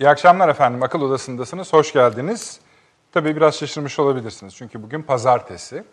[0.00, 0.82] İyi akşamlar efendim.
[0.82, 1.72] Akıl Odası'ndasınız.
[1.72, 2.60] Hoş geldiniz.
[3.12, 4.54] Tabii biraz şaşırmış olabilirsiniz.
[4.54, 5.84] Çünkü bugün pazartesi.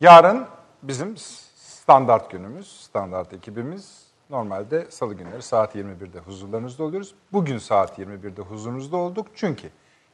[0.00, 0.46] Yarın
[0.82, 1.16] bizim
[1.56, 4.06] standart günümüz, standart ekibimiz.
[4.30, 7.14] Normalde salı günleri saat 21'de huzurlarınızda oluyoruz.
[7.32, 9.26] Bugün saat 21'de huzurunuzda olduk.
[9.34, 9.70] Çünkü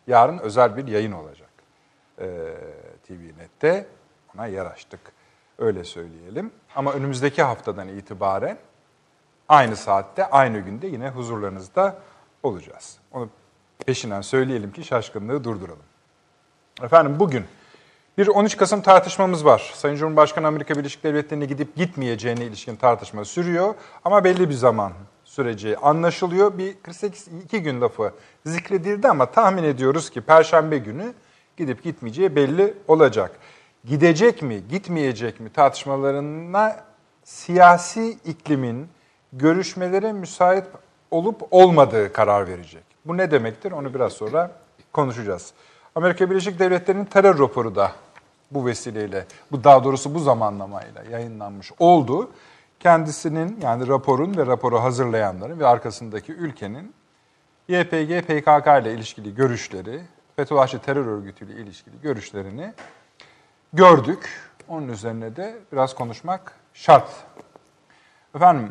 [0.07, 1.51] yarın özel bir yayın olacak.
[2.19, 2.25] Ee,
[3.07, 3.87] TV Net'te
[4.35, 5.01] ona yer açtık.
[5.59, 6.51] Öyle söyleyelim.
[6.77, 8.59] Ama önümüzdeki haftadan itibaren
[9.49, 11.99] aynı saatte, aynı günde yine huzurlarınızda
[12.45, 12.99] olacağız.
[13.13, 13.29] Onu
[13.87, 15.83] peşinden söyleyelim ki şaşkınlığı durduralım.
[16.83, 17.45] Efendim bugün
[18.19, 19.73] bir 13 Kasım tartışmamız var.
[19.75, 23.75] Sayın Cumhurbaşkanı Amerika Birleşik Devletleri'ne gidip gitmeyeceğine ilişkin tartışma sürüyor.
[24.05, 24.93] Ama belli bir zaman
[25.25, 26.59] süreci anlaşılıyor.
[26.59, 28.13] Bir 48 2 gün lafı
[28.47, 31.15] zikredildi ama tahmin ediyoruz ki Perşembe günü
[31.57, 33.39] gidip gitmeyeceği belli olacak.
[33.85, 36.85] Gidecek mi, gitmeyecek mi tartışmalarına
[37.25, 38.89] siyasi iklimin
[39.33, 40.65] görüşmelere müsait
[41.15, 42.85] olup olmadığı karar verecek.
[43.05, 43.73] Bu ne demektir?
[43.73, 44.51] Onu biraz sonra
[44.93, 45.53] konuşacağız.
[45.95, 47.93] Amerika Birleşik Devletleri'nin terör raporu da
[48.51, 52.31] bu vesileyle, bu daha doğrusu bu zamanlamayla yayınlanmış oldu.
[52.81, 56.95] Kendisinin yani raporun ve raporu hazırlayanların ve arkasındaki ülkenin
[57.69, 60.01] YPG, PKK ile ilişkili görüşleri,
[60.37, 62.73] Fethullahçı terör örgütüyle ilişkili görüşlerini
[63.73, 64.41] gördük.
[64.69, 67.11] Onun üzerine de biraz konuşmak şart.
[68.35, 68.71] Efendim,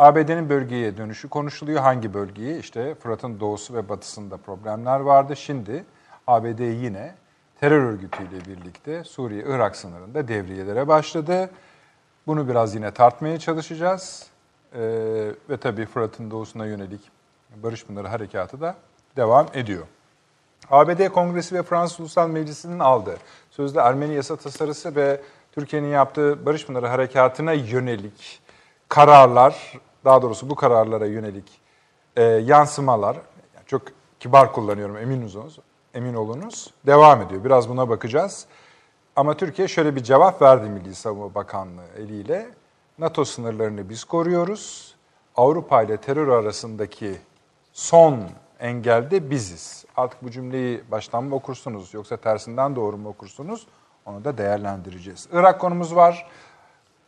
[0.00, 1.80] ABD'nin bölgeye dönüşü konuşuluyor.
[1.80, 2.58] Hangi bölgeye?
[2.58, 5.36] İşte Fırat'ın doğusu ve batısında problemler vardı.
[5.36, 5.84] Şimdi
[6.26, 7.14] ABD yine
[7.60, 11.50] terör örgütüyle birlikte Suriye-Irak sınırında devriyelere başladı.
[12.26, 14.26] Bunu biraz yine tartmaya çalışacağız.
[14.74, 14.80] Ee,
[15.50, 17.00] ve tabii Fırat'ın doğusuna yönelik
[17.56, 18.74] Barış Pınarı Harekatı da
[19.16, 19.86] devam ediyor.
[20.70, 23.16] ABD Kongresi ve Fransız Ulusal Meclisi'nin aldığı
[23.50, 25.20] sözde Ermeni yasa tasarısı ve
[25.52, 28.40] Türkiye'nin yaptığı Barış Pınarı Harekatı'na yönelik
[28.88, 31.60] kararlar, daha doğrusu bu kararlara yönelik
[32.16, 33.16] e, yansımalar,
[33.66, 33.82] çok
[34.20, 35.58] kibar kullanıyorum emin olunuz,
[35.94, 37.44] emin olunuz, devam ediyor.
[37.44, 38.46] Biraz buna bakacağız.
[39.16, 42.50] Ama Türkiye şöyle bir cevap verdi Milli Savunma Bakanlığı eliyle.
[42.98, 44.94] NATO sınırlarını biz koruyoruz.
[45.36, 47.18] Avrupa ile terör arasındaki
[47.72, 48.20] son
[48.60, 49.84] engelde biziz.
[49.96, 53.66] Artık bu cümleyi baştan mı okursunuz yoksa tersinden doğru mu okursunuz?
[54.06, 55.28] Onu da değerlendireceğiz.
[55.32, 56.26] Irak konumuz var.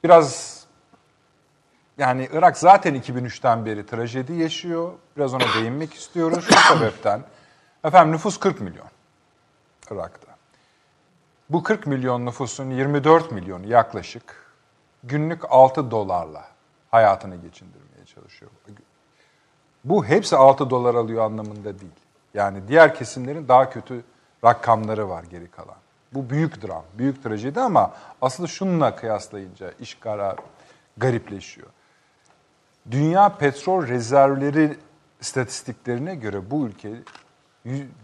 [0.04, 0.61] Biraz
[2.02, 4.92] yani Irak zaten 2003'ten beri trajedi yaşıyor.
[5.16, 7.22] Biraz ona değinmek istiyoruz şu sebepten.
[7.84, 8.86] Efendim nüfus 40 milyon
[9.90, 10.32] Irak'ta.
[11.50, 14.52] Bu 40 milyon nüfusun 24 milyonu yaklaşık
[15.04, 16.44] günlük 6 dolarla
[16.90, 18.50] hayatını geçindirmeye çalışıyor.
[19.84, 21.92] Bu hepsi 6 dolar alıyor anlamında değil.
[22.34, 24.04] Yani diğer kesimlerin daha kötü
[24.44, 25.76] rakamları var geri kalan.
[26.12, 27.92] Bu büyük dram, büyük trajedi ama
[28.22, 30.36] aslında şununla kıyaslayınca iş karar
[30.96, 31.68] garipleşiyor.
[32.90, 34.76] Dünya petrol rezervleri
[35.20, 36.90] istatistiklerine göre bu ülke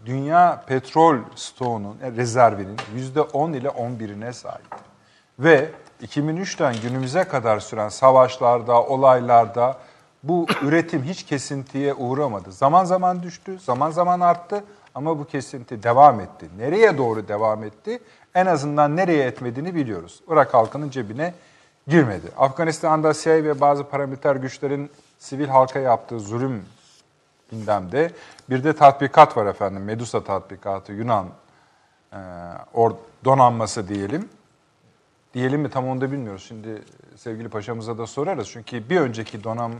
[0.05, 2.77] dünya petrol stoğunun e, rezervinin
[3.15, 4.75] %10 ile 11'ine sahip.
[5.39, 5.69] Ve
[6.03, 9.77] 2003'ten günümüze kadar süren savaşlarda, olaylarda
[10.23, 12.51] bu üretim hiç kesintiye uğramadı.
[12.51, 14.63] Zaman zaman düştü, zaman zaman arttı
[14.95, 16.49] ama bu kesinti devam etti.
[16.57, 17.99] Nereye doğru devam etti?
[18.35, 20.21] En azından nereye etmediğini biliyoruz.
[20.27, 21.33] Irak halkının cebine
[21.89, 22.27] girmedi.
[22.37, 26.65] Afganistan'da CIA ve bazı paramiliter güçlerin sivil halka yaptığı zulüm
[27.51, 28.11] gündemde.
[28.49, 29.83] Bir de tatbikat var efendim.
[29.83, 31.27] Medusa tatbikatı Yunan
[32.13, 32.17] e,
[32.73, 32.91] or,
[33.25, 34.29] donanması diyelim.
[35.33, 36.45] Diyelim mi tam onu da bilmiyoruz.
[36.47, 36.81] Şimdi
[37.15, 38.49] sevgili paşamıza da sorarız.
[38.49, 39.77] Çünkü bir önceki donam e,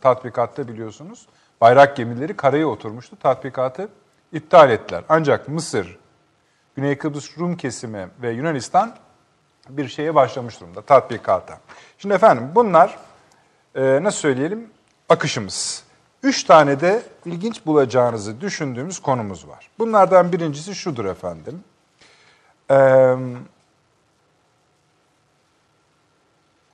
[0.00, 1.26] tatbikatta biliyorsunuz
[1.60, 3.16] bayrak gemileri karaya oturmuştu.
[3.16, 3.88] Tatbikatı
[4.32, 5.04] iptal ettiler.
[5.08, 5.98] Ancak Mısır,
[6.76, 8.96] Güney Kıbrıs Rum kesimi ve Yunanistan
[9.68, 11.58] bir şeye başlamış durumda, tatbikata.
[11.98, 12.98] Şimdi efendim bunlar
[13.74, 14.70] e, nasıl söyleyelim
[15.08, 15.84] akışımız.
[16.22, 19.70] Üç tane de ilginç bulacağınızı düşündüğümüz konumuz var.
[19.78, 21.64] Bunlardan birincisi şudur efendim.
[22.70, 23.16] Ee,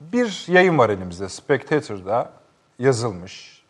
[0.01, 2.31] bir yayın var elimizde, Spectator'da
[2.79, 3.63] yazılmış.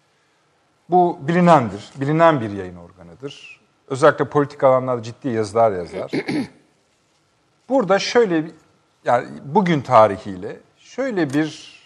[0.90, 3.60] Bu bilinendir, bilinen bir yayın organıdır.
[3.88, 6.10] Özellikle politik alanlarda ciddi yazılar yazar.
[7.68, 8.50] Burada şöyle
[9.08, 11.78] yani bugün tarihiyle şöyle bir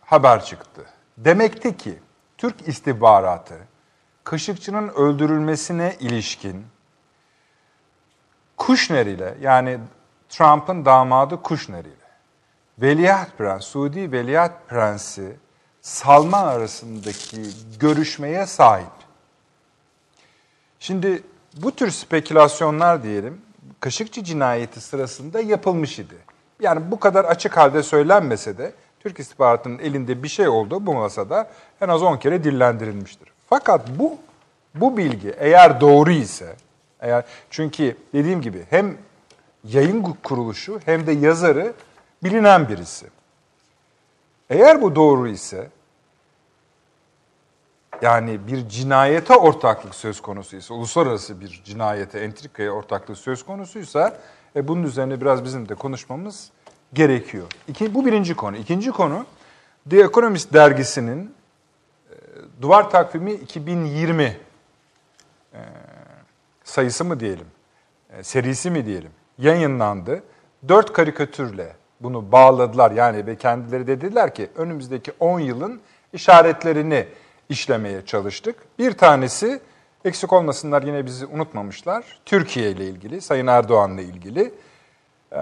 [0.00, 0.86] haber çıktı.
[1.18, 1.98] Demekti ki
[2.38, 3.54] Türk istihbaratı
[4.24, 6.66] Kaşıkçı'nın öldürülmesine ilişkin
[8.56, 9.78] Kushner ile yani
[10.28, 11.94] Trump'ın damadı Kushner ile
[12.78, 15.36] Veliaht Prens, Suudi Veliaht Prensi
[15.80, 17.42] Salman arasındaki
[17.80, 18.86] görüşmeye sahip.
[20.78, 21.22] Şimdi
[21.56, 23.42] bu tür spekülasyonlar diyelim
[23.80, 26.16] Kaşıkçı cinayeti sırasında yapılmış idi.
[26.60, 31.50] Yani bu kadar açık halde söylenmese de Türk istihbaratının elinde bir şey oldu bu masada
[31.80, 33.28] en az 10 kere dillendirilmiştir.
[33.48, 34.18] Fakat bu
[34.74, 36.56] Bu bilgi eğer doğru ise,
[37.00, 38.96] eğer çünkü dediğim gibi hem
[39.64, 41.72] yayın kuruluşu hem de yazarı
[42.24, 43.06] bilinen birisi.
[44.50, 45.68] Eğer bu doğru ise
[48.02, 54.18] yani bir cinayete ortaklık söz konusuysa, uluslararası bir cinayete, entrikaya ortaklık söz konusuysa
[54.56, 56.50] e, bunun üzerine biraz bizim de konuşmamız
[56.92, 57.46] gerekiyor.
[57.68, 58.56] İki, bu birinci konu.
[58.56, 59.26] İkinci konu,
[59.90, 61.34] The Economist dergisinin
[62.10, 62.14] e,
[62.62, 64.36] duvar takvimi 2020 e,
[66.64, 67.46] sayısı mı diyelim,
[68.10, 70.22] e, serisi mi diyelim, yayınlandı.
[70.68, 72.90] Dört karikatürle bunu bağladılar.
[72.90, 75.80] Yani ve kendileri dediler ki önümüzdeki 10 yılın
[76.12, 77.06] işaretlerini
[77.48, 78.56] işlemeye çalıştık.
[78.78, 79.60] Bir tanesi
[80.04, 82.20] eksik olmasınlar yine bizi unutmamışlar.
[82.26, 84.54] Türkiye ile ilgili, Sayın Erdoğan'la ilgili
[85.32, 85.40] e,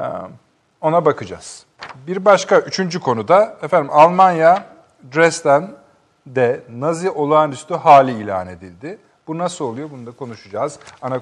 [0.81, 1.67] ona bakacağız.
[2.07, 4.67] Bir başka üçüncü konuda efendim Almanya
[5.15, 8.99] Dresden'de Nazi olağanüstü hali ilan edildi.
[9.27, 9.91] Bu nasıl oluyor?
[9.91, 10.79] Bunu da konuşacağız.
[11.03, 11.19] Ana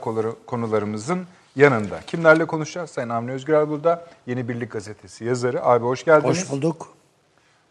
[0.46, 2.00] konularımızın yanında.
[2.06, 2.90] Kimlerle konuşacağız?
[2.90, 4.04] Sayın Avni Özgürel burada.
[4.26, 5.64] Yeni Birlik Gazetesi yazarı.
[5.64, 6.42] Abi hoş geldiniz.
[6.42, 6.88] Hoş bulduk.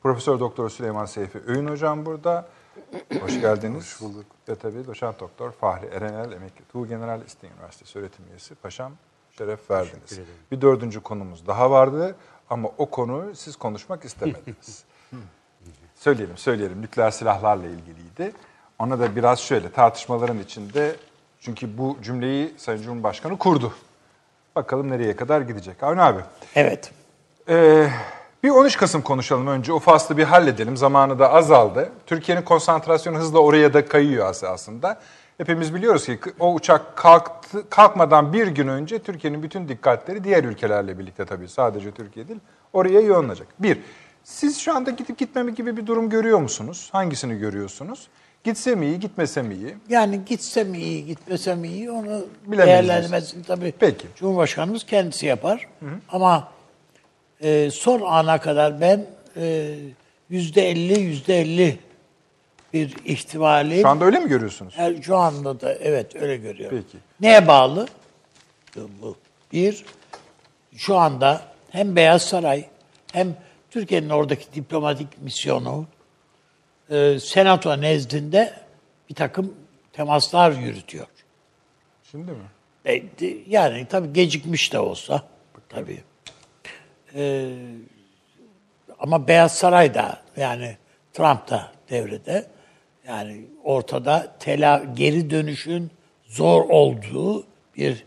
[0.03, 2.45] Profesör Doktor Süleyman Seyfi Öğün Hocam burada.
[3.21, 3.83] Hoş geldiniz.
[3.83, 4.25] Hoş bulduk.
[4.49, 8.55] Ve tabii doçent doktor Fahri Erenel, emekli Tuğ General İstinye Üniversitesi öğretim üyesi.
[8.55, 8.91] Paşam
[9.37, 10.19] şeref verdiniz.
[10.51, 12.15] Bir dördüncü konumuz daha vardı
[12.49, 14.83] ama o konu siz konuşmak istemediniz.
[15.95, 16.81] söyleyelim, söyleyelim.
[16.81, 18.33] Nükleer silahlarla ilgiliydi.
[18.79, 20.95] Ona da biraz şöyle tartışmaların içinde
[21.39, 23.73] çünkü bu cümleyi Sayın Cumhurbaşkanı kurdu.
[24.55, 25.83] Bakalım nereye kadar gidecek.
[25.83, 26.21] Avni abi.
[26.55, 26.91] Evet.
[27.49, 27.89] Ee,
[28.45, 29.73] bir 13 Kasım konuşalım önce.
[29.73, 30.77] O faslı bir halledelim.
[30.77, 31.89] Zamanı da azaldı.
[32.05, 34.99] Türkiye'nin konsantrasyonu hızla oraya da kayıyor aslında.
[35.37, 40.99] Hepimiz biliyoruz ki o uçak kalktı, kalkmadan bir gün önce Türkiye'nin bütün dikkatleri diğer ülkelerle
[40.99, 42.39] birlikte tabii sadece Türkiye değil
[42.73, 43.47] oraya yoğunlanacak.
[43.59, 43.79] Bir,
[44.23, 46.89] siz şu anda gidip gitmeme gibi bir durum görüyor musunuz?
[46.91, 48.07] Hangisini görüyorsunuz?
[48.43, 49.75] Gitse mi iyi, gitmese mi iyi?
[49.89, 54.07] Yani gitsem iyi, gitmesem iyi onu değerlendirmesini tabii Peki.
[54.15, 55.67] Cumhurbaşkanımız kendisi yapar.
[56.09, 56.54] Ama
[57.45, 59.05] e, son ana kadar ben
[59.37, 59.75] e,
[60.29, 61.79] yüzde elli, yüzde elli
[62.73, 63.81] bir ihtimali...
[63.81, 64.73] Şu anda öyle mi görüyorsunuz?
[64.77, 66.83] Her, şu anda da evet öyle görüyorum.
[66.85, 66.97] Peki.
[67.21, 67.87] Neye bağlı?
[68.75, 69.17] Bu.
[69.53, 69.85] Bir,
[70.75, 72.65] şu anda hem Beyaz Saray
[73.11, 73.35] hem
[73.71, 75.85] Türkiye'nin oradaki diplomatik misyonu
[76.89, 78.53] e, senato nezdinde
[79.09, 79.53] bir takım
[79.93, 81.07] temaslar yürütüyor.
[82.11, 82.37] Şimdi mi?
[82.85, 83.03] E,
[83.47, 85.23] yani tabii gecikmiş de olsa
[85.69, 86.03] tabii.
[87.15, 87.51] E,
[88.99, 90.77] ama Beyaz Saray da yani
[91.13, 92.45] Trump da devrede
[93.07, 95.91] yani ortada tela geri dönüşün
[96.27, 97.43] zor olduğu
[97.77, 98.05] bir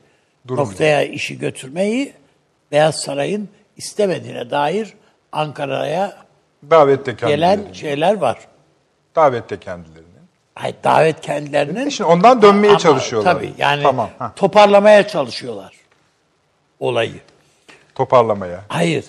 [0.51, 2.13] noktaya işi götürmeyi
[2.73, 4.95] Beyaz Saray'ın istemediğine dair
[5.33, 6.17] Ankara'ya
[6.71, 8.39] Davette gelen şeyler var.
[9.17, 10.09] Davette kendilerinin.
[10.55, 13.35] Hayır, davet kendilerinin Şimdi ondan dönmeye Ama çalışıyorlar.
[13.35, 14.11] Tabii yani Tamam.
[14.37, 15.73] toparlamaya çalışıyorlar
[16.81, 17.21] olayı.
[17.99, 18.65] Toparlamaya.
[18.69, 19.05] Hayır,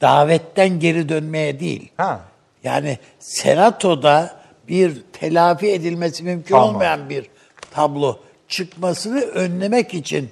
[0.00, 1.92] davetten geri dönmeye değil.
[1.96, 2.20] Ha.
[2.64, 6.74] Yani senatoda bir telafi edilmesi mümkün Tamam.
[6.74, 7.26] olmayan bir
[7.70, 10.30] tablo çıkmasını önlemek için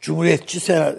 [0.00, 0.92] Cumhuriyetçi Sena,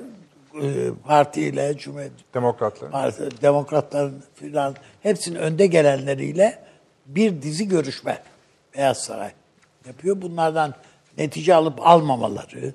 [0.62, 0.68] e,
[1.08, 2.92] partiyle Cumhuriyet Demokratların.
[2.92, 6.60] Parti, demokratların filan hepsinin önde gelenleriyle
[7.06, 8.24] bir dizi görüşme
[8.78, 9.32] Beyaz Saray
[9.88, 10.22] yapıyor.
[10.22, 10.74] Bunlardan
[11.18, 12.74] netice alıp almamaları,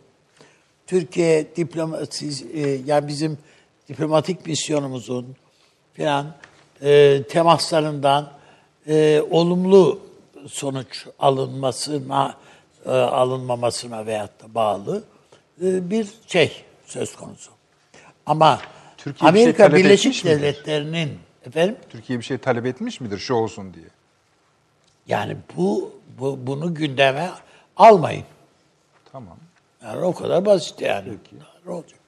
[0.87, 3.39] Türkiye diplomasi e, yani bizim
[3.89, 5.37] diplomatik misyonumuzun
[5.93, 6.35] filan
[6.83, 8.33] e, temaslarından
[8.89, 10.01] e, olumlu
[10.49, 12.37] sonuç alınmasına
[12.87, 15.05] e, alınmamasına veyahut da bağlı
[15.63, 17.51] e, bir şey söz konusu.
[18.27, 18.61] Ama
[18.97, 20.25] Türkiye bir şey Amerika Birleşik?
[20.25, 23.87] Devletleri'nin efendim Türkiye bir şey talep etmiş midir şu olsun diye?
[25.09, 27.31] yani bu, bu bunu gündeme
[27.77, 28.25] almayın.
[29.13, 29.37] Tamam.
[29.83, 31.09] Yani o kadar basit yani.
[31.67, 32.01] Ne olacak?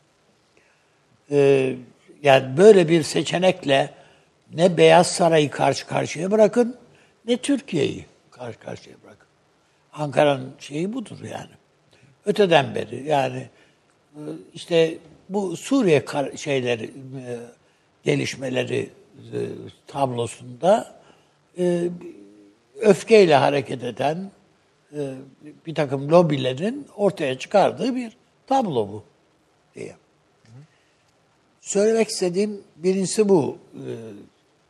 [1.30, 1.74] Ee,
[2.22, 3.90] yani böyle bir seçenekle
[4.54, 6.76] ne Beyaz Saray'ı karşı karşıya bırakın
[7.26, 9.28] ne Türkiye'yi karşı karşıya bırakın.
[9.92, 11.50] Ankara'nın şeyi budur yani.
[12.26, 13.48] Öteden beri yani
[14.14, 14.20] e,
[14.54, 16.04] işte bu Suriye
[16.36, 17.36] şeyleri e,
[18.04, 18.90] gelişmeleri
[19.32, 19.38] e,
[19.86, 21.00] tablosunda
[21.58, 21.88] e,
[22.80, 24.30] öfkeyle hareket eden
[24.92, 25.14] e,
[25.66, 28.16] bir takım lobilerin ortaya çıkardığı bir
[28.46, 29.04] tablo bu
[29.74, 29.94] diye.
[31.68, 33.58] Söylemek istediğim birincisi bu.
[33.74, 33.90] E,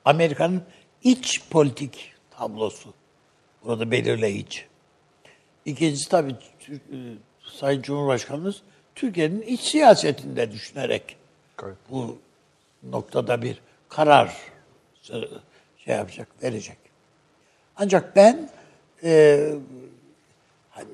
[0.04, 0.62] Amerika'nın
[1.02, 2.94] iç politik tablosu.
[3.64, 4.60] Burada belirleyici.
[5.64, 6.76] İkincisi tabii e,
[7.58, 8.62] Sayın Cumhurbaşkanımız
[8.94, 11.16] Türkiye'nin iç siyasetinde düşünerek
[11.56, 11.76] Gayet.
[11.90, 12.18] bu
[12.82, 14.36] noktada bir karar
[15.10, 15.16] e,
[15.84, 16.78] şey yapacak, verecek.
[17.76, 18.50] Ancak ben
[19.04, 19.40] e,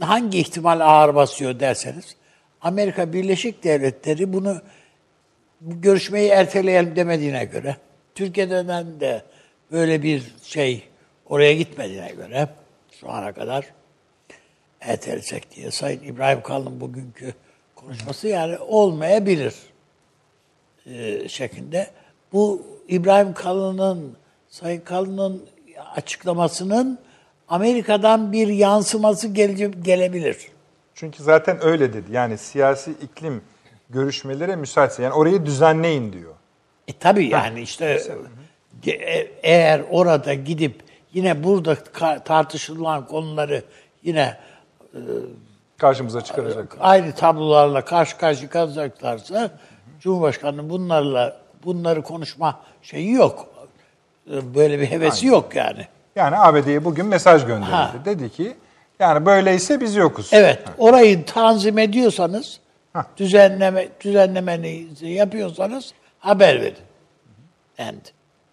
[0.01, 2.17] hangi ihtimal ağır basıyor derseniz
[2.61, 4.61] Amerika Birleşik Devletleri bunu
[5.65, 7.77] bu görüşmeyi erteleyelim demediğine göre
[8.15, 9.23] Türkiye'den de
[9.73, 10.89] böyle bir şey
[11.27, 12.49] oraya gitmediğine göre
[13.01, 13.67] şu ana kadar
[14.81, 17.35] ertelesek diye Sayın İbrahim Kalın bugünkü
[17.75, 19.55] konuşması yani olmayabilir
[20.87, 21.91] e, şeklinde.
[22.33, 24.17] Bu İbrahim Kalın'ın
[24.49, 25.47] Sayın Kalın'ın
[25.97, 26.99] açıklamasının
[27.49, 30.49] Amerika'dan bir yansıması gele, gelebilir.
[30.95, 32.13] Çünkü zaten öyle dedi.
[32.13, 33.43] Yani siyasi iklim
[33.91, 35.03] görüşmelere müsaitse.
[35.03, 36.35] Yani orayı düzenleyin diyor.
[36.89, 38.01] E tabii yani işte
[38.87, 41.75] e- eğer orada gidip yine burada
[42.25, 43.63] tartışılan konuları
[44.03, 44.37] yine
[45.79, 46.77] Karşımıza çıkaracak.
[46.81, 49.51] aynı tablolarla karşı karşıya kalacaklarsa
[50.01, 53.49] Cumhurbaşkanı bunlarla bunları konuşma şeyi yok.
[54.33, 55.87] E, Böyle bir hevesi yok yani.
[56.17, 57.75] Yani ABD'ye bugün mesaj gönderildi.
[57.75, 57.93] Ha.
[58.05, 58.57] Dedi ki
[58.99, 60.29] yani böyleyse biz yokuz.
[60.33, 62.61] Evet, orayı tanzim ediyorsanız,
[62.95, 63.05] Hah.
[63.17, 66.77] düzenleme düzenlemenizi yapıyorsanız haber verin.
[67.79, 68.01] End.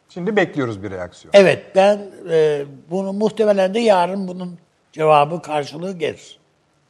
[0.10, 1.32] Şimdi bekliyoruz bir reaksiyon.
[1.34, 4.58] Evet, ben e, bunu muhtemelen de yarın bunun
[4.92, 6.40] cevabı karşılığı gelir.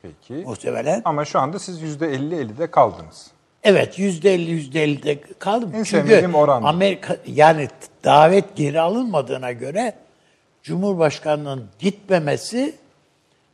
[0.01, 0.33] Peki.
[0.33, 1.01] Muhtemelen.
[1.05, 3.31] Ama şu anda siz %50-50'de kaldınız.
[3.63, 5.71] Evet, yüzde elli, yüzde ellide kaldım.
[5.75, 6.63] En Çünkü oran.
[6.63, 7.67] Amerika, yani
[8.03, 9.93] davet geri alınmadığına göre
[10.63, 12.75] Cumhurbaşkanı'nın gitmemesi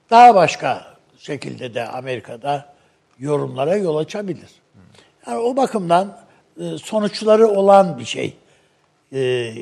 [0.09, 0.85] daha başka
[1.17, 2.76] şekilde de Amerika'da
[3.19, 4.49] yorumlara yol açabilir.
[5.27, 6.19] Yani o bakımdan
[6.59, 8.37] e, sonuçları olan bir şey.
[9.13, 9.53] E,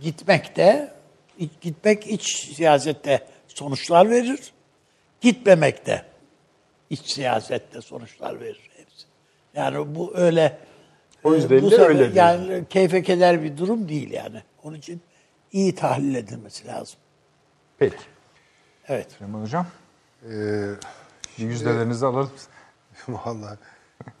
[0.00, 0.94] gitmek de
[1.60, 4.40] gitmek iç siyasette sonuçlar verir.
[5.20, 6.02] Gitmemek de
[6.90, 9.06] iç siyasette sonuçlar verir hepsi.
[9.54, 10.58] Yani bu öyle
[11.24, 12.10] O e, yüzden bu de sefer öyle.
[12.14, 14.42] Yani keyfe keder bir durum değil yani.
[14.62, 15.00] Onun için
[15.52, 16.98] iyi tahlil edilmesi lazım.
[17.78, 17.96] Peki.
[18.88, 19.12] Evet.
[19.12, 19.66] Süleyman Hocam
[20.30, 20.30] Ee,
[21.38, 22.30] yüzdelerinizi alalım.
[23.08, 23.58] Vallahi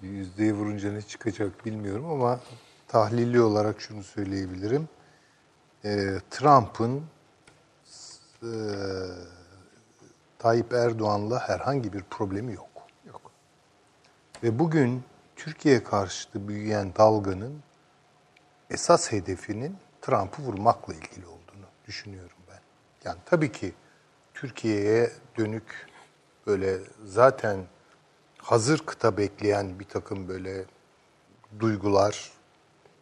[0.02, 2.40] yüzdeyi vurunca ne çıkacak bilmiyorum ama
[2.88, 4.88] tahlilli olarak şunu söyleyebilirim.
[5.84, 7.04] Ee, Trump'ın
[8.42, 8.50] e,
[10.38, 12.68] Tayyip Erdoğan'la herhangi bir problemi yok.
[13.06, 13.30] Yok.
[14.42, 15.02] Ve bugün
[15.36, 17.62] Türkiye karşıtı büyüyen dalganın
[18.70, 22.60] esas hedefinin Trump'ı vurmakla ilgili olduğunu düşünüyorum ben.
[23.04, 23.74] Yani tabii ki
[24.34, 25.93] Türkiye'ye dönük
[26.46, 27.64] böyle zaten
[28.38, 30.64] hazır kıta bekleyen bir takım böyle
[31.60, 32.32] duygular,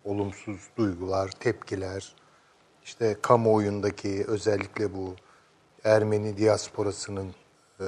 [0.04, 2.14] olumsuz duygular, tepkiler,
[2.84, 5.14] işte kamuoyundaki özellikle bu
[5.84, 7.34] Ermeni diasporasının
[7.80, 7.86] e,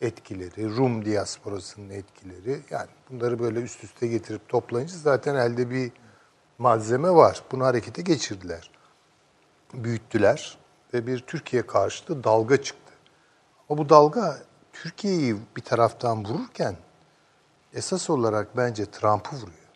[0.00, 5.92] etkileri, Rum diasporasının etkileri yani bunları böyle üst üste getirip toplayınca zaten elde bir
[6.58, 7.42] malzeme var.
[7.52, 8.70] Bunu harekete geçirdiler.
[9.74, 10.58] Büyüttüler
[10.94, 12.92] ve bir Türkiye karşıtı dalga çıktı.
[13.68, 14.38] Ama bu dalga
[14.82, 16.76] Türkiye'yi bir taraftan vururken
[17.74, 19.68] esas olarak bence Trump'ı vuruyor.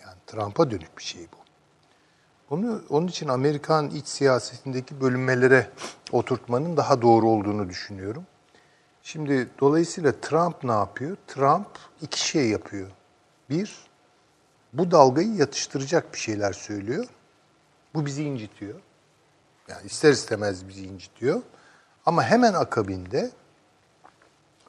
[0.00, 1.36] Yani Trump'a dönük bir şey bu.
[2.50, 5.70] Bunu onun için Amerikan iç siyasetindeki bölünmelere
[6.12, 8.26] oturtmanın daha doğru olduğunu düşünüyorum.
[9.02, 11.16] Şimdi dolayısıyla Trump ne yapıyor?
[11.26, 11.68] Trump
[12.02, 12.90] iki şey yapıyor.
[13.50, 13.86] Bir,
[14.72, 17.06] bu dalgayı yatıştıracak bir şeyler söylüyor.
[17.94, 18.80] Bu bizi incitiyor.
[19.68, 21.42] Yani ister istemez bizi incitiyor.
[22.06, 23.30] Ama hemen akabinde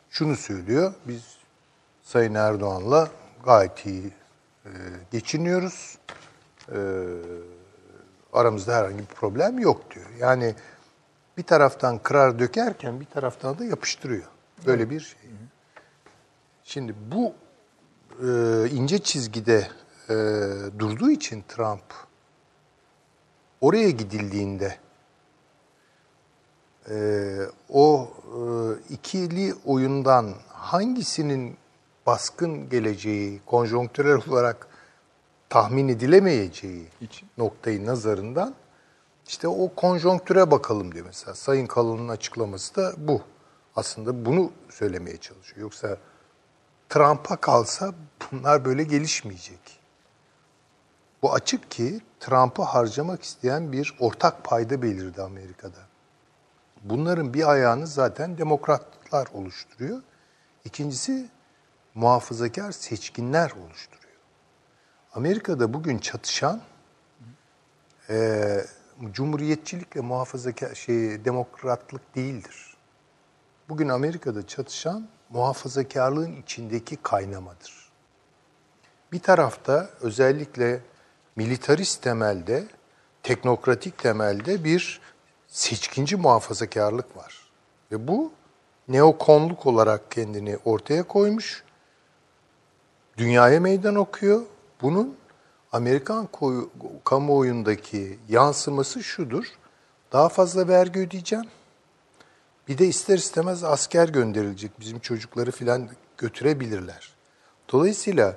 [0.09, 0.93] şunu söylüyor.
[1.07, 1.37] Biz
[2.03, 3.09] Sayın Erdoğan'la
[3.45, 4.11] gayet iyi
[4.65, 4.69] e,
[5.11, 5.97] geçiniyoruz.
[6.71, 6.79] E,
[8.33, 10.05] aramızda herhangi bir problem yok diyor.
[10.19, 10.55] Yani
[11.37, 14.27] bir taraftan kırar dökerken bir taraftan da yapıştırıyor.
[14.65, 15.19] Böyle bir şey.
[16.63, 17.33] Şimdi bu
[18.27, 19.67] e, ince çizgide
[20.79, 21.83] durduğu için Trump
[23.61, 24.77] oraya gidildiğinde
[26.89, 27.37] e,
[27.69, 28.39] o e,
[28.93, 31.57] ikili oyundan hangisinin
[32.05, 34.67] baskın geleceği, konjonktürel olarak
[35.49, 37.29] tahmin edilemeyeceği İçin.
[37.37, 38.55] noktayı nazarından
[39.27, 41.35] işte o konjonktüre bakalım diyor mesela.
[41.35, 43.21] Sayın Kalın'ın açıklaması da bu.
[43.75, 45.61] Aslında bunu söylemeye çalışıyor.
[45.61, 45.97] Yoksa
[46.89, 47.93] Trump'a kalsa
[48.31, 49.79] bunlar böyle gelişmeyecek.
[51.21, 55.86] Bu açık ki Trump'ı harcamak isteyen bir ortak payda belirdi Amerika'da.
[56.83, 60.01] Bunların bir ayağını zaten demokratlar oluşturuyor.
[60.65, 61.29] İkincisi
[61.95, 64.17] muhafazakar seçkinler oluşturuyor.
[65.13, 66.61] Amerika'da bugün çatışan
[68.09, 68.65] e,
[69.11, 72.77] cumhuriyetçilikle muhafazakar şey demokratlık değildir.
[73.69, 77.89] Bugün Amerika'da çatışan muhafazakarlığın içindeki kaynamadır.
[79.11, 80.81] Bir tarafta özellikle
[81.35, 82.67] militarist temelde,
[83.23, 85.01] teknokratik temelde bir
[85.47, 87.51] seçkinci muhafazakarlık var.
[87.91, 88.31] Ve bu
[88.87, 91.63] neokonluk olarak kendini ortaya koymuş.
[93.17, 94.41] Dünyaya meydan okuyor.
[94.81, 95.17] Bunun
[95.71, 96.69] Amerikan koyu-
[97.03, 99.45] kamuoyundaki yansıması şudur.
[100.11, 101.45] Daha fazla vergi ödeyeceğim.
[102.67, 104.79] Bir de ister istemez asker gönderilecek.
[104.79, 107.11] Bizim çocukları filan götürebilirler.
[107.71, 108.35] Dolayısıyla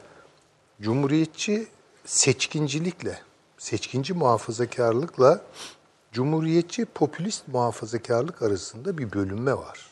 [0.81, 1.67] Cumhuriyetçi
[2.05, 3.19] seçkincilikle,
[3.59, 5.41] seçkinci muhafazakarlıkla
[6.13, 9.91] Cumhuriyetçi popülist muhafazakarlık arasında bir bölünme var.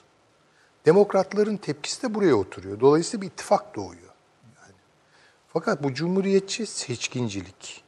[0.87, 2.81] Demokratların tepkisi de buraya oturuyor.
[2.81, 4.13] Dolayısıyla bir ittifak doğuyor.
[4.57, 4.75] Yani.
[5.49, 7.85] Fakat bu cumhuriyetçi seçkincilik,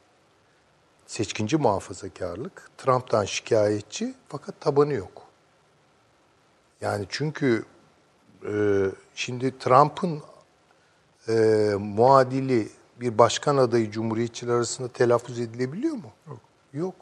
[1.07, 5.21] seçkinci muhafazakarlık, Trump'tan şikayetçi fakat tabanı yok.
[6.81, 7.65] Yani çünkü
[8.47, 8.85] e,
[9.15, 10.21] şimdi Trump'ın
[11.27, 11.33] e,
[11.79, 12.69] muadili
[12.99, 16.11] bir başkan adayı cumhuriyetçiler arasında telaffuz edilebiliyor mu?
[16.27, 16.39] Yok.
[16.73, 16.95] Yok.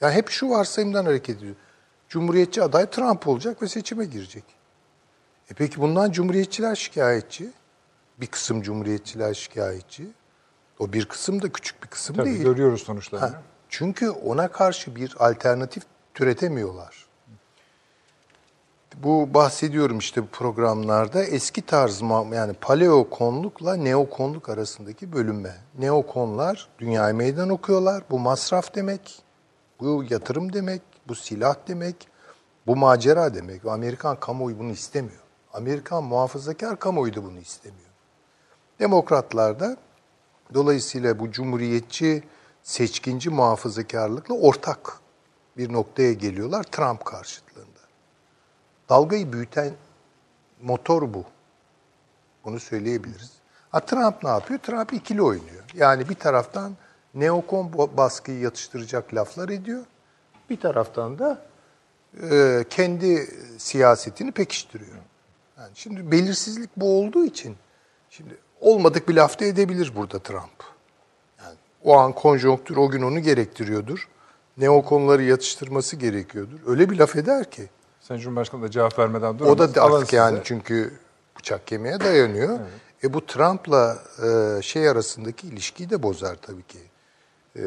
[0.00, 1.54] Yani hep şu varsayımdan hareket ediyor.
[2.08, 4.44] Cumhuriyetçi aday Trump olacak ve seçime girecek.
[5.50, 7.50] E peki bundan cumhuriyetçiler şikayetçi.
[8.20, 10.08] Bir kısım cumhuriyetçiler şikayetçi.
[10.78, 12.42] O bir kısım da küçük bir kısım Tabii değil.
[12.42, 13.26] görüyoruz sonuçlarını.
[13.26, 15.82] Ha, çünkü ona karşı bir alternatif
[16.14, 17.06] türetemiyorlar.
[18.96, 25.54] Bu bahsediyorum işte bu programlarda eski tarz yani paleokonlukla neokonluk arasındaki bölünme.
[25.78, 28.02] Neokonlar dünyaya meydan okuyorlar.
[28.10, 29.22] Bu masraf demek,
[29.80, 32.08] bu yatırım demek, bu silah demek,
[32.66, 33.66] bu macera demek.
[33.66, 35.20] Amerikan kamuoyu bunu istemiyor.
[35.52, 37.90] Amerikan muhafazakar kamuoyu da bunu istemiyor.
[38.78, 39.76] Demokratlar da
[40.54, 42.24] dolayısıyla bu cumhuriyetçi
[42.62, 45.00] seçkinci muhafazakarlıkla ortak
[45.56, 47.66] bir noktaya geliyorlar Trump karşıtlığında.
[48.88, 49.72] Dalgayı büyüten
[50.62, 51.24] motor bu.
[52.44, 53.32] Bunu söyleyebiliriz.
[53.70, 54.60] Ha, Trump ne yapıyor?
[54.60, 55.64] Trump ikili oynuyor.
[55.74, 56.72] Yani bir taraftan
[57.16, 59.84] neokon baskıyı yatıştıracak laflar ediyor.
[60.50, 61.38] Bir taraftan da
[62.30, 64.96] e, kendi siyasetini pekiştiriyor.
[65.58, 67.56] Yani şimdi belirsizlik bu olduğu için
[68.10, 70.64] şimdi olmadık bir laf da edebilir burada Trump.
[71.44, 74.08] Yani o an konjonktür o gün onu gerektiriyordur.
[74.56, 76.58] Neokonları yatıştırması gerekiyordur.
[76.66, 77.68] Öyle bir laf eder ki.
[78.00, 79.60] Sayın Cumhurbaşkanı da cevap vermeden duramaz.
[79.60, 80.16] O da artık size.
[80.16, 80.92] yani çünkü
[81.38, 82.58] bıçak kemiğe dayanıyor.
[83.04, 86.78] E bu Trump'la e, şey arasındaki ilişkiyi de bozar tabii ki.
[87.58, 87.64] E,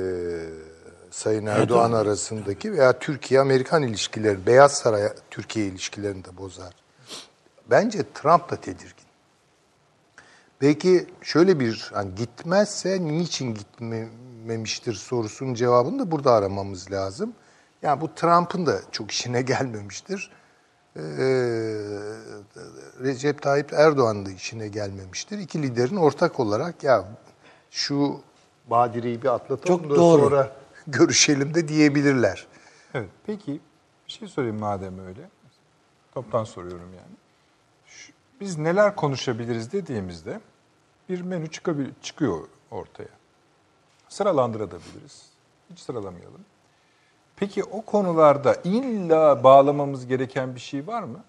[1.12, 6.74] Sayın Erdoğan arasındaki veya Türkiye-Amerikan ilişkileri, Beyaz Saray Türkiye ilişkilerini de bozar.
[7.70, 9.10] Bence Trump da tedirgin.
[10.62, 17.34] Belki şöyle bir hani gitmezse niçin gitmemiştir sorusunun cevabını da burada aramamız lazım.
[17.82, 20.32] Yani bu Trump'ın da çok işine gelmemiştir.
[20.96, 21.02] Ee,
[23.04, 25.38] Recep Tayyip Erdoğan da işine gelmemiştir.
[25.38, 27.06] İki liderin ortak olarak ya
[27.72, 28.22] şu
[28.70, 30.22] badireyi bir atlatalım Çok da doğru.
[30.22, 30.52] sonra
[30.88, 32.48] görüşelim de diyebilirler.
[32.94, 33.10] Evet.
[33.26, 33.60] Peki
[34.08, 35.22] bir şey sorayım madem öyle.
[36.14, 37.16] Toptan soruyorum yani.
[37.86, 40.40] Şu- biz neler konuşabiliriz dediğimizde
[41.10, 42.40] bir menü çıkabil- çıkıyor
[42.72, 43.10] ortaya.
[44.10, 45.26] Sıralandırabiliriz.
[45.72, 46.42] Hiç sıralamayalım.
[47.36, 51.20] Peki o konularda illa bağlamamız gereken bir şey var mı?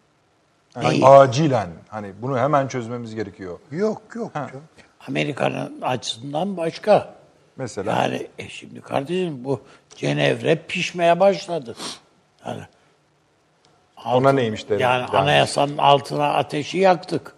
[0.76, 3.58] Yani acilen hani bunu hemen çözmemiz gerekiyor.
[3.70, 4.34] Yok yok.
[4.34, 4.50] Ha.
[5.08, 7.14] Amerika'nın açısından başka.
[7.60, 9.60] Mesela Yani e şimdi kardeşim bu
[9.96, 11.76] Cenevre pişmeye başladı.
[12.46, 12.62] Yani
[14.06, 14.80] ona neymiş derim.
[14.80, 17.34] yani anayasanın altına ateşi yaktık.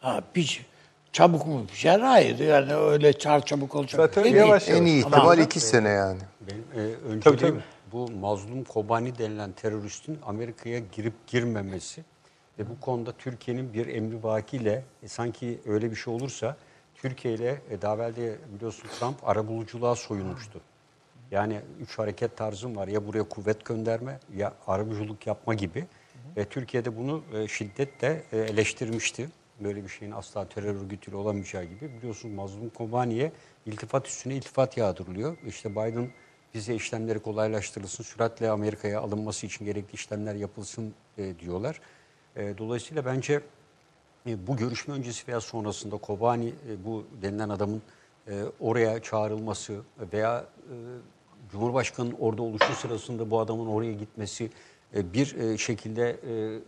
[0.00, 0.66] Ha, piş,
[1.12, 2.00] çabuk mu pişer?
[2.00, 2.38] Hayır.
[2.38, 4.00] Yani öyle çar çabuk olacak.
[4.00, 4.36] Zaten değil.
[4.36, 6.20] yavaş En iyi ihtimal iki sene yani.
[6.40, 7.60] Benim e, önceliğim Tabii, tabii.
[7.92, 12.04] bu mazlum Kobani denilen teröristin Amerika'ya girip girmemesi
[12.58, 16.56] ve bu konuda Türkiye'nin bir emrivakiyle e, sanki öyle bir şey olursa
[17.08, 18.14] Türkiye ile e, daha evvel
[18.54, 20.60] biliyorsun Trump arabuluculuğa soyunmuştu.
[21.30, 22.88] Yani üç hareket tarzım var.
[22.88, 25.86] Ya buraya kuvvet gönderme ya arabuluculuk yapma gibi.
[26.36, 29.28] Ve Türkiye'de bunu e, şiddetle e, eleştirmişti.
[29.60, 31.96] Böyle bir şeyin asla terör örgütüyle olamayacağı gibi.
[31.98, 33.32] Biliyorsun mazlum Kobani'ye
[33.66, 35.36] iltifat üstüne iltifat yağdırılıyor.
[35.46, 36.10] İşte Biden
[36.54, 41.80] vize işlemleri kolaylaştırılsın, süratle Amerika'ya alınması için gerekli işlemler yapılsın e, diyorlar.
[42.36, 43.40] E, dolayısıyla bence
[44.26, 47.82] e, bu görüşme öncesi veya sonrasında Kobani e, bu denilen adamın
[48.28, 49.74] e, oraya çağrılması
[50.12, 50.74] veya e,
[51.52, 54.50] Cumhurbaşkanı'nın orada oluşu sırasında bu adamın oraya gitmesi
[54.94, 56.58] e, bir e, şekilde e,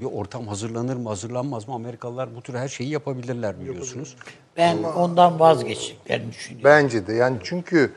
[0.00, 4.16] bir ortam hazırlanır mı hazırlanmaz mı Amerikalılar bu tür her şeyi yapabilirler biliyorsunuz.
[4.56, 6.64] Ben ondan vazgeçtiklerini düşünüyorum.
[6.64, 7.92] Bence de yani çünkü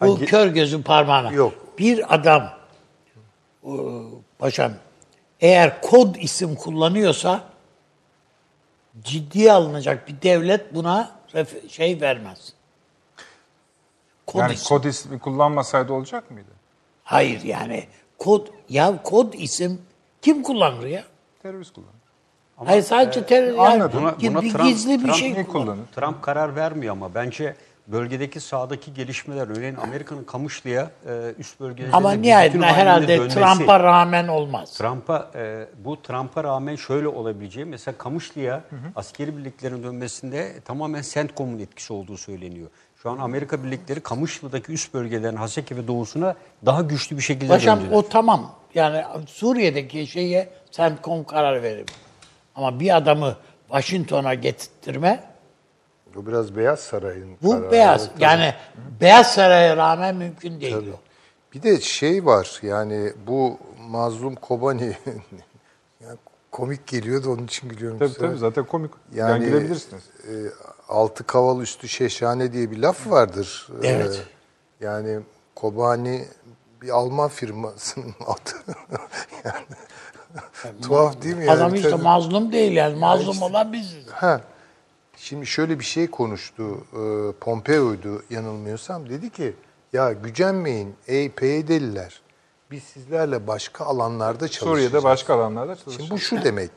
[0.00, 1.32] Bu kör gözün parmağına.
[1.32, 1.54] Yok.
[1.78, 2.50] Bir adam
[4.38, 4.72] paşam
[5.40, 7.53] eğer kod isim kullanıyorsa
[9.02, 11.10] ciddiye alınacak bir devlet buna
[11.68, 12.52] şey vermez.
[14.26, 14.68] Kod yani isim.
[14.68, 16.50] kod ismi kullanmasaydı olacak mıydı?
[17.04, 17.84] Hayır yani
[18.18, 19.82] kod ya kod isim
[20.22, 21.04] kim kullanır ya?
[21.42, 21.94] Terörist kullanır.
[22.56, 24.02] Hayır sadece terör yani anladım.
[24.02, 25.76] Buna, bir, buna bir Trump, gizli bir Trump şey niye kullanıyor.
[25.76, 25.86] kullanır?
[25.94, 32.12] Trump karar vermiyor ama bence bölgedeki sağdaki gelişmeler örneğin Amerika'nın Kamışlı'ya e, üst bölgelerinde Ama
[32.12, 34.72] nihayetinde herhalde Trump'a rağmen olmaz.
[34.72, 38.64] Trump'a e, bu Trump'a rağmen şöyle olabileceği mesela Kamışlı'ya
[38.96, 42.68] askeri birliklerin dönmesinde tamamen CENTCOM'un etkisi olduğu söyleniyor.
[43.02, 46.34] Şu an Amerika birlikleri Kamışlı'daki üst bölgelerin Haseki ve doğusuna
[46.66, 47.96] daha güçlü bir şekilde Paşam döndüler.
[47.96, 48.52] o tamam.
[48.74, 51.86] Yani Suriye'deki şeye CENTCOM karar verir.
[52.54, 53.36] Ama bir adamı
[53.68, 55.33] Washington'a getirtme
[56.14, 57.70] Bu biraz Beyaz Saray'ın bu kararı.
[57.72, 58.10] beyaz.
[58.18, 58.54] Yani
[59.00, 60.76] Beyaz Saray'a rağmen mümkün değil.
[60.76, 60.96] o.
[61.54, 64.84] Bir de şey var yani bu mazlum Kobani
[66.04, 66.18] yani
[66.50, 67.98] komik geliyor da onun için gülüyorum.
[67.98, 68.90] Tabii tabii zaten komik.
[69.14, 70.02] Yani, Yani gülebilirsiniz.
[70.28, 70.32] e,
[70.88, 73.68] altı kaval üstü şeşhane diye bir laf vardır.
[73.82, 74.22] E, Evet.
[74.80, 75.20] yani
[75.54, 76.24] Kobani
[76.82, 78.74] bir Alman firmasının adı.
[79.44, 81.46] yani, tuhaf değil mi?
[81.46, 81.56] Yani?
[81.58, 82.02] Adam işte Tabii.
[82.02, 82.96] mazlum değil yani.
[82.98, 84.06] Mazlum olan biziz.
[84.10, 84.40] Ha.
[85.24, 86.62] Şimdi şöyle bir şey konuştu.
[86.92, 89.10] E, Pompeo'ydu yanılmıyorsam.
[89.10, 89.56] Dedi ki
[89.92, 92.20] ya gücenmeyin ey PYD'liler.
[92.70, 94.70] Biz sizlerle başka alanlarda çalışacağız.
[94.70, 95.98] Suriye'de başka alanlarda çalışıyor.
[95.98, 96.70] Şimdi bu şu demek.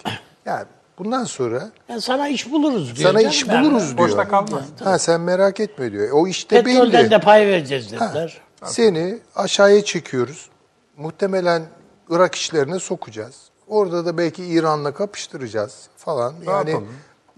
[0.45, 0.65] Yani
[0.99, 3.09] bundan sonra Yani sana iş buluruz diyor.
[3.09, 3.97] sana iş buluruz diyor.
[3.97, 4.63] Boşta kalmaz.
[4.83, 6.09] Ha sen merak etme diyor.
[6.11, 7.11] O işte Petrolden belli.
[7.11, 8.41] de pay vereceğiz dediler.
[8.63, 10.49] Seni aşağıya çekiyoruz.
[10.97, 11.63] Muhtemelen
[12.09, 13.35] Irak işlerine sokacağız.
[13.67, 16.33] Orada da belki İran'la kapıştıracağız falan.
[16.45, 16.87] Yani yapalım?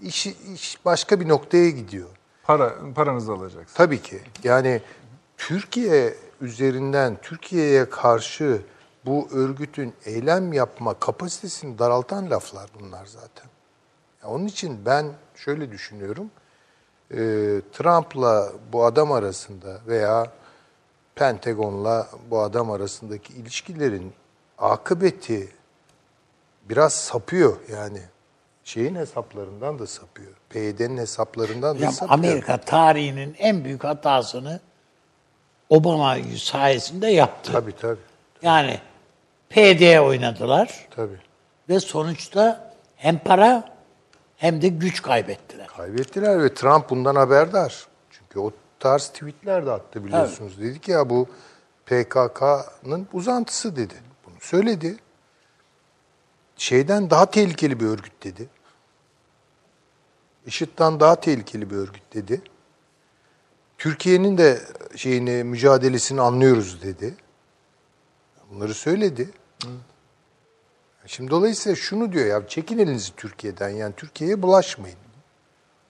[0.02, 2.08] İş, iş başka bir noktaya gidiyor.
[2.42, 3.74] Para, paranızı alacaksınız.
[3.74, 4.20] Tabii ki.
[4.44, 4.82] Yani
[5.36, 8.62] Türkiye üzerinden Türkiye'ye karşı
[9.06, 13.50] bu örgütün eylem yapma kapasitesini daraltan laflar bunlar zaten.
[14.24, 16.30] Onun için ben şöyle düşünüyorum.
[17.10, 17.16] Ee,
[17.72, 20.32] Trump'la bu adam arasında veya
[21.14, 24.12] Pentagon'la bu adam arasındaki ilişkilerin
[24.58, 25.48] akıbeti
[26.68, 28.00] biraz sapıyor yani.
[28.70, 30.32] Şeyin hesaplarından da sapıyor.
[30.50, 32.18] PYD'nin hesaplarından da Hocam sapıyor.
[32.18, 34.60] Amerika tarihinin en büyük hatasını
[35.68, 37.52] Obama sayesinde yaptı.
[37.52, 38.00] Tabii tabii.
[38.42, 38.80] Yani
[39.48, 41.18] PD'ye oynadılar Tabii.
[41.68, 43.76] ve sonuçta hem para
[44.36, 45.66] hem de güç kaybettiler.
[45.66, 47.86] Kaybettiler ve Trump bundan haberdar.
[48.10, 50.60] Çünkü o tarz tweetler de attı biliyorsunuz.
[50.60, 51.28] Dedi ki ya bu
[51.86, 53.94] PKK'nın uzantısı dedi.
[54.26, 54.96] Bunu söyledi.
[56.56, 58.48] Şeyden daha tehlikeli bir örgüt dedi.
[60.46, 62.42] IŞİD'den daha tehlikeli bir örgüt dedi.
[63.78, 64.60] Türkiye'nin de
[64.96, 67.14] şeyini mücadelesini anlıyoruz dedi.
[68.50, 69.30] Bunları söyledi.
[71.06, 74.98] Şimdi dolayısıyla şunu diyor ya çekin elinizi Türkiye'den yani Türkiye'ye bulaşmayın.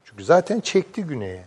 [0.04, 1.44] Çünkü zaten çekti güneye.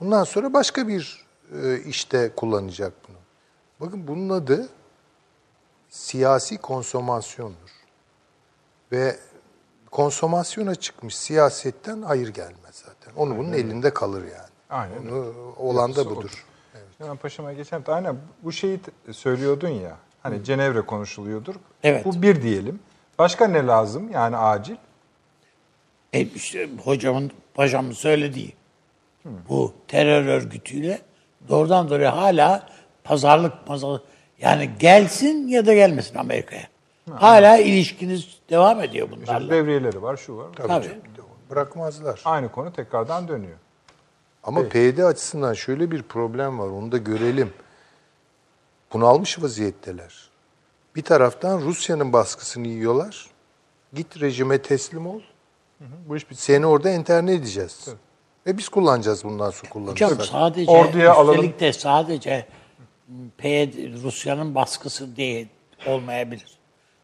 [0.00, 1.26] Bundan sonra başka bir
[1.62, 3.16] e, işte kullanacak bunu.
[3.80, 4.68] Bakın bunun adı
[5.88, 7.70] siyasi konsomasyondur.
[8.92, 9.18] Ve
[9.90, 13.12] konsomasyona çıkmış siyasetten hayır gelmez zaten.
[13.16, 14.50] Onu bunun elinde kalır yani.
[14.70, 15.12] Aynen.
[15.12, 16.16] Onu, olan da budur.
[16.16, 16.44] odur.
[16.98, 17.84] Hemen paşama geçelim.
[17.86, 18.80] Aynen bu şeyi
[19.12, 19.96] söylüyordun ya.
[20.22, 21.54] Hani Cenevre konuşuluyordur.
[21.82, 22.04] Evet.
[22.04, 22.80] Bu bir diyelim.
[23.18, 24.76] Başka ne lazım yani acil?
[26.12, 28.54] E işte hocamın, paşamın söylediği
[29.24, 30.98] bu terör örgütüyle
[31.48, 32.68] doğrudan doğruya hala
[33.04, 34.02] pazarlık pazarlık
[34.40, 36.69] yani gelsin ya da gelmesin Amerika'ya.
[37.16, 39.50] Hala ilişkiniz devam ediyor bunlarla.
[39.50, 40.46] devriyeleri var, şu var.
[40.56, 40.98] Tabii.
[41.50, 42.22] Bırakmazlar.
[42.24, 43.58] Aynı konu tekrardan dönüyor.
[44.44, 46.66] Ama PYD açısından şöyle bir problem var.
[46.68, 47.52] Onu da görelim.
[48.92, 50.30] Bunalmış vaziyetteler.
[50.96, 53.26] Bir taraftan Rusya'nın baskısını yiyorlar.
[53.94, 55.20] Git rejime teslim ol.
[55.80, 56.42] Bu iş bitti.
[56.42, 57.88] Seni orada enterne edeceğiz.
[58.46, 60.10] Ve biz kullanacağız bundan sonra kullanırsak.
[60.10, 61.34] Hocam sadece Orduya alalım.
[61.34, 62.46] üstelik de sadece
[63.38, 65.48] PYD, Rusya'nın baskısı değil
[65.86, 66.59] olmayabilir.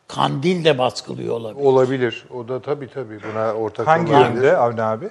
[0.08, 1.64] Kandil de baskılıyor olabilir.
[1.64, 2.24] Olabilir.
[2.34, 4.34] O da tabii tabii buna ortak Hangi olabilir.
[4.34, 5.04] yönde Avni abi?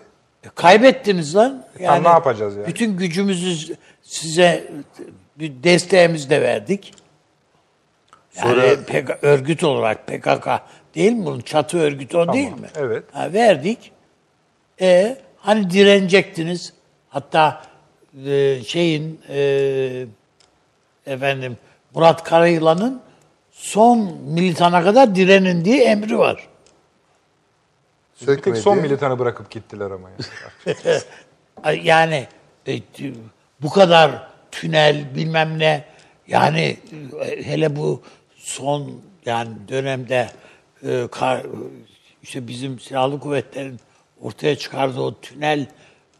[0.43, 1.65] E, Kaybettiniz lan.
[1.79, 2.67] tamam, ne yapacağız yani?
[2.67, 4.67] Bütün gücümüzü size
[5.39, 6.93] bir desteğimizi de verdik.
[8.35, 10.47] Yani Sonra- PK örgüt olarak PKK
[10.95, 12.67] değil mi bunun çatı örgütü o değil mi?
[12.75, 13.03] evet.
[13.11, 13.91] Ha, verdik.
[14.81, 16.73] E hani direnecektiniz.
[17.09, 17.61] Hatta
[18.25, 20.05] e, şeyin e,
[21.05, 21.57] efendim
[21.95, 23.01] Murat Karayılan'ın
[23.55, 26.47] son militana kadar direnin diye emri var.
[28.21, 28.41] Bir Sökmedi.
[28.41, 30.09] tek son militanı bırakıp gittiler ama.
[30.09, 30.97] Yani.
[31.83, 32.27] Yani
[32.67, 32.81] e,
[33.61, 35.85] bu kadar tünel bilmem ne
[36.27, 36.77] yani
[37.21, 38.01] e, hele bu
[38.35, 40.29] son yani dönemde
[40.83, 41.45] e, kar,
[42.23, 43.79] işte bizim silahlı kuvvetlerin
[44.21, 45.67] ortaya çıkardığı o tünel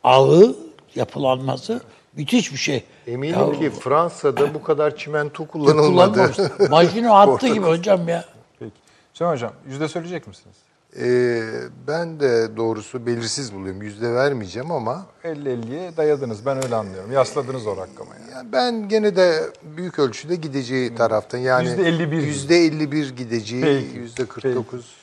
[0.03, 0.55] ağı
[0.95, 1.81] yapılanması
[2.17, 2.83] müthiş bir şey.
[3.07, 6.13] Eminim Ya, ki Fransa'da bu kadar çimento kullanılmadı.
[6.33, 6.37] kullanmamış.
[6.69, 8.25] Majino attı gibi hocam ya.
[8.59, 8.71] Peki.
[9.13, 10.55] Süleyman Hocam yüzde söyleyecek misiniz?
[10.99, 11.41] Ee,
[11.87, 13.81] ben de doğrusu belirsiz buluyorum.
[13.81, 16.45] Yüzde vermeyeceğim ama 50-50'ye dayadınız.
[16.45, 17.11] Ben öyle anlıyorum.
[17.11, 18.31] Yasladınız o rakama yani.
[18.33, 21.37] yani ben gene de büyük ölçüde gideceği taraftan.
[21.37, 22.15] Yani Yüzde 51 gibi.
[22.15, 24.95] Yüzde 51 gideceği, Peki, yüzde 49.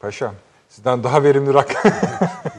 [0.00, 0.34] Paşam
[0.68, 1.92] sizden daha verimli rakam.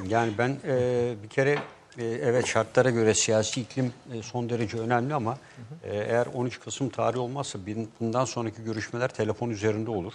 [0.08, 1.58] Yani ben e, bir kere e,
[2.04, 5.38] evet şartlara göre siyasi iklim e, son derece önemli ama
[5.84, 7.60] e, eğer 13 Kasım tarihi olmazsa
[8.00, 10.14] bundan sonraki görüşmeler telefon üzerinde olur.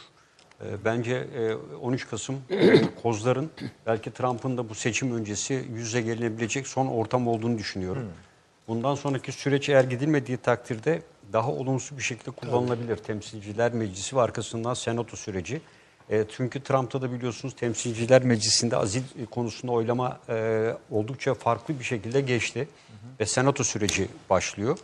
[0.61, 3.51] E, bence e, 13 Kasım e, kozların
[3.87, 8.13] belki Trump'ın da bu seçim öncesi yüz yüze gelinebilecek son ortam olduğunu düşünüyorum.
[8.69, 12.97] Bundan sonraki süreç eğer gidilmediği takdirde daha olumsuz bir şekilde kullanılabilir.
[12.97, 15.61] Temsilciler Meclisi ve arkasından Senato süreci.
[16.11, 22.21] E, çünkü Trump'ta da biliyorsunuz Temsilciler Meclisi'nde azil konusunda oylama e, oldukça farklı bir şekilde
[22.21, 22.69] geçti.
[23.21, 24.79] Ve Senato süreci başlıyor.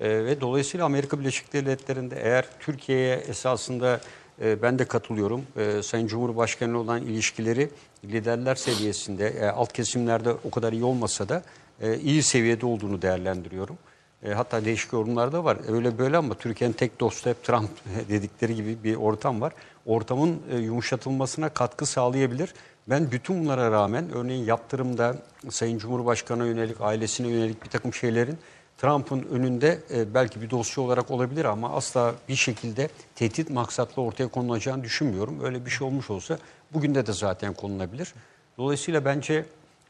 [0.00, 4.00] E, ve dolayısıyla Amerika Birleşik Devletleri'nde eğer Türkiye'ye esasında
[4.42, 5.42] e, ben de katılıyorum.
[5.56, 7.70] E, Sayın Cumhurbaşkanı olan ilişkileri
[8.04, 11.42] liderler seviyesinde, e, alt kesimlerde o kadar iyi olmasa da
[11.80, 13.78] e, iyi seviyede olduğunu değerlendiriyorum.
[14.22, 15.58] E, hatta değişik yorumlar da var.
[15.68, 17.70] Öyle böyle ama Türkiye'nin tek dostu hep Trump
[18.08, 19.52] dedikleri gibi bir ortam var.
[19.86, 22.54] Ortamın e, yumuşatılmasına katkı sağlayabilir.
[22.88, 25.16] Ben bütün bunlara rağmen örneğin yaptırımda
[25.50, 28.38] Sayın Cumhurbaşkanı'na yönelik, ailesine yönelik bir takım şeylerin
[28.78, 34.28] Trump'ın önünde e, belki bir dosya olarak olabilir ama asla bir şekilde tehdit maksatlı ortaya
[34.28, 35.44] konulacağını düşünmüyorum.
[35.44, 36.38] Öyle bir şey olmuş olsa
[36.72, 38.14] bugün de de zaten konulabilir.
[38.58, 39.44] Dolayısıyla bence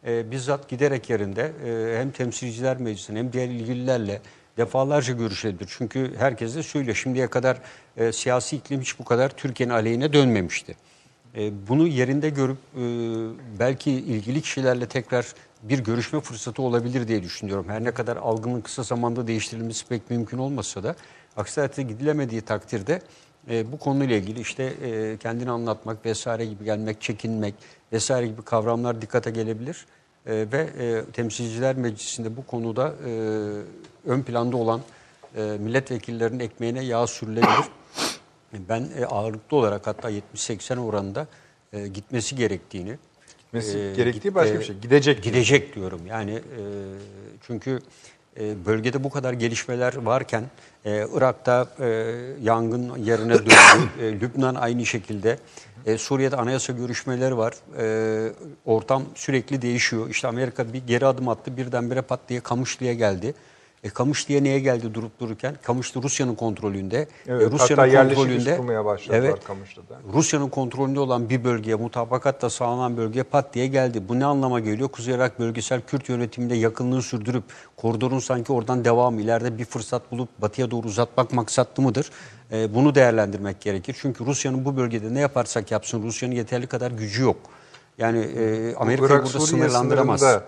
[0.06, 4.20] e, bizzat giderek yerinde e, hem temsilciler meclisine hem diğer ilgililerle
[4.56, 5.74] defalarca görüşebilir.
[5.78, 7.58] Çünkü herkes de söylüyor şimdiye kadar
[7.96, 10.76] e, siyasi iklim hiç bu kadar Türkiye'nin aleyhine dönmemişti.
[11.36, 12.82] E, bunu yerinde görüp e,
[13.58, 15.26] belki ilgili kişilerle tekrar
[15.62, 17.66] bir görüşme fırsatı olabilir diye düşünüyorum.
[17.68, 20.94] Her ne kadar algının kısa zamanda değiştirilmesi pek mümkün olmasa da
[21.36, 23.02] aksi gidilemediği takdirde
[23.50, 27.54] e, bu konuyla ilgili işte e, kendini anlatmak vesaire gibi gelmek, çekinmek
[27.92, 29.86] vesaire gibi kavramlar dikkate gelebilir.
[30.26, 33.10] E, ve e, Temsilciler Meclisi'nde bu konuda e,
[34.10, 34.80] ön planda olan
[35.36, 37.48] e, milletvekillerinin ekmeğine yağ sürülebilir.
[38.68, 41.26] Ben e, ağırlıklı olarak hatta 70-80 oranında
[41.72, 42.98] e, gitmesi gerektiğini
[43.38, 44.76] Gitmesi e, gerektiği git- başka e, bir şey.
[44.78, 45.22] Gidecek.
[45.22, 46.00] Gidecek diyorum.
[46.06, 46.60] Yani e,
[47.46, 47.80] çünkü
[48.40, 50.44] e, bölgede bu kadar gelişmeler varken
[50.84, 51.86] e, Irak'ta e,
[52.42, 53.54] yangın yerine döndü.
[54.00, 55.38] E, Lübnan aynı şekilde.
[55.86, 57.54] E, Suriye'de anayasa görüşmeleri var.
[57.78, 58.32] E,
[58.64, 60.10] ortam sürekli değişiyor.
[60.10, 61.56] İşte Amerika bir geri adım attı.
[61.56, 63.34] Birdenbire pat diye Kamışlı'ya geldi.
[63.82, 65.56] E, Kamışlı'ya niye geldi durup dururken?
[65.62, 67.08] Kamışlı Rusya'nın kontrolünde.
[67.26, 68.56] Evet, e, Rusya'nın hatta kontrolünde.
[68.56, 69.44] kurmaya başladılar Evet.
[69.44, 69.98] Kamışlı'da.
[70.12, 74.08] Rusya'nın kontrolünde olan bir bölgeye mutabakatta sağlanan bölgeye pat diye geldi.
[74.08, 74.88] Bu ne anlama geliyor?
[74.88, 77.44] Kuzey Irak bölgesel Kürt yönetiminde yakınlığı sürdürüp
[77.76, 82.10] koridorun sanki oradan devamı ileride bir fırsat bulup batıya doğru uzatmak maksatlı mıdır?
[82.52, 83.96] Ee, bunu değerlendirmek gerekir.
[84.00, 87.36] Çünkü Rusya'nın bu bölgede ne yaparsak yapsın Rusya'nın yeterli kadar gücü yok.
[87.98, 90.20] Yani e, Amerika'yı Irak burada sınırlandıramaz.
[90.20, 90.44] sınırında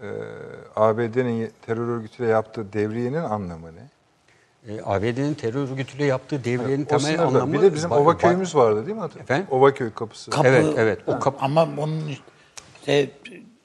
[0.00, 0.06] e,
[0.76, 3.88] ABD'nin terör örgütüyle yaptığı devriyenin anlamı ne?
[4.74, 7.22] E, ABD'nin terör örgütüyle yaptığı devriyenin O temel sınırda.
[7.26, 7.52] anlamı...
[7.52, 9.00] Bir de bizim Ova köyümüz vardı değil mi?
[9.00, 9.44] hatırlıyor Efendim?
[9.44, 9.56] musun?
[9.58, 10.30] Ovaköy kapısı.
[10.30, 10.98] Kapı, Evet, evet.
[11.06, 12.02] O kap- Ama onun
[12.80, 13.10] işte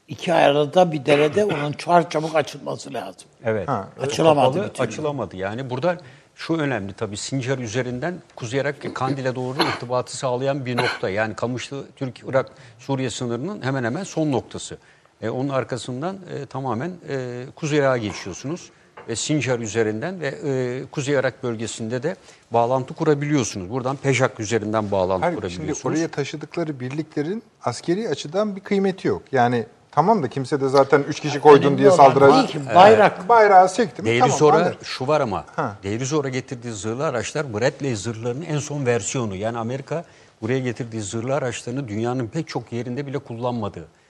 [0.07, 3.23] iki arada bir derede onun çarçabuk açılması lazım.
[3.43, 3.67] Evet.
[3.67, 5.35] Ha, Açılamadı Kapalı, açılamadı.
[5.37, 5.97] Yani burada
[6.35, 11.09] şu önemli tabii Sincar üzerinden Kuzey Irak ve Kandil'e doğru irtibatı sağlayan bir nokta.
[11.09, 14.77] Yani Kamışlı Türk Irak Suriye sınırının hemen hemen son noktası.
[15.23, 18.69] E, onun arkasından e, tamamen e, Kuzey Irak'a geçiyorsunuz
[19.07, 22.15] ve Sincar üzerinden ve e, Kuzey Irak bölgesinde de
[22.51, 23.69] bağlantı kurabiliyorsunuz.
[23.69, 25.95] Buradan Pejak üzerinden bağlantı Hayır, şimdi kurabiliyorsunuz.
[25.95, 29.21] oraya taşıdıkları birliklerin askeri açıdan bir kıymeti yok.
[29.31, 33.29] Yani tamam da kimse de zaten üç kişi koydun Önemli diye değil ki, bayrak.
[33.29, 34.77] Bayrağı sekti mi Değeri tamam sonra anlarım.
[34.83, 35.75] şu var ama Ha.
[35.83, 39.35] değeri sonra getirdiği zırhlı araçlar Bradley zırhlarının en son versiyonu.
[39.35, 40.05] Yani Amerika
[40.41, 43.19] buraya getirdiği zırhlı araçlarını dünyanın pek çok yerinde bile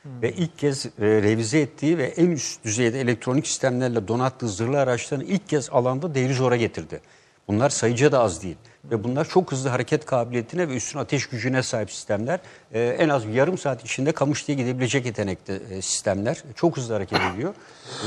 [0.06, 5.24] ve ilk kez e, revize ettiği ve en üst düzeyde elektronik sistemlerle donattığı zırhlı araçlarını
[5.24, 7.02] ilk kez alanda değeri zora getirdi.
[7.48, 8.58] Bunlar sayıca da az değil.
[8.92, 12.40] Ve bunlar çok hızlı hareket kabiliyetine ve üstün ateş gücüne sahip sistemler.
[12.74, 16.44] Ee, en az bir yarım saat içinde Kamışlı'ya gidebilecek yetenekte e, sistemler.
[16.56, 17.54] Çok hızlı hareket ediyor.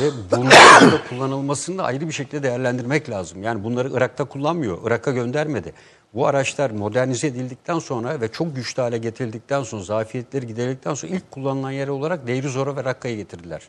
[0.00, 3.42] Ve bunların kullanılmasını da ayrı bir şekilde değerlendirmek lazım.
[3.42, 4.78] Yani bunları Irak'ta kullanmıyor.
[4.86, 5.72] Irak'a göndermedi.
[6.16, 11.30] Bu araçlar modernize edildikten sonra ve çok güçlü hale getirildikten sonra, zafiyetleri giderildikten sonra ilk
[11.30, 13.62] kullanılan yer olarak Deir Zor'a ve Rakka'ya getirdiler.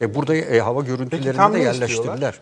[0.00, 2.40] Ve burada e, hava görüntülerini de yerleştirdiler.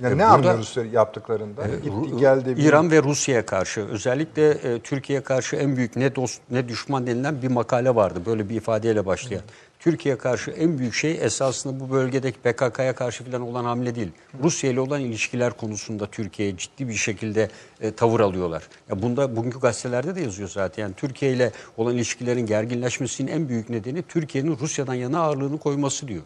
[0.00, 1.66] Yani E, ne burada- anlıyoruz yaptıklarında?
[1.66, 2.56] Gitti Ru- geldi.
[2.56, 7.06] bir- İran ve Rusya'ya karşı özellikle e, Türkiye'ye karşı en büyük ne dost ne düşman
[7.06, 8.20] denilen bir makale vardı.
[8.26, 9.42] Böyle bir ifadeyle başlayan.
[9.80, 14.10] Türkiye'ye karşı en büyük şey esasında bu bölgedeki PKK'ya karşı falan olan hamle değil.
[14.42, 18.62] Rusya ile olan ilişkiler konusunda Türkiye'ye ciddi bir şekilde e, tavır alıyorlar.
[18.90, 20.82] Ya bunda bugünkü gazetelerde de yazıyor zaten.
[20.82, 26.22] Yani Türkiye ile olan ilişkilerin gerginleşmesinin en büyük nedeni Türkiye'nin Rusya'dan yana ağırlığını koyması diyor.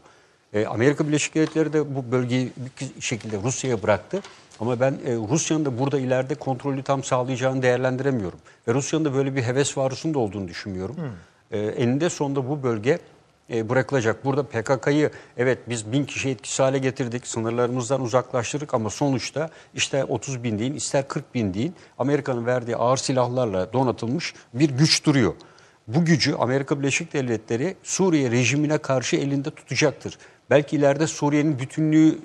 [0.52, 4.22] E, Amerika Birleşik Devletleri de bu bölgeyi bir şekilde Rusya'ya bıraktı.
[4.60, 8.38] Ama ben e, Rusya'nın da burada ileride kontrolü tam sağlayacağını değerlendiremiyorum.
[8.68, 10.96] Ve Rusya'nın da böyle bir heves varusunda olduğunu düşünmüyorum.
[11.50, 12.98] E, eninde sonunda bu bölge
[13.50, 14.24] e, bırakılacak.
[14.24, 20.44] Burada PKK'yı evet biz bin kişi etkisiz hale getirdik, sınırlarımızdan uzaklaştırdık ama sonuçta işte 30
[20.44, 25.34] bin deyin, ister 40 bin deyin Amerika'nın verdiği ağır silahlarla donatılmış bir güç duruyor.
[25.88, 30.18] Bu gücü Amerika Birleşik Devletleri Suriye rejimine karşı elinde tutacaktır.
[30.50, 32.18] Belki ileride Suriye'nin bütünlüğü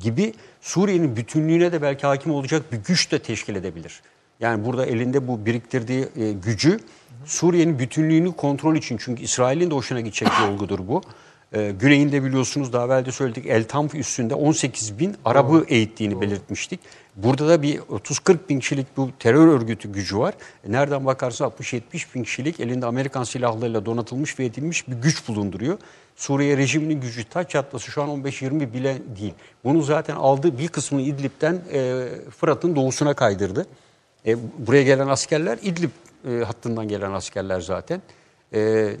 [0.00, 4.02] gibi Suriye'nin bütünlüğüne de belki hakim olacak bir güç de teşkil edebilir.
[4.40, 6.80] Yani burada elinde bu biriktirdiği e, gücü
[7.24, 11.02] Suriye'nin bütünlüğünü kontrol için çünkü İsrail'in de hoşuna gidecek bir olgudur bu.
[11.52, 16.80] E, güneyinde biliyorsunuz daha evvel de söyledik El Tanf üstünde 18 bin Arabı eğittiğini belirtmiştik.
[17.16, 20.34] Burada da bir 30-40 bin kişilik bu terör örgütü gücü var.
[20.68, 21.82] E, nereden bakarsa 60-70
[22.14, 25.78] bin kişilik elinde Amerikan silahlarıyla donatılmış ve edilmiş bir güç bulunduruyor.
[26.16, 29.34] Suriye rejiminin gücü taç çatlası şu an 15-20 bile değil.
[29.64, 33.66] Bunu zaten aldığı bir kısmını İdlib'den e, Fırat'ın doğusuna kaydırdı.
[34.26, 35.90] E, buraya gelen askerler İdlib
[36.28, 38.02] e, hattından gelen askerler zaten.
[38.52, 38.94] E, e,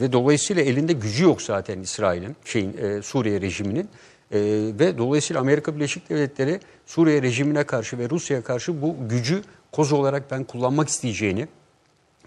[0.00, 3.88] ve dolayısıyla elinde gücü yok zaten İsrail'in, şeyin e, Suriye rejiminin.
[4.32, 4.40] E,
[4.78, 10.30] ve dolayısıyla Amerika Birleşik Devletleri Suriye rejimine karşı ve Rusya'ya karşı bu gücü koz olarak
[10.30, 11.48] ben kullanmak isteyeceğini,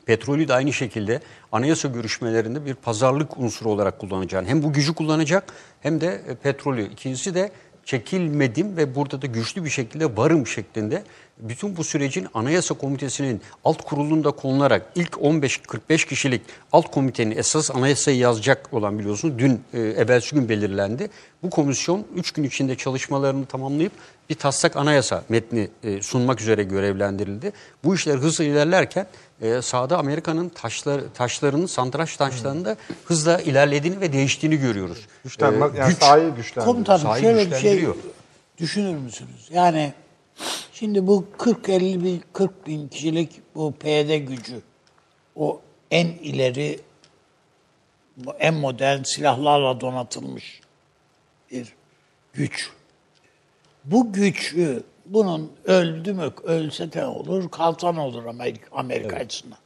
[0.06, 5.54] petrolü de aynı şekilde anayasa görüşmelerinde bir pazarlık unsuru olarak kullanacağını, hem bu gücü kullanacak
[5.82, 6.92] hem de e, petrolü.
[6.92, 7.52] İkincisi de
[7.86, 11.04] çekilmedim ve burada da güçlü bir şekilde varım şeklinde
[11.40, 18.18] bütün bu sürecin anayasa komitesinin alt kurulunda konularak ilk 15-45 kişilik alt komitenin esas anayasayı
[18.18, 21.10] yazacak olan biliyorsunuz dün e, evvelsi gün belirlendi.
[21.44, 23.92] Bu komisyon 3 gün içinde çalışmalarını tamamlayıp
[24.30, 27.52] bir taslak anayasa metni e, sunmak üzere görevlendirildi.
[27.84, 29.08] Bu işler hızla ilerlerken
[29.42, 35.08] e, sahada Amerika'nın taşlar, taşlarının, santraç taşlarının da hızla ilerlediğini ve değiştiğini görüyoruz.
[35.24, 36.66] Güçlenme, E, yani güç- sahayı güçlendiriyor.
[36.66, 37.86] Komutanım Sahayı şöyle bir şey
[38.58, 39.50] düşünür müsünüz?
[39.52, 39.94] Yani
[40.74, 44.62] şimdi bu 40-50 bin, 40 bin kişilik bu PYD gücü
[45.36, 46.80] o en ileri
[48.40, 50.62] en modern silahlarla donatılmış
[51.52, 51.74] bir
[52.34, 52.72] güç.
[53.86, 59.58] Bu gücü bunun öldü mü, ölse de olur, kalsa ne olur Amerika, Amerika açısından.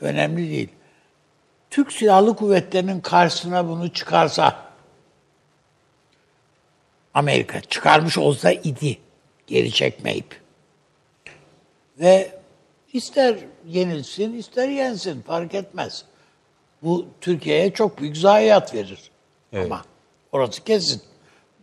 [0.00, 0.68] Önemli değil.
[1.70, 4.70] Türk Silahlı Kuvvetleri'nin karşısına bunu çıkarsa
[7.14, 8.98] Amerika çıkarmış olsa idi
[9.50, 10.40] geri çekmeyip.
[11.98, 12.32] Ve
[12.92, 13.36] ister
[13.66, 16.04] yenilsin ister yensin fark etmez.
[16.82, 19.10] Bu Türkiye'ye çok büyük zayiat verir.
[19.56, 19.84] Ama
[20.32, 21.02] orası kesin.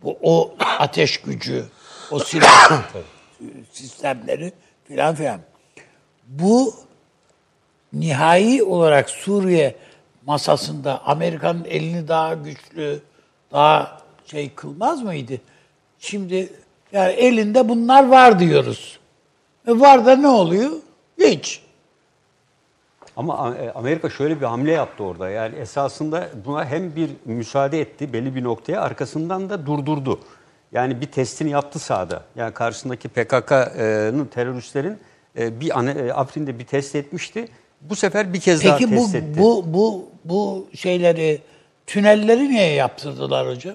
[0.02, 1.64] Bu o ateş gücü,
[2.10, 2.82] o silah
[3.72, 4.52] sistemleri
[4.84, 5.40] filan filan.
[6.26, 6.74] Bu
[7.92, 9.76] nihai olarak Suriye
[10.26, 13.02] masasında Amerika'nın elini daha güçlü,
[13.52, 15.40] daha şey kılmaz mıydı?
[15.98, 16.52] Şimdi
[16.92, 18.98] yani elinde bunlar var diyoruz.
[19.68, 20.70] E var da ne oluyor?
[21.18, 21.62] Hiç.
[23.16, 25.30] Ama e, Amerika şöyle bir hamle yaptı orada.
[25.30, 30.20] Yani esasında buna hem bir müsaade etti belli bir noktaya arkasından da durdurdu.
[30.72, 32.22] Yani bir testini yaptı sahada.
[32.36, 34.98] Yani karşısındaki PKK'nın teröristlerin
[35.38, 35.70] e, bir
[36.06, 37.48] e, Afrin'de bir test etmişti.
[37.80, 39.40] Bu sefer bir kez Peki daha bu test etti.
[39.40, 41.42] bu bu bu şeyleri
[41.86, 43.74] tünelleri niye yaptırdılar hocam?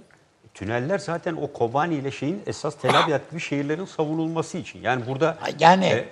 [0.53, 4.79] Tüneller zaten o Kobani ile şeyin esas Tel Aviv gibi şehirlerin savunulması için.
[4.81, 6.05] Yani burada yani- e, e,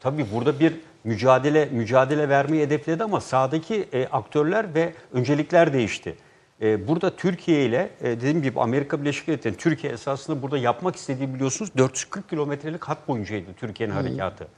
[0.00, 0.72] tabii burada bir
[1.04, 6.14] mücadele mücadele vermeyi hedefledi ama sahadaki e, aktörler ve öncelikler değişti.
[6.62, 11.34] E, burada Türkiye ile e, dediğim gibi Amerika Birleşik Devletleri Türkiye esasında burada yapmak istediği
[11.34, 14.48] biliyorsunuz 440 kilometrelik hat boyuncaydı Türkiye'nin harekatı.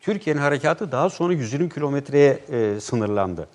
[0.00, 3.48] Türkiye'nin harekatı daha sonra 120 kilometreye e, sınırlandı.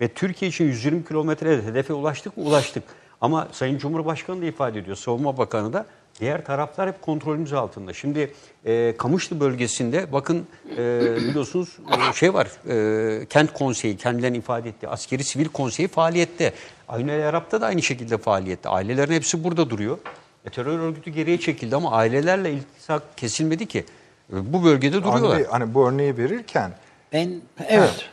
[0.00, 2.44] Ve Türkiye için 120 kilometre hedefe ulaştık mı?
[2.44, 2.82] Ulaştık.
[3.20, 5.86] Ama Sayın Cumhurbaşkanı da ifade ediyor, Savunma Bakanı da
[6.20, 7.92] diğer taraflar hep kontrolümüz altında.
[7.92, 8.32] Şimdi
[8.64, 11.76] e, Kamışlı bölgesinde bakın e, biliyorsunuz
[12.10, 16.52] e, şey var, e, kent konseyi kendilerinin ifade ettiği askeri sivil konseyi faaliyette.
[16.88, 18.68] Aynı Arap'ta da aynı şekilde faaliyette.
[18.68, 19.98] Ailelerin hepsi burada duruyor.
[20.44, 23.84] E, terör örgütü geriye çekildi ama ailelerle iltisak kesilmedi ki.
[24.32, 25.38] E, bu bölgede duruyorlar.
[25.38, 26.72] Bey, hani bu örneği verirken
[27.12, 28.08] Ben evet.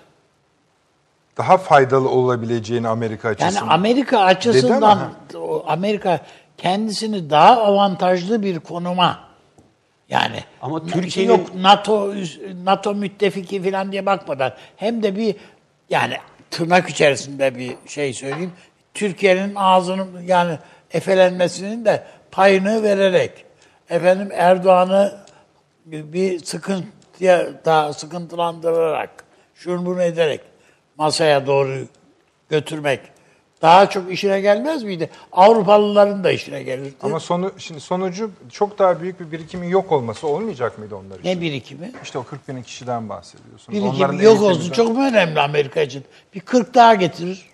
[1.38, 3.68] Daha faydalı olabileceğini Amerika Yani açısından.
[3.68, 5.14] Amerika Dedi açısından
[5.68, 6.20] Amerika
[6.58, 9.20] kendisini daha avantajlı bir konuma
[10.10, 12.14] yani Ama Türkiye'nin- yok NATO
[12.64, 15.36] NATO müttefiki falan diye bakmadan hem de bir
[15.90, 16.18] yani
[16.52, 18.52] tırnak içerisinde bir şey söyleyeyim
[18.94, 20.58] Türkiye'nin ağzının yani
[20.92, 23.46] efelenmesinin de payını vererek
[23.90, 25.18] efendim Erdoğan'ı
[25.86, 29.10] bir sıkıntıya daha sıkıntılandırarak
[29.56, 30.42] şunu bunu ederek
[30.98, 31.88] masaya doğru
[32.50, 33.00] götürmek
[33.64, 35.10] daha çok işine gelmez miydi?
[35.32, 36.96] Avrupalıların da işine gelirdi.
[37.04, 41.30] Ama sonu şimdi sonucu çok daha büyük bir birikimin yok olması olmayacak mıydı onlar için?
[41.30, 41.92] ne birikimi?
[42.04, 43.80] İşte o 40 bin kişiden bahsediyorsunuz.
[43.80, 46.04] Birikim Onların yok olsun çok mu önemli Amerika için?
[46.36, 47.46] Bir 40 daha getirir.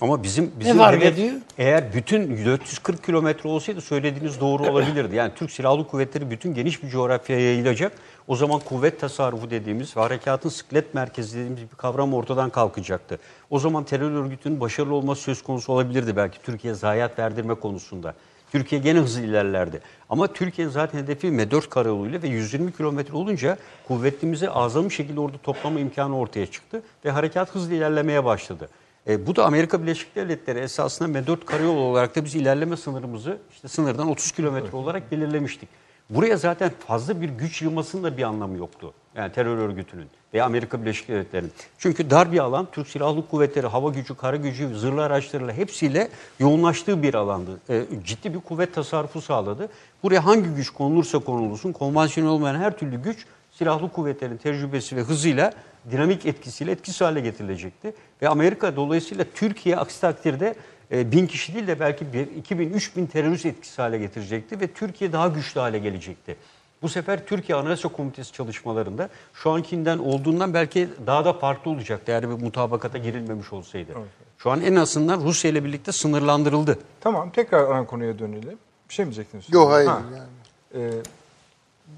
[0.00, 1.32] Ama bizim bizim fark hedef- ediyor?
[1.58, 5.16] eğer bütün 440 kilometre olsaydı söylediğiniz doğru olabilirdi.
[5.16, 7.92] Yani Türk Silahlı Kuvvetleri bütün geniş bir coğrafyaya yayılacak.
[8.28, 13.18] O zaman kuvvet tasarrufu dediğimiz ve harekatın sıklet merkezi dediğimiz bir kavram ortadan kalkacaktı.
[13.50, 18.14] O zaman terör örgütünün başarılı olması söz konusu olabilirdi belki Türkiye zayiat verdirme konusunda.
[18.52, 19.80] Türkiye gene hızlı ilerlerdi.
[20.10, 25.80] Ama Türkiye'nin zaten hedefi M4 karayoluyla ve 120 kilometre olunca kuvvetimize azami şekilde orada toplama
[25.80, 28.68] imkanı ortaya çıktı ve harekat hızlı ilerlemeye başladı.
[29.08, 33.68] E, bu da Amerika Birleşik Devletleri esasında M4 karayolu olarak da biz ilerleme sınırımızı işte
[33.68, 35.68] sınırdan 30 kilometre olarak belirlemiştik.
[36.10, 38.92] Buraya zaten fazla bir güç yığmasının da bir anlamı yoktu.
[39.16, 41.52] Yani terör örgütünün veya Amerika Birleşik Devletleri'nin.
[41.78, 47.02] Çünkü dar bir alan Türk Silahlı Kuvvetleri, hava gücü, kara gücü, zırhlı araçlarıyla hepsiyle yoğunlaştığı
[47.02, 47.60] bir alandı.
[47.68, 49.68] E, ciddi bir kuvvet tasarrufu sağladı.
[50.02, 55.52] Buraya hangi güç konulursa konulursun, konvansiyonel olmayan her türlü güç silahlı kuvvetlerin tecrübesi ve hızıyla
[55.90, 57.94] dinamik etkisiyle etkisiz hale getirilecekti.
[58.22, 60.54] Ve Amerika dolayısıyla Türkiye aksi takdirde
[60.92, 65.12] e, bin kişi değil de belki bir, 2000, 3000 terörist etkisiz hale getirecekti ve Türkiye
[65.12, 66.36] daha güçlü hale gelecekti.
[66.82, 72.22] Bu sefer Türkiye Anayasa Komitesi çalışmalarında şu ankinden olduğundan belki daha da farklı olacaktı eğer
[72.22, 73.92] bir mutabakata girilmemiş olsaydı.
[74.38, 76.78] Şu an en azından Rusya ile birlikte sınırlandırıldı.
[77.00, 78.58] Tamam tekrar ana konuya dönelim.
[78.88, 79.44] Bir şey mi diyecektiniz?
[79.52, 80.02] Yok hayır Ha.
[80.16, 80.84] yani.
[80.84, 80.90] Ee,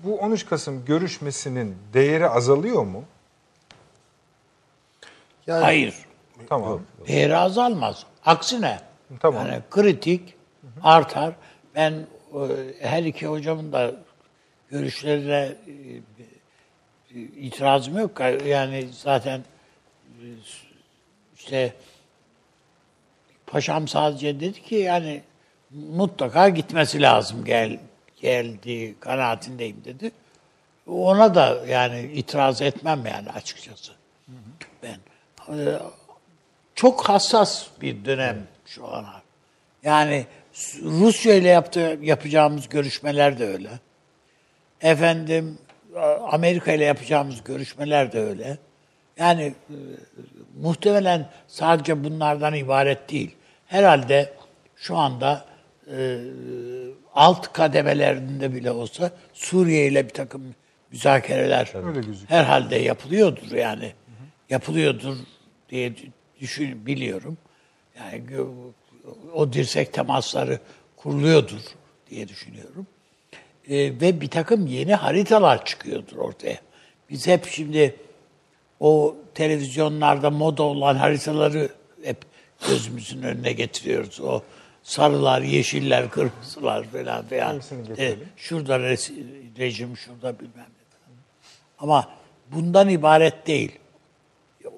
[0.05, 3.05] bu 13 Kasım görüşmesinin değeri azalıyor mu?
[5.49, 5.95] Yani Hayır.
[6.49, 6.83] Tamam.
[7.09, 8.07] Değeri azalmaz.
[8.25, 8.79] Aksine
[9.21, 9.47] Tamam.
[9.47, 10.35] yani kritik
[10.83, 11.35] artar.
[11.75, 12.07] Ben e,
[12.81, 13.95] her iki hocamın da
[14.71, 15.53] görüşlerine
[17.15, 18.21] e, itirazım yok.
[18.47, 19.41] Yani zaten
[20.21, 20.27] e,
[21.37, 21.75] işte
[23.47, 25.23] paşam sadece dedi ki yani
[25.71, 27.79] mutlaka gitmesi lazım gel
[28.21, 30.13] geldiği kanaatindeyim dedi.
[30.87, 33.93] Ona da yani itiraz etmem yani açıkçası.
[34.83, 34.97] Ben
[35.49, 35.79] e,
[36.75, 39.05] çok hassas bir dönem şu an.
[39.83, 40.27] Yani
[40.83, 43.71] Rusya ile yaptığı, yapacağımız görüşmeler de öyle.
[44.81, 45.59] Efendim
[46.31, 48.59] Amerika ile yapacağımız görüşmeler de öyle.
[49.19, 49.77] Yani e,
[50.61, 53.37] muhtemelen sadece bunlardan ibaret değil.
[53.67, 54.33] Herhalde
[54.77, 55.45] şu anda
[55.97, 56.19] e,
[57.15, 60.55] alt kademelerinde bile olsa Suriye ile bir takım
[60.93, 61.73] müzakereler
[62.29, 63.93] herhalde yapılıyordur yani.
[64.51, 65.17] Yapılıyordur
[65.71, 65.93] diye
[66.41, 67.39] düşün biliyorum.
[67.99, 68.23] Yani
[69.35, 70.59] o dirsek temasları
[70.97, 71.61] kuruluyordur
[72.11, 72.87] diye düşünüyorum.
[73.69, 76.59] Ee, ve bir takım yeni haritalar çıkıyordur ortaya.
[77.11, 77.97] Biz hep şimdi
[78.81, 81.69] o televizyonlarda moda olan haritaları
[82.03, 82.17] hep
[82.69, 84.21] gözümüzün önüne getiriyoruz.
[84.21, 84.43] O
[84.83, 87.61] sarılar, yeşiller, kırmızılar falan filan.
[87.99, 88.81] Ee, şurada
[89.59, 90.79] rejim, şurada bilmem ne.
[91.79, 92.11] Ama
[92.53, 93.79] bundan ibaret değil.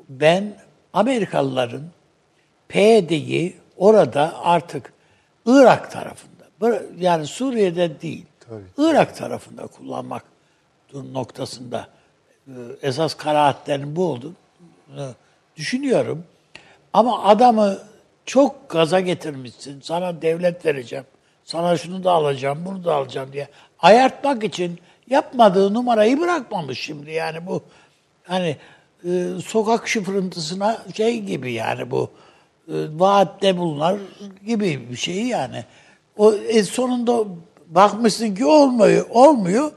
[0.09, 0.57] Ben
[0.93, 1.85] Amerikalıların
[2.69, 4.93] PYD'yi orada artık
[5.47, 8.27] Irak tarafında, yani Suriye'de değil,
[8.79, 10.25] Irak tarafında kullanmak
[11.13, 11.89] noktasında
[12.47, 15.15] e, esas kanaatlerin bu olduğunu
[15.57, 16.25] düşünüyorum.
[16.93, 17.79] Ama adamı
[18.27, 21.05] çok gaza getirmişsin, sana devlet vereceğim,
[21.45, 27.11] sana şunu da alacağım, bunu da alacağım diye ayartmak için yapmadığı numarayı bırakmamış şimdi.
[27.11, 27.63] Yani bu
[28.25, 28.57] hani
[29.05, 32.11] e, sokak şıfırıntısına şey gibi yani bu
[32.69, 33.97] e, vaatte bulunar
[34.47, 35.65] gibi bir şey yani.
[36.17, 37.25] O e, sonunda
[37.67, 39.73] bakmışsın ki olmuyor, olmuyor.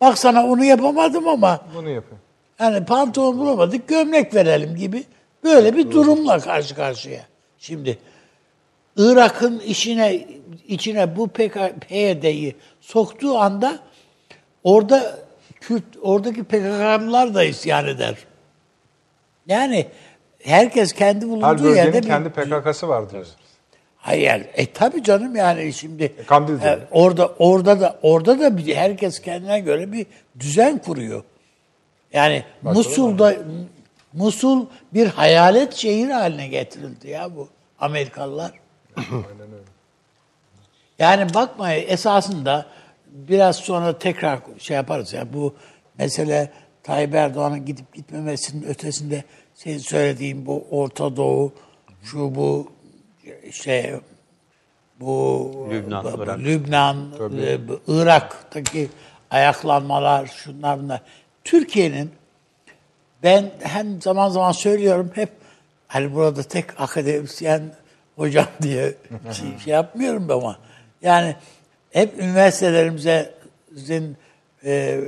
[0.00, 2.18] Bak sana onu yapamadım ama Bunu yapın.
[2.60, 5.04] yani pantolon bulamadık, gömlek verelim gibi
[5.44, 7.26] böyle bir durumla karşı karşıya.
[7.58, 7.98] Şimdi
[8.96, 10.26] Irak'ın işine
[10.68, 13.78] içine bu PYD'yi soktuğu anda
[14.64, 15.18] orada
[15.60, 18.16] Kürt oradaki PKK'lılar da isyan eder.
[19.46, 19.86] Yani
[20.44, 23.28] herkes kendi Her bulunduğu bölgenin yerde bir- kendi PKK'sı vardır.
[23.96, 24.46] Hayır.
[24.54, 26.68] E tabii canım yani şimdi Kandil'de.
[26.68, 30.06] e, orada orada da orada da bir, herkes kendine göre bir
[30.40, 31.22] düzen kuruyor.
[32.12, 33.34] Yani Musul'da
[34.12, 37.48] Musul bir hayalet şehir haline getirildi ya bu
[37.80, 38.52] Amerikalılar.
[40.98, 42.66] Yani bakmayın esasında
[43.06, 45.54] biraz sonra tekrar şey yaparız ya bu
[45.98, 46.50] mesele
[46.84, 49.24] Tayyip Erdoğan'ın gidip gitmemesinin ötesinde
[49.54, 51.52] senin söylediğin bu Orta Doğu
[52.02, 52.72] şu bu
[53.52, 53.94] şey
[55.00, 56.38] bu Lübnan, bu- bu Irak.
[56.38, 56.96] Lübnan,
[57.38, 57.58] e,
[57.88, 58.88] Irak'taki
[59.30, 61.00] ayaklanmalar, şunlar bunlar.
[61.44, 62.10] Türkiye'nin
[63.22, 65.28] ben hem zaman zaman söylüyorum hep
[65.88, 67.62] hani burada tek akademisyen
[68.16, 68.94] hocam diye
[69.32, 70.58] şey, şey yapmıyorum ama
[71.02, 71.36] yani
[71.90, 74.16] hep üniversitelerimizin
[74.64, 75.00] e,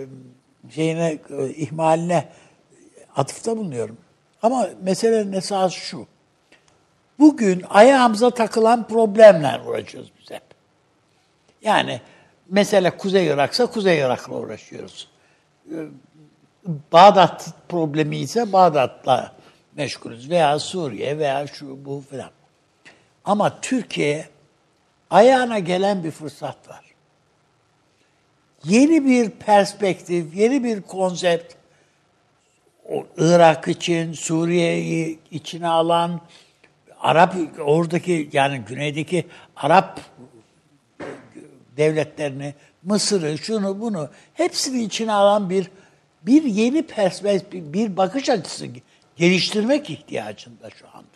[0.70, 2.28] şeyine e, ihmaline
[3.16, 3.98] atıfta bulunuyorum.
[4.42, 6.06] Ama meselenin esası şu.
[7.18, 10.42] Bugün ayağımıza takılan problemler uğraşıyoruz biz hep.
[11.62, 12.00] Yani
[12.48, 15.08] mesele Kuzey Irak'sa Kuzey Irak'la uğraşıyoruz.
[15.72, 15.74] Ee,
[16.92, 19.32] Bağdat problemi ise Bağdat'la
[19.76, 22.30] meşgulüz veya Suriye veya şu bu filan.
[23.24, 24.28] Ama Türkiye
[25.10, 26.86] ayağına gelen bir fırsat var.
[28.68, 31.54] Yeni bir perspektif, yeni bir konsept,
[33.16, 36.20] Irak için, Suriye'yi içine alan,
[37.00, 40.00] Arap oradaki yani güneydeki Arap
[41.76, 45.70] devletlerini, Mısır'ı, şunu bunu hepsini içine alan bir
[46.22, 48.66] bir yeni perspektif, bir bakış açısı
[49.16, 51.06] geliştirmek ihtiyacında şu anda.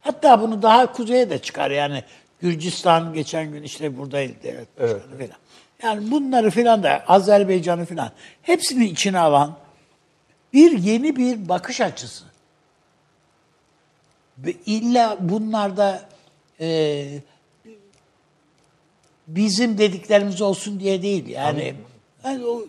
[0.00, 2.04] Hatta bunu daha kuzeye de çıkar yani
[2.40, 5.38] Gürcistan geçen gün işte buradaydı devlet başkanı falan.
[5.82, 8.10] Yani bunları filan da Azerbaycan'ı filan
[8.42, 9.56] hepsini içine alan
[10.52, 12.24] bir yeni bir bakış açısı.
[14.38, 16.08] Ve illa bunlarda
[16.60, 17.06] e,
[19.26, 21.28] bizim dediklerimiz olsun diye değil.
[21.28, 21.74] Yani
[22.24, 22.64] yani, o,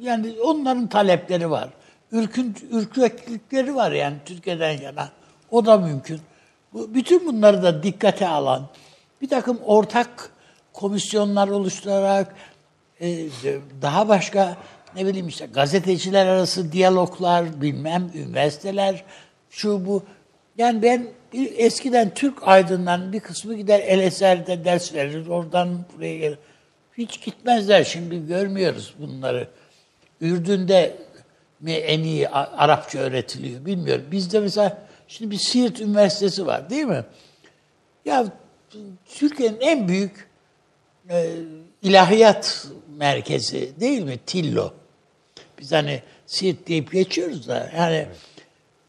[0.00, 1.68] yani onların talepleri var.
[2.12, 5.08] Ürkün, ürkeklikleri var yani Türkiye'den yana.
[5.50, 6.20] O da mümkün.
[6.72, 8.68] Bu, bütün bunları da dikkate alan
[9.22, 10.31] bir takım ortak
[10.72, 12.34] komisyonlar oluşturarak
[13.00, 13.26] e,
[13.82, 14.56] daha başka
[14.96, 19.04] ne bileyim işte gazeteciler arası diyaloglar, bilmem üniversiteler,
[19.50, 20.02] şu bu.
[20.58, 26.38] Yani ben eskiden Türk aydınlarının bir kısmı gider El Eser'de ders verir, oradan buraya gelir.
[26.98, 29.48] Hiç gitmezler şimdi görmüyoruz bunları.
[30.20, 30.96] Ürdün'de
[31.60, 34.04] mi en iyi Arapça öğretiliyor bilmiyorum.
[34.10, 37.04] Bizde mesela şimdi bir Siirt Üniversitesi var değil mi?
[38.04, 38.26] Ya
[39.14, 40.31] Türkiye'nin en büyük
[41.12, 41.30] e,
[41.82, 42.66] ilahiyat
[42.98, 44.18] merkezi değil mi?
[44.26, 44.72] Tillo.
[45.58, 48.06] Biz hani Siirt deyip geçiyoruz da yani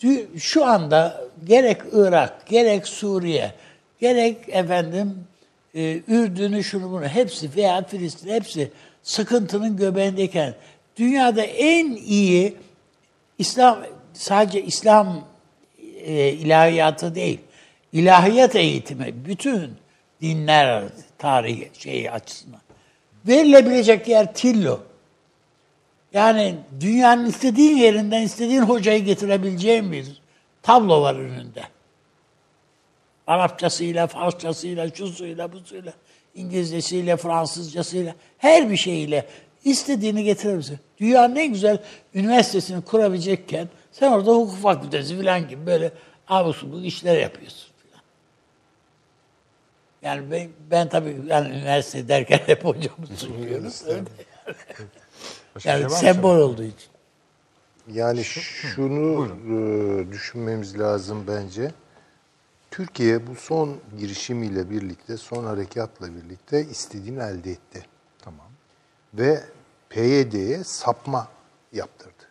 [0.02, 3.52] dü- şu anda gerek Irak, gerek Suriye,
[4.00, 5.28] gerek efendim
[5.76, 8.72] e, Ürdün'ü şunu bunu hepsi veya Filistin hepsi
[9.04, 10.54] sıkıntının göbeğindeyken
[10.98, 12.56] dünyada en iyi
[13.40, 15.28] İslam sadece İslam
[16.06, 17.40] e, ilahiyatı değil,
[17.94, 19.72] ilahiyat eğitimi bütün
[20.22, 20.84] dinler
[21.24, 22.60] tarihi şeyi açısından
[23.28, 24.80] verilebilecek yer Tillo.
[26.14, 30.22] Yani dünyanın istediğin yerinden istediğin hocayı getirebileceğin bir
[30.62, 31.64] tablo var önünde.
[33.28, 35.94] Arapçasıyla, Farsçasıyla, şusuyla, busuyla,
[36.36, 39.28] İngilizcesiyle, Fransızcasıyla, her bir şeyiyle
[39.64, 40.80] istediğini getirebilirsin.
[41.00, 41.78] Dünyanın en güzel
[42.14, 45.92] üniversitesini kurabilecekken sen orada hukuk fakültesi falan gibi böyle
[46.28, 47.73] abuk subuk işler yapıyorsun.
[50.04, 53.84] Yani ben, ben tabii yani üniversite derken hep hocamı sunuyoruz.
[53.88, 54.04] Öyle.
[55.56, 56.94] Başka Yani şey sembol olduğu için.
[57.92, 61.72] Yani şunu e, düşünmemiz lazım bence.
[62.72, 67.86] Türkiye bu son girişimiyle birlikte, son harekatla birlikte istediğini elde etti.
[68.20, 68.48] Tamam.
[69.14, 69.44] Ve
[69.90, 71.28] PYD'ye sapma
[71.74, 72.24] yaptırdı.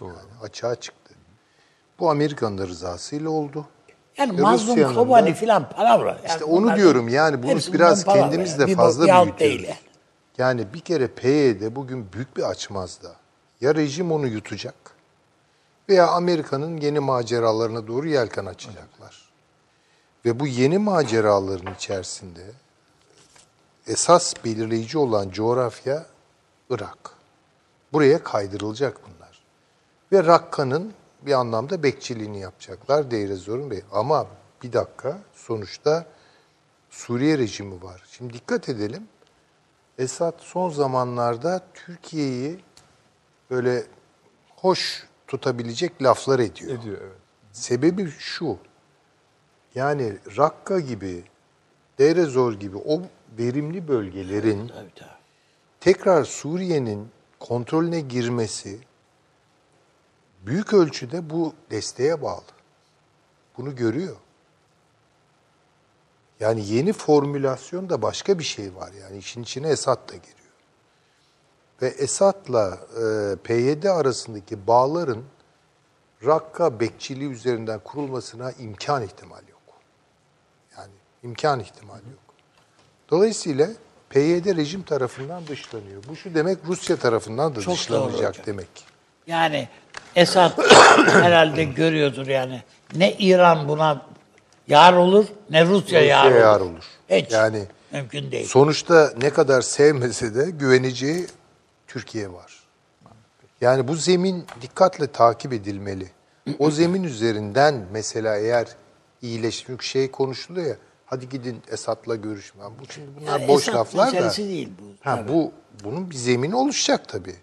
[0.00, 0.08] Doğru.
[0.08, 1.14] Yani açığa çıktı.
[1.98, 3.66] Bu Amerika'nın rızasıyla oldu.
[4.16, 6.08] Yani Mazlum Kobani filan palavra.
[6.08, 8.60] Yani İşte onu diyorum yani bunu biraz kendimiz yani.
[8.60, 9.40] de Bir fazla bir büyütüyoruz.
[9.40, 9.76] değil yani.
[10.38, 13.12] Yani bir kere PYD bugün büyük bir açmazda.
[13.60, 14.74] Ya rejim onu yutacak
[15.88, 19.24] veya Amerika'nın yeni maceralarına doğru yelken açacaklar.
[20.24, 22.42] Ve bu yeni maceraların içerisinde
[23.86, 26.06] esas belirleyici olan coğrafya
[26.70, 27.10] Irak.
[27.92, 29.42] Buraya kaydırılacak bunlar.
[30.12, 30.92] Ve Rakka'nın
[31.26, 33.82] bir anlamda bekçiliğini yapacaklar Deir ez-Zor'un Bey.
[33.92, 34.26] Ama
[34.62, 36.06] bir dakika sonuçta
[36.90, 38.02] Suriye rejimi var.
[38.10, 39.02] Şimdi dikkat edelim.
[39.98, 42.60] Esad son zamanlarda Türkiye'yi
[43.50, 43.84] böyle
[44.56, 46.78] hoş tutabilecek laflar ediyor.
[46.78, 47.16] Ediyor evet.
[47.52, 48.58] Sebebi şu.
[49.74, 51.24] Yani Rakka gibi,
[51.98, 53.02] Deir ez-Zor gibi o
[53.38, 55.08] verimli bölgelerin Tabii, tabii.
[55.80, 57.08] tekrar Suriye'nin
[57.40, 58.78] kontrolüne girmesi
[60.46, 62.44] büyük ölçüde bu desteğe bağlı.
[63.56, 64.16] Bunu görüyor.
[66.40, 68.92] Yani yeni formülasyonda başka bir şey var.
[68.92, 70.38] Yani işin içine Esad da giriyor.
[71.82, 75.24] Ve Esad'la e, PYD arasındaki bağların
[76.26, 79.62] Rakka bekçiliği üzerinden kurulmasına imkan ihtimal yok.
[80.78, 80.92] Yani
[81.22, 82.34] imkan ihtimali yok.
[83.10, 83.70] Dolayısıyla
[84.10, 86.02] PYD rejim tarafından dışlanıyor.
[86.08, 88.93] Bu şu demek Rusya tarafından da Çok dışlanacak demek.
[89.26, 89.68] Yani
[90.16, 90.58] Esad
[91.06, 92.62] herhalde görüyordur yani.
[92.94, 94.02] Ne İran buna
[94.68, 96.44] yar olur ne Rusya, yar, Rusya olur.
[96.44, 96.84] yar olur.
[97.10, 97.32] Hiç.
[97.32, 97.62] Yani
[97.92, 98.46] mümkün değil.
[98.46, 101.26] Sonuçta ne kadar sevmese de güveneceği
[101.86, 102.52] Türkiye var.
[103.60, 106.08] Yani bu zemin dikkatle takip edilmeli.
[106.58, 108.66] O zemin üzerinden mesela eğer
[109.22, 112.64] iyileş çünkü şey konuşuluyor ya hadi gidin Esad'la görüşme.
[112.80, 114.36] Bu şimdi bunlar Yani boş Esad laflar da.
[114.36, 115.08] değil bu.
[115.10, 115.52] Ha, bu
[115.84, 117.36] bunun bir zemini oluşacak tabii.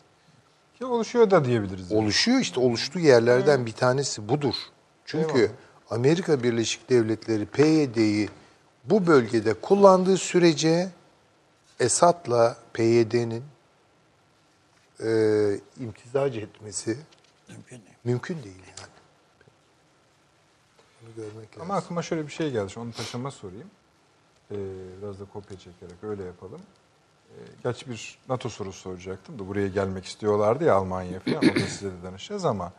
[0.82, 1.92] Ki oluşuyor da diyebiliriz.
[1.92, 2.02] yani.
[2.04, 4.56] Oluşuyor işte oluştuğu yerlerden bir tanesi budur.
[5.06, 5.52] Çünkü
[5.90, 8.30] Amerika Birleşik Devletleri PYD'yi
[8.86, 10.90] bu bölgede kullandığı sürece
[11.80, 13.44] Esad'la PYD'nin
[15.04, 15.10] e,
[15.80, 16.98] imtizac etmesi
[17.50, 17.96] Mümkün değil.
[18.04, 18.90] mümkün değil yani.
[21.02, 21.62] Bunu görmek lazım.
[21.62, 22.74] Ama aklıma şöyle bir şey geldi.
[22.80, 23.72] Onu paşama sorayım.
[24.52, 24.56] Ee,
[25.02, 26.62] biraz da kopya çekerek öyle yapalım.
[27.32, 31.38] Ee, gerçi bir NATO sorusu soracaktım da buraya gelmek istiyorlardı ya Almanya falan.
[31.38, 32.72] O da size de danışacağız ama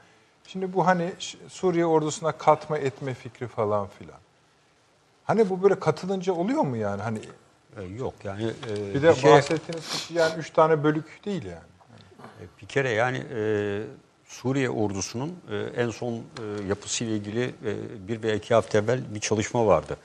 [0.46, 1.12] şimdi bu hani
[1.48, 4.18] Suriye ordusuna katma etme fikri falan filan.
[5.24, 7.02] Hani bu böyle katılınca oluyor mu yani?
[7.02, 7.20] Hani
[7.76, 11.56] E, yok yani e, bir de şey- bahsettiğiniz kişi yani üç tane bölük değil yani.
[12.40, 13.82] E, Bir kere yani e,
[14.26, 16.20] Suriye ordusunun e, en son e,
[16.68, 19.96] yapısıyla ilgili e, bir veya iki hafta evvel bir çalışma vardı.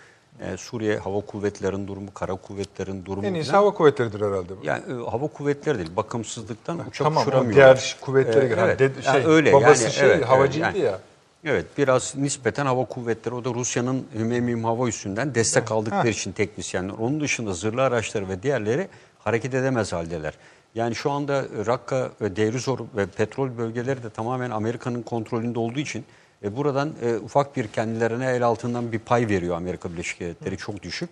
[0.42, 3.28] E, Suriye Hava Kuvvetleri'nin durumu, Kara Kuvvetleri'nin durumu.
[3.28, 4.60] En iyisi hava kuvvetleridir herhalde bu.
[4.66, 7.76] Yani e, hava kuvvetleri değil, bakımsızlıktan uçak tamam, o uçuramıyorlar.
[7.76, 8.76] diğer kuvvetlere E, göre.
[8.80, 9.54] Evet, yani şey, öyle.
[9.54, 11.00] babası yani, şey, evet, havacıydı evet, ya.
[11.46, 16.94] Evet, biraz nispeten hava kuvvetleri, o da Rusya'nın Hümeymi hava üssünden destek aldıkları için teknisyenler.
[16.94, 18.88] Onun dışında zırhlı araçları ve diğerleri
[19.20, 20.34] hareket edemez haldeler.
[20.76, 26.06] Yani şu anda Rakka ve Derizor ve petrol bölgeleri de tamamen Amerika'nın kontrolünde olduğu için
[26.44, 30.84] e, buradan e, ufak bir kendilerine el altından bir pay veriyor Amerika Birleşik Devletleri çok
[30.84, 31.10] düşük.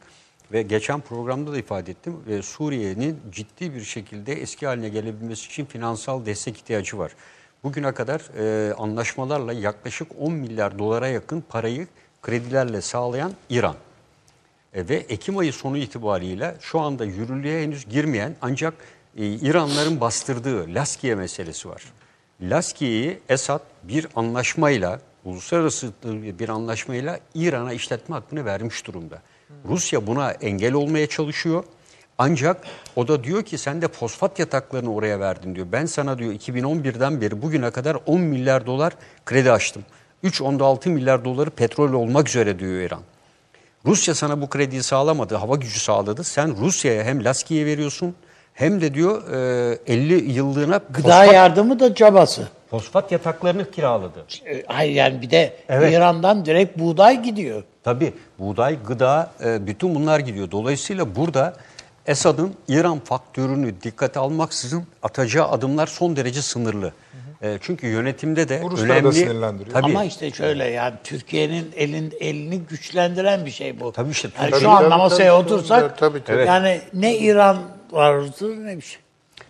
[0.52, 2.18] Ve geçen programda da ifade ettim.
[2.30, 7.12] E, Suriye'nin ciddi bir şekilde eski haline gelebilmesi için finansal destek ihtiyacı var.
[7.64, 11.88] Bugüne kadar e, anlaşmalarla yaklaşık 10 milyar dolara yakın parayı
[12.22, 13.76] kredilerle sağlayan İran.
[14.74, 18.74] E, ve Ekim ayı sonu itibariyle şu anda yürürlüğe henüz girmeyen ancak
[19.18, 21.84] e, İranların bastırdığı Laskiye meselesi var.
[22.42, 25.92] Laskiye'yi Esad bir anlaşmayla, uluslararası
[26.40, 29.22] bir anlaşmayla İran'a işletme hakkını vermiş durumda.
[29.68, 31.64] Rusya buna engel olmaya çalışıyor.
[32.18, 32.58] Ancak
[32.96, 35.68] o da diyor ki sen de fosfat yataklarını oraya verdin diyor.
[35.72, 38.94] Ben sana diyor 2011'den beri bugüne kadar 10 milyar dolar
[39.26, 39.84] kredi açtım.
[40.24, 43.02] 3.6 milyar doları petrol olmak üzere diyor İran.
[43.86, 46.24] Rusya sana bu krediyi sağlamadı, hava gücü sağladı.
[46.24, 48.16] Sen Rusya'ya hem Laskiye veriyorsun
[48.54, 49.34] hem de diyor
[49.88, 52.48] e, 50 yıllığına Gıda fosfat, yardımı da cabası.
[52.70, 54.26] Fosfat yataklarını kiraladı.
[54.46, 55.94] E, Hayır yani bir de Evet.
[55.94, 57.64] İran'dan direkt buğday gidiyor.
[57.84, 60.52] Tabii buğday, gıda e, bütün bunlar gidiyor.
[60.52, 61.54] Dolayısıyla burada
[62.06, 66.94] Esad'ın İran faktörünü dikkate almaksızın atacağı adımlar son derece sınırlı.
[67.42, 69.14] E, çünkü yönetimde de Bu Rusları da önemli...
[69.14, 69.74] sinirlendiriyor.
[69.74, 73.92] Tabii, Ama işte şöyle yani Türkiye'nin elin elini güçlendiren bir şey bu.
[73.92, 76.46] Tabii işte, Yani tabii, şu an tabii, masaya tabii, otursak tabii, tabii.
[76.46, 77.58] yani ne İran
[77.92, 79.00] vardır ne bir şey.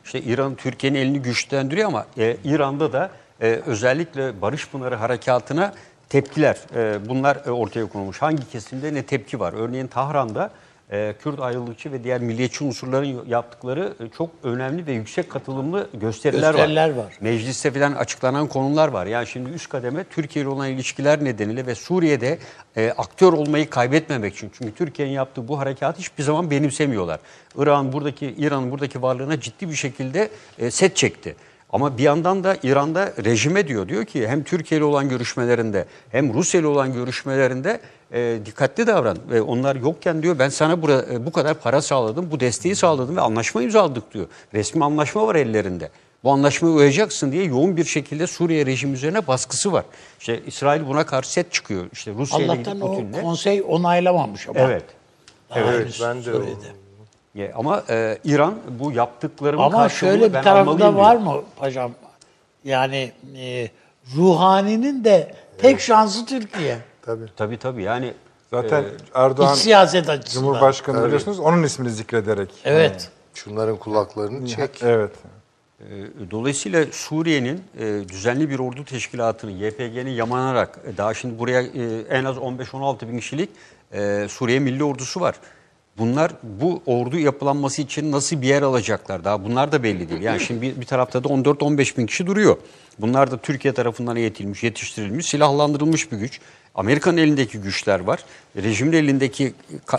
[0.05, 5.73] İşte İran Türkiye'nin elini güçlendiriyor ama e, İran'da da e, özellikle Barış Pınarı Harekatı'na
[6.09, 8.21] tepkiler e, bunlar e, ortaya konulmuş.
[8.21, 9.53] Hangi kesimde ne tepki var?
[9.57, 10.51] Örneğin Tahran'da
[10.89, 16.89] Kürt ayrılıkçı ve diğer milliyetçi unsurların yaptıkları e, çok önemli ve yüksek katılımlı gösteriler, Gösteriler
[16.89, 16.97] var.
[16.97, 17.13] var.
[17.21, 19.05] Mecliste falan açıklanan konular var.
[19.05, 22.39] Yani şimdi üst kademe Türkiye ile olan ilişkiler nedeniyle ve Suriye'de
[22.77, 24.51] e, aktör olmayı kaybetmemek için.
[24.57, 27.19] Çünkü Türkiye'nin yaptığı bu harekatı hiçbir zaman benimsemiyorlar.
[27.57, 30.29] İran buradaki İran'ın buradaki varlığına ciddi bir şekilde
[30.59, 31.35] e, set çekti.
[31.69, 33.87] Ama bir yandan da İran'da rejime diyor.
[33.87, 37.79] Diyor ki hem Türkiye ile olan görüşmelerinde hem Rusya ile olan görüşmelerinde
[38.11, 39.17] e, dikkatli davran.
[39.29, 43.15] Ve onlar yokken diyor ben sana bura, e, bu kadar para sağladım, bu desteği sağladım
[43.15, 44.25] ve anlaşma imzaladık diyor.
[44.53, 45.89] Resmi anlaşma var ellerinde.
[46.23, 49.85] Bu anlaşmaya uyacaksın diye yoğun bir şekilde Suriye rejimi üzerine baskısı var.
[50.19, 51.85] İşte İsrail buna karşı set çıkıyor.
[51.93, 53.21] İşte Rusya ile Allah'tan o Putin'le.
[53.21, 54.59] konsey onaylamamış ama.
[54.59, 54.83] Evet.
[55.49, 56.85] Daha Evet, henüz ben de Suriye'de.
[57.35, 61.33] Ya Ama e, İran bu yaptıklarımın Ama karşılığını şöyle ben bir almalıyım da var diyor.
[61.35, 61.91] mı paşam?
[62.63, 63.69] Yani e,
[64.15, 66.77] ruhaninin de tek şansı Türkiye.
[67.05, 67.25] Tabii.
[67.35, 68.13] Tabii tabii yani
[68.51, 70.45] Zaten İç Erdoğan siyaset açısından.
[70.45, 72.49] Cumhurbaşkanı biliyorsunuz onun ismini zikrederek.
[72.63, 73.09] Evet.
[73.33, 74.83] Şunların kulaklarını çek.
[74.83, 75.11] Evet.
[75.79, 75.85] e,
[76.31, 82.25] dolayısıyla Suriye'nin e, düzenli bir ordu teşkilatını YPG'ni yamanarak e, daha şimdi buraya e, en
[82.25, 83.49] az 15-16 bin kişilik
[83.93, 85.35] e, Suriye Milli Ordusu var.
[85.97, 90.21] Bunlar bu ordu yapılanması için nasıl bir yer alacaklar daha bunlar da belli değil.
[90.21, 92.57] Yani şimdi bir, bir tarafta da 14-15 bin kişi duruyor.
[92.99, 96.39] Bunlar da Türkiye tarafından eğitilmiş, yetiştirilmiş, silahlandırılmış bir güç.
[96.75, 98.19] Amerika'nın elindeki güçler var.
[98.55, 99.53] Rejimin elindeki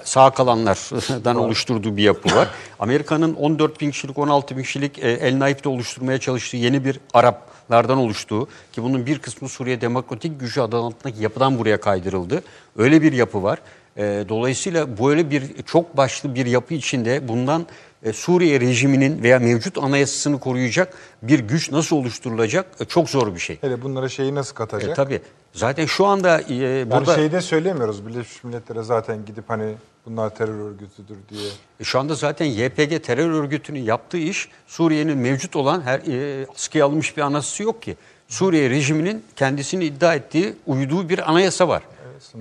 [0.05, 2.49] sağ kalanlardan oluşturduğu bir yapı var.
[2.79, 7.99] Amerika'nın 14 bin kişilik, 16 bin kişilik e, El Naif'te oluşturmaya çalıştığı yeni bir Araplardan
[7.99, 12.43] oluştuğu ki bunun bir kısmı Suriye Demokratik Gücü adı altındaki yapıdan buraya kaydırıldı.
[12.77, 13.59] Öyle bir yapı var.
[13.97, 17.67] E, dolayısıyla böyle bir çok başlı bir yapı içinde bundan
[18.03, 23.41] e, Suriye rejiminin veya mevcut anayasasını koruyacak bir güç nasıl oluşturulacak E, çok zor bir
[23.41, 23.59] şey.
[23.61, 24.91] Hele bunlara şeyi nasıl katacak?
[24.91, 25.21] E, tabii.
[25.53, 29.75] Zaten şu anda e, Yani burada şeyde söylemiyoruz Birleşmiş Milletler'e zaten gidip hani
[30.07, 31.49] bunlar terör örgütüdür diye.
[31.81, 36.87] E, Şu anda zaten YPG terör örgütünün yaptığı iş Suriye'nin mevcut olan her e, askıya
[36.87, 37.97] alınmış bir anayasası yok ki.
[38.29, 41.83] Suriye rejiminin kendisini iddia ettiği, uyduğu bir anayasa var.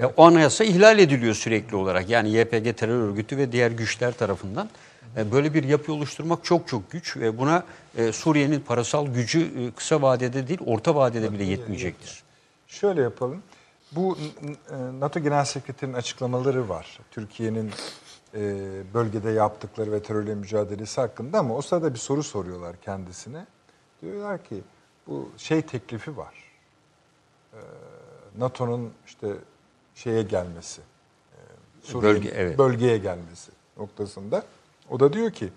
[0.02, 2.10] E, o anayasa ihlal ediliyor sürekli olarak.
[2.10, 4.70] Yani YPG terör örgütü ve diğer güçler tarafından.
[5.18, 7.64] E, böyle bir yapı oluşturmak çok çok güç ve buna
[7.98, 12.24] e, Suriye'nin parasal gücü e, kısa vadede değil, orta vadede bile yetmeyecektir.
[12.68, 13.44] Şöyle yapalım.
[13.92, 14.18] Bu
[15.00, 17.00] NATO Genel Sekreterinin açıklamaları var.
[17.12, 17.72] Türkiye'nin
[18.94, 23.46] bölgede yaptıkları ve terörle mücadelesi hakkında ama o sırada bir soru soruyorlar kendisine.
[24.02, 24.62] Diyorlar ki
[25.08, 26.34] bu şey teklifi var.
[28.38, 29.28] NATO'nun işte
[29.96, 30.82] şeye gelmesi.
[30.82, 31.38] e,
[31.84, 32.58] Suriye'nin Bölge, evet.
[32.58, 34.44] bölgeye gelmesi noktasında.
[34.90, 35.50] O da diyor ki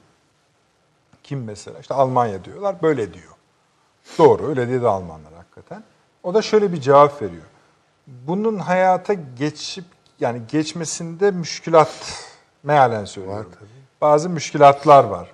[1.23, 1.79] kim mesela?
[1.79, 2.83] İşte Almanya diyorlar.
[2.83, 3.33] Böyle diyor.
[4.19, 5.85] Doğru öyle dedi Almanlar hakikaten.
[6.23, 7.43] O da şöyle bir cevap veriyor.
[8.07, 9.85] Bunun hayata geçip
[10.21, 12.25] yani geçmesinde müşkülat
[12.63, 13.53] mealen söylüyorum.
[14.01, 15.33] Bazı müşkülatlar var.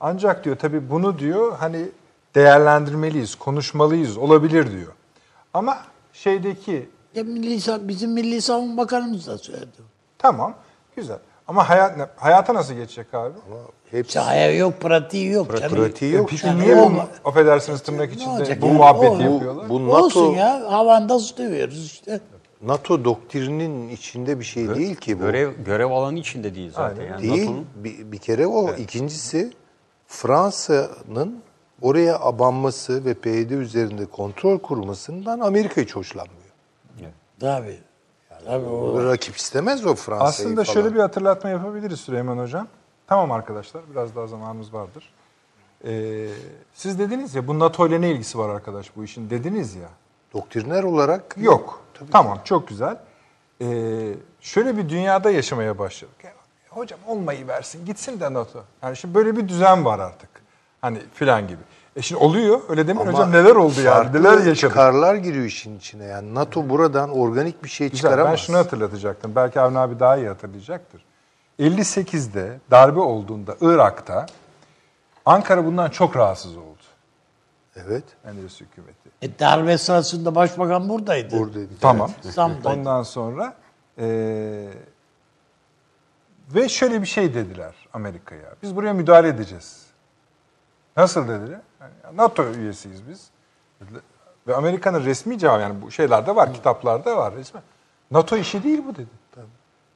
[0.00, 1.88] Ancak diyor tabii bunu diyor hani
[2.34, 4.92] değerlendirmeliyiz, konuşmalıyız, olabilir diyor.
[5.54, 5.78] Ama
[6.12, 9.82] şeydeki Ya Milli, bizim Milli Savunma Bakanımız da söyledi.
[10.18, 10.54] tamam
[10.96, 11.18] güzel.
[11.48, 13.34] Ama hayat ne- hayata nasıl geçecek abi?
[13.90, 15.56] Hepsi Sahaya yok, pratiği yok.
[15.60, 15.76] canım.
[15.76, 16.28] pratiği yok.
[16.30, 18.76] Peki Yani niye bu olma- affedersiniz tırnak içinde olacak bu yani?
[18.76, 19.68] muhabbeti O- yapıyorlar?
[19.68, 22.20] Bu Olsun NATO ya, havanda dövüyoruz işte.
[22.62, 25.22] NATO doktrininin içinde bir şey değil ki bu.
[25.22, 27.00] Görev görev alanı içinde değil zaten.
[27.00, 27.12] Aynen.
[27.12, 27.40] Yani Değil.
[27.42, 28.72] NATO'nun Bir, bir kere o.
[28.74, 29.52] İkincisi
[30.06, 31.42] Fransa'nın
[31.82, 36.40] oraya abanması ve PYD üzerinde kontrol kurmasından Amerika hiç hoşlanmıyor.
[37.40, 37.78] Tabii.
[38.46, 38.70] Tabii o.
[38.70, 40.74] O rakip istemez o Fransa'yı Aslında falan.
[40.74, 42.66] şöyle bir hatırlatma yapabiliriz Süleyman Hocam.
[43.06, 45.12] Tamam arkadaşlar biraz daha zamanımız vardır.
[45.86, 46.28] Ee,
[46.74, 49.88] siz dediniz ya bu NATO ile ne ilgisi var arkadaş bu işin dediniz ya.
[50.34, 51.82] Doktriner olarak Yok.
[52.12, 52.96] tamam çok güzel.
[53.60, 56.14] Ee, şöyle bir dünyada yaşamaya başladık.
[56.24, 56.34] Yani,
[56.70, 58.64] hocam olmayı versin gitsin de NATO.
[58.82, 60.30] Yani şimdi böyle bir düzen var artık.
[60.80, 61.60] Hani filan gibi.
[61.96, 64.56] E şimdi oluyor öyle demeyin Ama hocam neler oldu yani neler yaşadık.
[64.56, 66.04] çıkarlar giriyor işin içine.
[66.04, 68.30] Yani NATO buradan organik bir şey Güzel, çıkaramaz.
[68.32, 69.34] ben şunu hatırlatacaktım.
[69.36, 71.04] Belki Avni abi daha iyi hatırlayacaktır.
[71.58, 74.26] 58'de darbe olduğunda Irak'ta
[75.26, 76.64] Ankara bundan çok rahatsız oldu.
[77.76, 78.04] Evet.
[78.24, 79.08] Menderes hükümeti.
[79.22, 81.38] E, darbe sırasında başbakan buradaydı.
[81.38, 81.68] Buradaydı.
[81.80, 82.10] Tamam.
[82.34, 82.68] Sam'daydı.
[82.78, 83.54] Ondan sonra
[83.98, 84.68] eee,
[86.54, 88.54] ve şöyle bir şey dediler Amerika'ya.
[88.62, 89.82] Biz buraya müdahale edeceğiz.
[90.96, 91.60] Nasıl dediler?
[92.04, 93.28] Yani NATO üyesiyiz biz.
[94.46, 97.62] Ve Amerika'nın resmi cevabı yani bu şeylerde var, kitaplarda var resmen.
[98.10, 99.06] NATO işi değil bu dedi.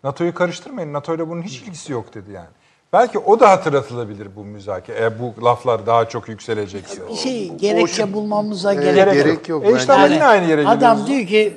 [0.05, 0.93] NATO'yu karıştırmayın.
[0.93, 2.49] NATO ile bunun hiç ilgisi yok dedi yani.
[2.93, 4.99] Belki o da hatırlatılabilir bu müzakere.
[4.99, 7.09] Eğer bu laflar daha çok yükselecekse.
[7.09, 9.65] Bir şey gerekçe bulmamıza E, gerek, gerek yok.
[9.65, 9.75] yok.
[9.75, 11.57] E işte yine aynı yere Adam diyor ki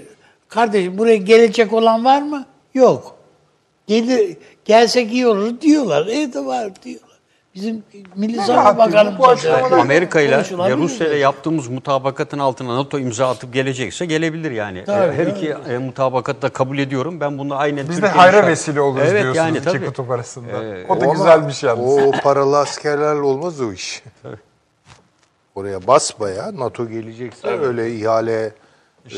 [0.50, 2.46] kardeşim buraya gelecek olan var mı?
[2.74, 3.16] Yok.
[3.88, 6.08] Gelir, gelsek iyi olur diyorlar.
[6.08, 7.11] E de var diyorlar.
[7.56, 7.84] Bizim
[8.16, 9.46] Milli Savunma Bakanımız.
[9.72, 14.84] Amerika ile ve Rusya ile yaptığımız mutabakatın altına NATO imza atıp gelecekse gelebilir yani.
[14.86, 17.20] Tabii, E, Her iki e, mutabakatı da kabul ediyorum.
[17.20, 19.86] Ben bunu aynen Biz de hayra şart- vesile oluruz evet, diyorsunuz yani, iki tabii.
[19.86, 20.64] kutup arasında.
[20.64, 22.04] Ee, o da Ama güzel bir şey yalnız.
[22.08, 24.04] O paralı askerlerle olmaz o iş.
[25.56, 28.52] Oraya basbaya NATO gelecekse öyle ihale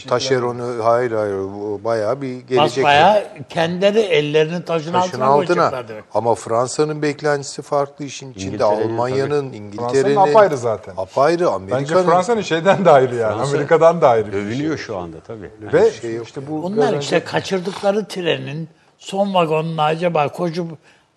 [0.07, 1.36] taşeronu hayır hayır
[1.84, 2.57] bayağı bir gelecek.
[2.57, 5.84] Basbaya kendileri ellerini taşın, Taşın altına, altına.
[6.13, 8.45] Ama Fransa'nın beklentisi farklı işin içinde.
[8.47, 10.15] İngiltere'nin Almanya'nın, Fransa'nın İngiltere'nin.
[10.15, 10.93] apayrı zaten.
[10.97, 11.39] Apayrı.
[11.39, 12.05] Bence Amerika'nın.
[12.05, 13.36] Fransa'nın şeyden de ayrı yani.
[13.38, 14.39] Fransa Amerika'dan da ayrı şey.
[14.41, 15.51] Övünüyor şu anda tabii.
[15.73, 20.67] Ve şey yok işte bu Onlar önce- işte kaçırdıkları trenin son vagonuna acaba koşup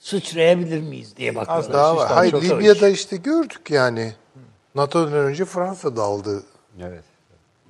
[0.00, 1.72] sıçrayabilir miyiz diye bakıyorlar.
[1.72, 2.08] Daha var.
[2.12, 4.12] Hayır Libya'da işte gördük yani.
[4.74, 6.42] NATO'dan önce Fransa daldı.
[6.82, 7.04] Evet.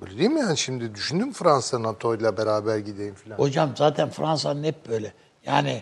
[0.01, 3.37] Böyle değil mi yani şimdi düşündüm Fransa NATO ile beraber gideyim falan.
[3.37, 5.13] Hocam zaten Fransa'nın hep böyle.
[5.45, 5.81] Yani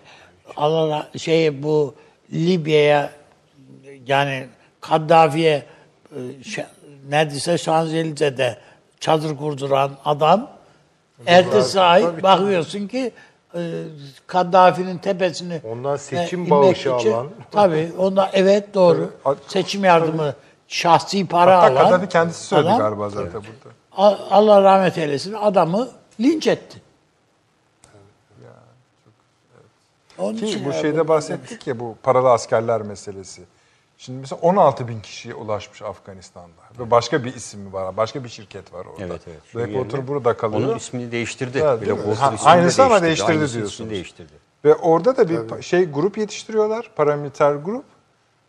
[0.57, 1.95] Allah şey bu
[2.33, 3.11] Libya'ya
[4.07, 4.47] yani
[4.81, 5.65] Kaddafi'ye
[6.15, 6.67] e, ş-
[7.09, 8.57] neredeyse Şanzelize'de
[8.99, 10.49] çadır kurduran adam
[11.25, 13.11] ertesi ay bakıyorsun ki
[13.55, 13.83] e,
[14.27, 17.27] Kaddafi'nin tepesini Ondan e, seçim bağışı alan.
[17.51, 19.11] Tabii ondan evet doğru.
[19.27, 20.33] Evet, Seçim yardımı
[20.67, 21.89] şahsi para Hatta alan.
[21.89, 23.75] Kaddafi kendisi söyledi adam, galiba zaten burada.
[23.97, 25.89] Allah rahmet eylesin adamı
[26.19, 26.81] linç etti.
[30.17, 33.41] Onun Ki için bu şeyde bahsettik ya bu paralı askerler meselesi.
[33.97, 36.61] Şimdi mesela 16 bin kişiye ulaşmış Afganistan'da.
[36.85, 39.03] Ve başka bir isim var, başka bir şirket var orada.
[39.05, 39.55] Evet evet.
[39.55, 40.69] Blackwater burada kalıyor.
[40.69, 41.57] Onun ismini değiştirdi.
[41.63, 41.87] Evet, mi?
[41.87, 43.27] Blackwater Ha, ismini de aynısı ama değiştirdi.
[43.27, 43.73] değiştirdi diyorsunuz.
[43.73, 44.33] ismini değiştirdi.
[44.65, 47.85] Ve orada da bir pa- şey grup yetiştiriyorlar, paramiliter grup.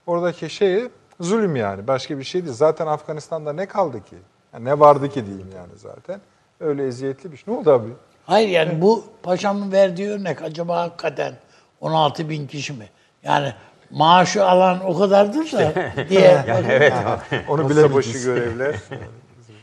[0.06, 0.88] Oradaki şeyi
[1.20, 2.54] zulüm yani, başka bir şey değil.
[2.54, 4.16] Zaten Afganistan'da ne kaldı ki?
[4.56, 6.20] Yani ne vardı ki diyeyim yani zaten.
[6.60, 7.54] Öyle eziyetli bir şey.
[7.54, 7.88] Ne oldu abi?
[8.26, 11.34] Hayır yani bu paşamın verdiği örnek acaba hakikaten
[11.80, 12.86] 16 bin kişi mi?
[13.22, 13.52] Yani
[13.90, 15.72] maaşı alan o kadardır da
[16.08, 16.44] diye.
[16.68, 16.92] Evet.
[17.48, 17.94] Onu Masa bilemeyeceğiz.
[17.94, 18.76] başı görevler.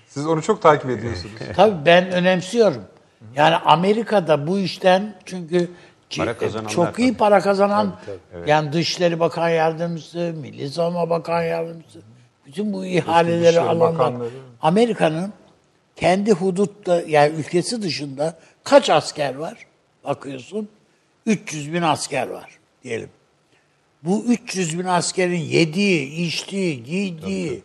[0.07, 1.35] Siz onu çok takip ediyorsunuz.
[1.55, 2.83] Tabii ben önemsiyorum.
[3.35, 5.69] Yani Amerika'da bu işten çünkü
[6.39, 7.17] kazananlar çok iyi tabii.
[7.17, 7.95] para kazanan
[8.47, 11.99] yani Dışişleri Bakan Yardımcısı, Milli Savunma Bakan Yardımcısı
[12.45, 14.13] bütün bu ihaleleri alanlar.
[14.61, 15.33] Amerika'nın
[15.95, 19.57] kendi hudutta yani ülkesi dışında kaç asker var?
[20.03, 20.69] Bakıyorsun
[21.25, 23.09] 300 bin asker var diyelim.
[24.03, 27.63] Bu 300 bin askerin yediği, içtiği, giydiği,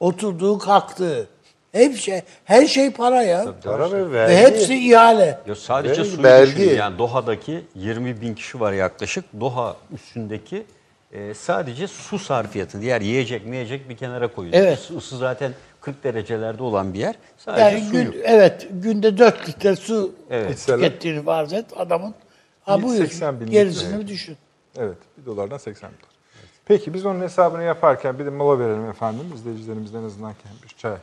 [0.00, 1.28] oturduğu, kalktığı
[1.72, 3.54] hep şey, her şey para ya.
[3.64, 4.36] Para ve Ve vergi.
[4.36, 5.38] hepsi ihale.
[5.46, 9.24] Ya sadece Vergi, suyu düşünün yani Doha'daki 20 bin kişi var yaklaşık.
[9.40, 10.66] Doha üstündeki
[11.12, 12.80] e, sadece su sarfiyatı.
[12.80, 14.54] Diğer yiyecek meyecek bir kenara koyuyor.
[14.56, 14.90] Evet.
[14.98, 17.14] Isı zaten 40 derecelerde olan bir yer.
[17.36, 18.12] Sadece Yani suyu.
[18.12, 20.14] gün, evet günde 4 litre su
[20.52, 20.76] İçseler.
[20.78, 22.14] tükettiğini farz et adamın.
[22.62, 24.08] Ha buyur 80 bin gerisini litre.
[24.08, 24.36] düşün.
[24.76, 26.16] Evet, bir dolardan 80 dolar.
[26.64, 29.26] Peki biz onun hesabını yaparken bir de mola verelim efendim.
[29.34, 30.96] İzleyicilerimizden en azından bir çay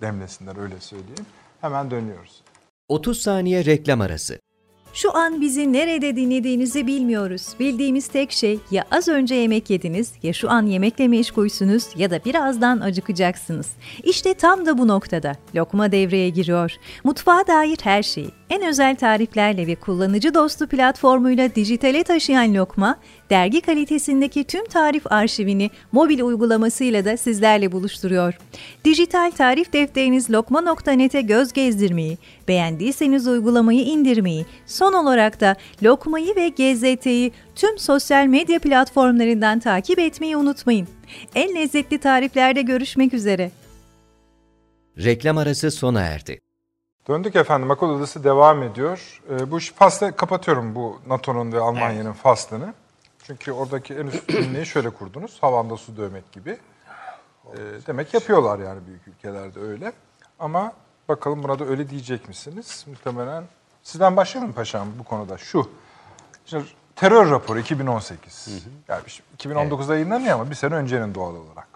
[0.00, 1.26] demlesinler öyle söyleyeyim.
[1.60, 2.40] Hemen dönüyoruz.
[2.88, 4.38] 30 saniye reklam arası.
[4.96, 7.48] Şu an bizi nerede dinlediğinizi bilmiyoruz.
[7.60, 12.24] Bildiğimiz tek şey ya az önce yemek yediniz ya şu an yemekle meşgulsünüz ya da
[12.24, 13.66] birazdan acıkacaksınız.
[14.02, 16.72] İşte tam da bu noktada Lokma devreye giriyor.
[17.04, 22.98] Mutfağa dair her şeyi en özel tariflerle ve kullanıcı dostu platformuyla dijitale taşıyan Lokma,
[23.30, 28.38] dergi kalitesindeki tüm tarif arşivini mobil uygulamasıyla da sizlerle buluşturuyor.
[28.84, 32.18] Dijital tarif defteriniz lokma.net'e göz gezdirmeyi,
[32.48, 40.36] beğendiyseniz uygulamayı indirmeyi, son olarak da Lokma'yı ve GZT'yi tüm sosyal medya platformlarından takip etmeyi
[40.36, 40.88] unutmayın.
[41.34, 43.50] En lezzetli tariflerde görüşmek üzere.
[44.98, 46.40] Reklam arası sona erdi.
[47.08, 47.70] Döndük efendim.
[47.70, 49.22] Akıl Odası devam ediyor.
[49.30, 52.74] Ee, bu iş faslı kapatıyorum bu NATO'nun ve Almanya'nın faslını.
[53.26, 55.38] Çünkü oradaki en üst cümleyi şöyle kurdunuz.
[55.40, 56.58] Havanda su dövmek gibi.
[57.46, 59.92] Ee, demek yapıyorlar yani büyük ülkelerde öyle.
[60.38, 60.72] Ama
[61.08, 62.84] bakalım buna da öyle diyecek misiniz?
[62.88, 63.44] Muhtemelen
[63.82, 65.38] sizden başlayalım paşam bu konuda.
[65.38, 65.70] Şu.
[66.46, 66.64] Şimdi
[66.96, 68.66] terör raporu 2018.
[68.88, 69.02] Yani
[69.38, 71.68] 2019'da yayınlanıyor ama bir sene öncenin doğal olarak.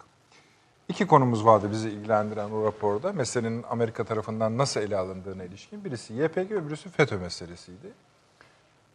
[0.89, 3.13] İki konumuz vardı bizi ilgilendiren o raporda.
[3.13, 5.85] Meselenin Amerika tarafından nasıl ele alındığına ilişkin.
[5.85, 7.93] Birisi YPG, öbürüsü FETÖ meselesiydi.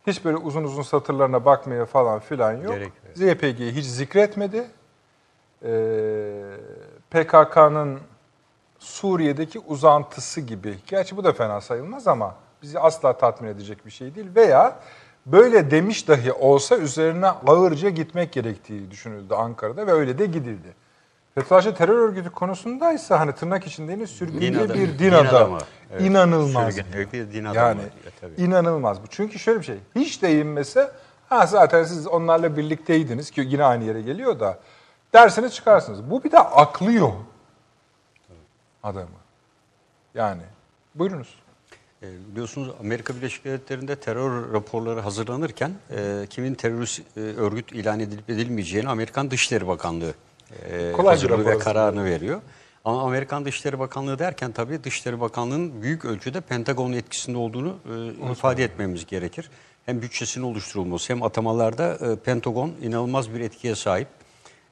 [0.08, 2.74] Hiç böyle uzun uzun satırlarına bakmaya falan filan yok.
[3.16, 4.68] YPG'yi hiç zikretmedi.
[5.64, 5.70] Ee,
[7.12, 8.00] PKK'nın
[8.80, 10.78] Suriye'deki uzantısı gibi.
[10.88, 14.28] Gerçi bu da fena sayılmaz ama bizi asla tatmin edecek bir şey değil.
[14.36, 14.80] Veya
[15.26, 20.85] böyle demiş dahi olsa üzerine ağırca gitmek gerektiği düşünüldü Ankara'da ve öyle de gidildi.
[21.36, 24.74] Fethullahçı terör örgütü konusundaysa hani tırnak içinde sürgünde adamı.
[24.74, 25.30] bir din, Din adamı.
[25.38, 25.58] adamı.
[25.92, 26.02] Evet.
[26.02, 26.76] İnanılmaz.
[26.76, 27.58] Sürgün- bir din adamı.
[27.58, 28.42] Yani Ya, tabii.
[28.42, 29.08] inanılmaz bu.
[29.10, 29.78] Çünkü şöyle bir şey.
[29.96, 30.92] Hiç değinmese
[31.30, 34.60] ha zaten siz onlarla birlikteydiniz ki yine aynı yere geliyor da
[35.14, 36.10] dersiniz çıkarsınız.
[36.12, 37.12] Bu bir de aklıyor
[38.84, 39.08] adamı.
[40.14, 40.42] Yani
[40.96, 41.36] buyurunuz.
[42.04, 48.30] E, Biliyorsunuz Amerika Birleşik Devletleri'nde terör raporları hazırlanırken e, kimin terörist e, örgüt ilan edilip
[48.30, 50.14] edilmeyeceğini Amerikan Dışişleri Bakanlığı
[50.72, 52.42] e, Kolay rapor ve kararını veriyor.
[52.86, 57.78] Ama Amerikan Dışişleri Bakanlığı derken tabii Dışişleri Bakanlığı'nın büyük ölçüde Pentagon'un etkisinde olduğunu
[58.26, 59.50] e, ifade etmemiz gerekir.
[59.86, 64.08] Hem bütçesinin oluşturulması hem atamalarda e, Pentagon inanılmaz bir etkiye sahip.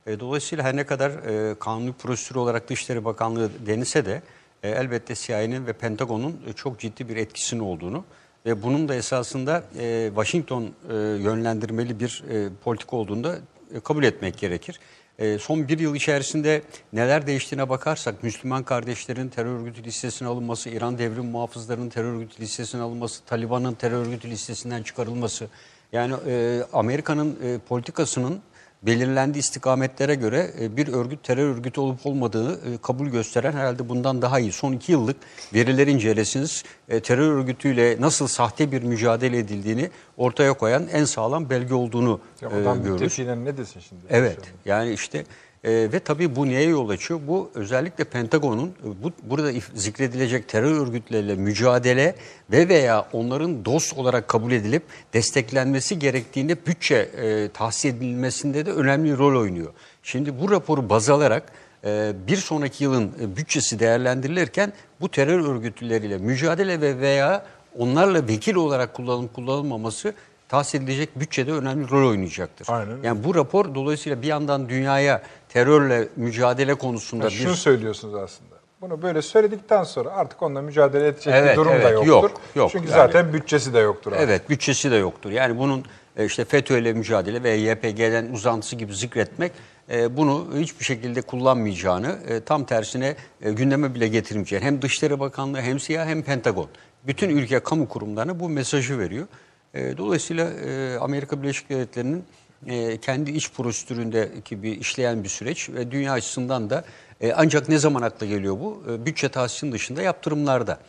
[0.08, 4.22] E, Dolayısıyla her ne kadar e, kanuni prosedür olarak Dışişleri Bakanlığı denilse de
[4.64, 8.04] e, elbette CIA'nin ve Pentagon'un e, çok ciddi bir etkisinin olduğunu
[8.46, 13.38] ve bunun da esasında e, Washington e, yönlendirmeli bir e, politika olduğunu da
[13.76, 14.80] e, kabul etmek gerekir.
[15.20, 16.62] E, son bir yıl içerisinde
[16.94, 22.82] neler değiştiğine bakarsak Müslüman kardeşlerin terör örgütü listesine alınması, İran devrim muhafızlarının terör örgütü listesine
[22.82, 25.48] alınması, Taliban'ın terör örgütü listesinden çıkarılması
[25.92, 28.42] yani e, Amerika'nın e, politikasının
[28.86, 34.22] belirlendiği istikametlere göre e, bir örgüt terör örgütü olup olmadığını e, kabul gösteren herhalde bundan
[34.22, 34.52] daha iyi.
[34.52, 35.18] Son iki yıllık
[35.54, 36.64] verileri incelesiniz.
[36.90, 42.50] E, terör örgütüyle nasıl sahte bir mücadele edildiğini ortaya koyan en sağlam belge olduğunu Ya
[42.50, 43.20] Oradan görürüz.
[43.20, 44.02] ne desin şimdi?
[44.10, 44.38] Evet.
[44.66, 45.26] Yani işte
[45.64, 47.20] e, ve tabii bu neye yol açıyor?
[47.28, 52.16] Bu özellikle Pentagon'un e, bu burada zikredilecek terör örgütleriyle mücadele
[52.52, 54.84] ve veya onların dost olarak kabul edilip
[55.14, 59.74] desteklenmesi gerektiğinde bütçe e, tahsis edilmesinde de önemli rol oynuyor.
[60.04, 61.52] Şimdi bu raporu baz alarak
[61.86, 67.46] e, bir sonraki yılın e, bütçesi değerlendirilirken bu terör örgütleriyle mücadele ve veya
[67.78, 70.14] onlarla vekil olarak kullanılıp kullanılmaması
[70.50, 72.68] tahsis edilecek bütçede önemli rol oynayacaktır.
[72.70, 72.98] Aynen.
[73.04, 78.54] Yani bu rapor dolayısıyla bir yandan dünyaya terörle mücadele konusunda Ya bir şunu söylüyorsunuz aslında.
[78.82, 82.08] Bunu böyle söyledikten sonra artık onunla mücadele edecek Evet, bir durum da evet, yoktur.
[82.30, 82.70] yok, yok.
[82.72, 84.12] Çünkü Yani- zaten bütçesi de yoktur.
[84.12, 84.24] artık.
[84.30, 85.32] Evet bütçesi de yoktur.
[85.32, 85.86] Yani bunun
[86.18, 89.52] e, işte FETÖ'yle mücadele ve YPG'den uzantısı gibi zikretmek
[89.92, 95.78] e, bunu hiçbir şekilde kullanmayacağını e, tam tersine gündeme bile getirmeyeceğini hem Dışişleri Bakanlığı hem
[95.78, 96.68] CIA hem Pentagon
[97.08, 99.28] bütün ülke kamu kurumlarına bu mesajı veriyor.
[99.74, 102.26] E, Dolayısıyla e, Amerika Birleşik Devletleri'nin
[102.68, 106.84] e, kendi iç prosedüründeki bir işleyen bir süreç ve dünya açısından da
[107.22, 108.84] e, ancak ne zaman akla geliyor bu?
[109.06, 110.80] Bütçe tahsisinin dışında yaptırımlarda.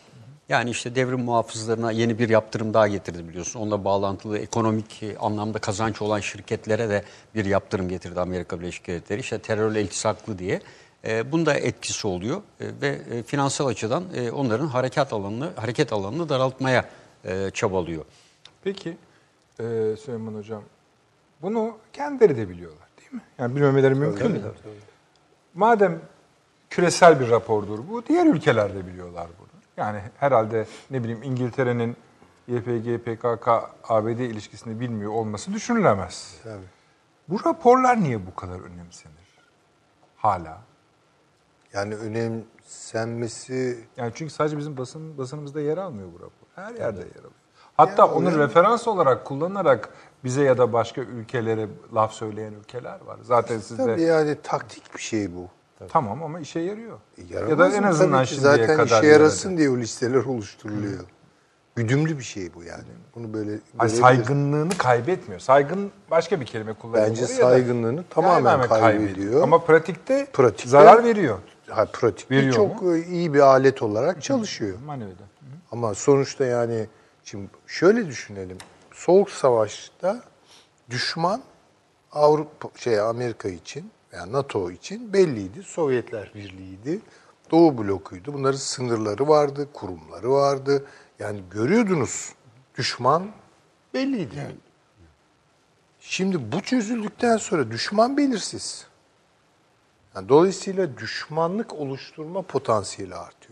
[0.49, 3.59] Yani işte devrim muhafızlarına yeni bir yaptırım daha getirdi biliyorsun.
[3.59, 7.03] Onunla bağlantılı ekonomik anlamda kazanç olan şirketlere de
[7.35, 9.19] bir yaptırım getirdi Amerika Birleşik Devletleri.
[9.19, 10.61] İşte terörle iltisaklı diye.
[11.31, 12.41] Bunda etkisi oluyor
[12.81, 16.85] ve finansal açıdan onların hareket alanını hareket alanını daraltmaya
[17.53, 18.05] çabalıyor.
[18.65, 18.97] Peki
[19.59, 19.63] e,
[19.99, 20.63] Süleyman Hocam
[21.41, 23.21] bunu kendileri de biliyorlar değil mi?
[23.37, 24.45] Yani bilmemeleri mümkün değil.
[25.53, 26.01] Madem
[26.69, 29.47] küresel bir rapordur bu, diğer ülkeler de biliyorlar bunu.
[29.77, 31.95] Yani herhalde ne bileyim İngiltere'nin
[32.47, 33.47] YPG, PKK,
[33.83, 36.41] ABD ilişkisini bilmiyor olması düşünülemez.
[37.29, 39.39] Bu raporlar niye bu kadar önemsenir?
[40.17, 40.61] Hala.
[41.73, 46.47] Yani önemsenmesi Yani çünkü sadece bizim basın basınımızda yer almıyor bu rapor.
[46.55, 47.44] Her yerde yer alıyor.
[47.77, 49.89] Hatta onu referans olarak kullanarak
[50.23, 53.17] bize ya da başka ülkelere laf söyleyen ülkeler var.
[53.21, 55.47] Zaten siz tabii yani taktik bir şey bu.
[55.89, 56.97] tamam ama işe yarıyor.
[57.17, 59.07] E, ya da yaramaz en azından Tabii şimdiye zaten kadar işe yaradı.
[59.07, 61.03] yarasın diye o listeler oluşturuluyor.
[61.75, 62.83] Güdümlü bir şey bu yani.
[63.15, 65.39] Bunu böyle Ay, saygınlığını kaybetmiyor.
[65.41, 67.07] Saygın başka bir kelime kullanıyor.
[67.07, 69.43] Bence oraya da saygınlığını tamamen kaybediyor.
[69.43, 71.37] Ama pratikte, Pratikte- zarar veriyor.
[71.69, 74.77] ha, pratikte Veriyor çok e, iyi bir alet olarak çalışıyor.
[74.85, 75.23] Maneviyada.
[75.71, 76.87] Ama sonuçta yani
[77.25, 78.57] şimdi şöyle düşünelim.
[78.91, 80.23] Soğuk Savaş'ta
[80.89, 81.41] düşman
[82.11, 85.63] Avrupa şey Amerika için yani NATO için belliydi.
[85.63, 87.01] Sovyetler Birliği'ydi.
[87.51, 88.33] Doğu blokuydu.
[88.33, 90.85] Bunların sınırları vardı, kurumları vardı.
[91.19, 92.33] Yani görüyordunuz
[92.77, 93.31] düşman
[93.93, 94.55] belliydi.
[95.99, 98.87] Şimdi bu çözüldükten sonra düşman belirsiz.
[100.15, 103.44] Yani dolayısıyla düşmanlık oluşturma potansiyeli artıyor.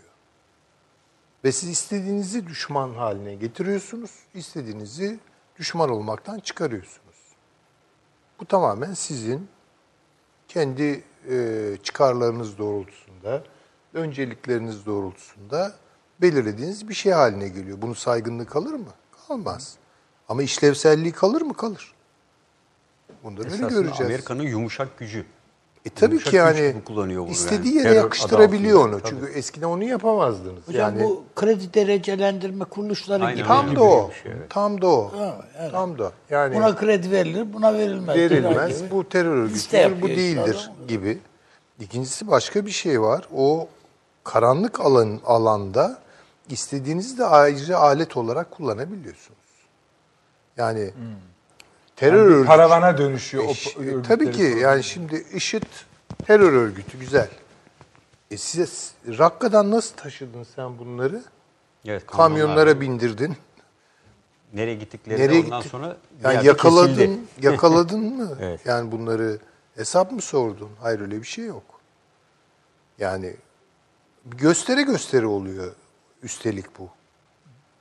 [1.44, 5.20] Ve siz istediğinizi düşman haline getiriyorsunuz, istediğinizi
[5.60, 7.16] düşman olmaktan çıkarıyorsunuz.
[8.40, 9.48] Bu tamamen sizin
[10.48, 13.44] kendi e, çıkarlarınız doğrultusunda,
[13.94, 15.74] öncelikleriniz doğrultusunda
[16.22, 17.82] belirlediğiniz bir şey haline geliyor.
[17.82, 18.90] Bunun saygınlığı kalır mı?
[19.28, 19.78] Kalmaz.
[20.30, 21.54] Ama işlevselliği kalır mı?
[21.54, 21.94] Kalır.
[23.24, 24.02] Bunları öyle göreceğiz.
[24.02, 25.26] Amerika'nın yumuşak gücü.
[25.86, 27.78] E tabii Yumuşak ki yani kullanıyor bunu istediği yani.
[27.78, 28.96] yere Terör yakıştırabiliyor adı onu.
[28.96, 29.10] altında.
[29.10, 30.68] Çünkü eskiden onu yapamazdınız.
[30.68, 33.44] Hocam yani bu kredi derecelendirme kuruluşları Aynen gibi.
[33.44, 33.54] öyle.
[33.54, 34.12] tam gibi da o.
[34.24, 34.50] şey, evet.
[34.50, 35.12] Tam da o.
[35.20, 35.72] Ha, evet.
[35.72, 36.12] Tam da.
[36.30, 38.16] Yani Buna kredi verilir, buna verilmez.
[38.18, 38.78] verilmez.
[38.80, 38.92] Gibi.
[38.92, 41.20] Bu terör örgütüdür, bu değildir işte gibi.
[41.80, 43.28] İkincisi başka bir şey var.
[43.36, 43.68] O
[44.24, 46.00] karanlık alan alanda
[46.50, 49.40] istediğinizi de ayrıca alet olarak kullanabiliyorsunuz.
[50.58, 50.92] Yani
[51.96, 53.44] terör Yani örgütü karavana dönüşüyor.
[53.44, 55.64] E, o örgütleri tabii ki yani şimdi IŞİD
[56.26, 57.30] terör örgütü güzel.
[58.32, 58.68] E size
[59.18, 61.24] Rakka'dan nasıl taşıdın sen bunları?
[61.86, 63.38] Evet, Kamyonlara bindirdin.
[64.54, 65.70] nereye gittikleri Nereye ondan gitti?
[65.70, 67.20] sonra Yani yakaladın, kesildi.
[67.42, 68.38] yakaladın mı?
[68.42, 68.66] Evet.
[68.66, 69.38] Yani bunları
[69.76, 70.70] hesap mı sordun?
[70.82, 71.64] Hayır öyle bir şey yok.
[73.00, 73.36] Yani
[74.26, 75.72] göstere göstere oluyor
[76.24, 76.90] üstelik bu.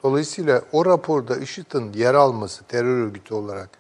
[0.02, 3.70] Dolayısıyla o raporda IŞİD'in yer alması terör örgütü olarak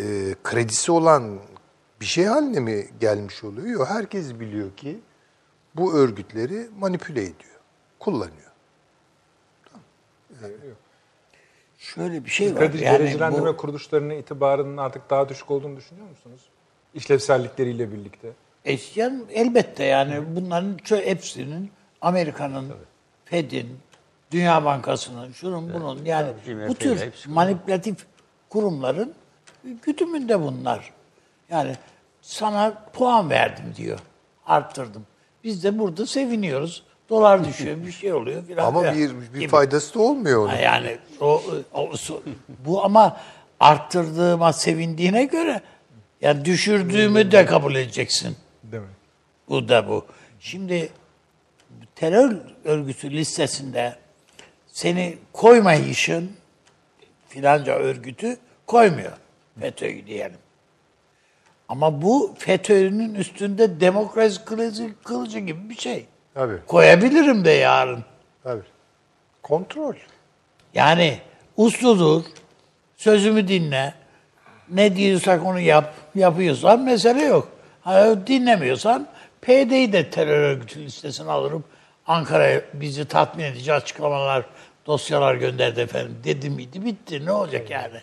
[0.00, 1.38] e, kredisi olan
[2.00, 3.66] bir şey haline mi gelmiş oluyor?
[3.66, 3.88] Yok.
[3.88, 5.00] Herkes biliyor ki
[5.76, 7.60] bu örgütleri manipüle ediyor,
[7.98, 8.50] kullanıyor.
[11.78, 12.58] Şöyle bir şey var.
[12.58, 16.40] Kredi Yani derecelendirme bu, kuruluşlarının itibarının artık daha düşük olduğunu düşünüyor musunuz?
[16.94, 18.28] İşlevsellikleriyle birlikte.
[18.64, 21.70] Eşyan elbette yani bunların çö- hepsinin
[22.00, 22.72] Amerika'nın,
[23.24, 23.78] Fed'in,
[24.30, 28.06] Dünya Bankası'nın, şunun bunun yani 'yle bu tür hepsi manipülatif
[28.48, 29.14] kurumların
[29.86, 30.90] güdümünde bunlar.
[31.50, 31.74] Yani
[32.22, 33.98] sana puan verdim diyor.
[34.46, 35.06] Arttırdım.
[35.44, 36.82] Biz de burada seviniyoruz.
[37.08, 38.66] Dolar düşüyor, bir şey oluyor filan.
[38.66, 39.48] Ama filan bir, bir gibi.
[39.48, 40.48] faydası da olmuyor onun.
[40.48, 41.42] Ha, Yani o,
[41.74, 41.90] o-
[42.66, 43.20] bu ama
[43.60, 45.60] arttırdığıma sevindiğine göre
[46.20, 48.36] yani düşürdüğümü de kabul edeceksin.
[48.64, 48.88] Değil mi?
[49.48, 50.06] Bu da bu.
[50.40, 50.88] Şimdi
[51.94, 53.96] terör örgütü listesinde
[54.66, 56.32] seni koymayışın
[57.28, 58.36] filanca örgütü
[58.66, 59.12] koymuyor.
[59.60, 60.38] FETÖ'yü diyelim.
[61.68, 66.06] Ama bu FETÖ'nün üstünde demokrasi kılıcı, kılıcı gibi bir şey.
[66.34, 66.66] Tabii.
[66.66, 68.04] Koyabilirim de yarın.
[68.42, 68.62] Tabii.
[69.42, 69.94] Kontrol.
[70.74, 71.18] Yani
[71.56, 72.24] usludur,
[72.96, 73.94] sözümü dinle,
[74.68, 77.48] ne diyorsak onu yap, yapıyorsan mesele yok.
[77.80, 79.08] Ha, dinlemiyorsan
[79.42, 81.64] PD'yi de terör örgütü listesine alırım.
[82.06, 84.44] Ankara'ya bizi tatmin edici açıklamalar,
[84.86, 86.16] dosyalar gönderdi efendim.
[86.24, 88.00] Dedi miydi bitti ne olacak yani?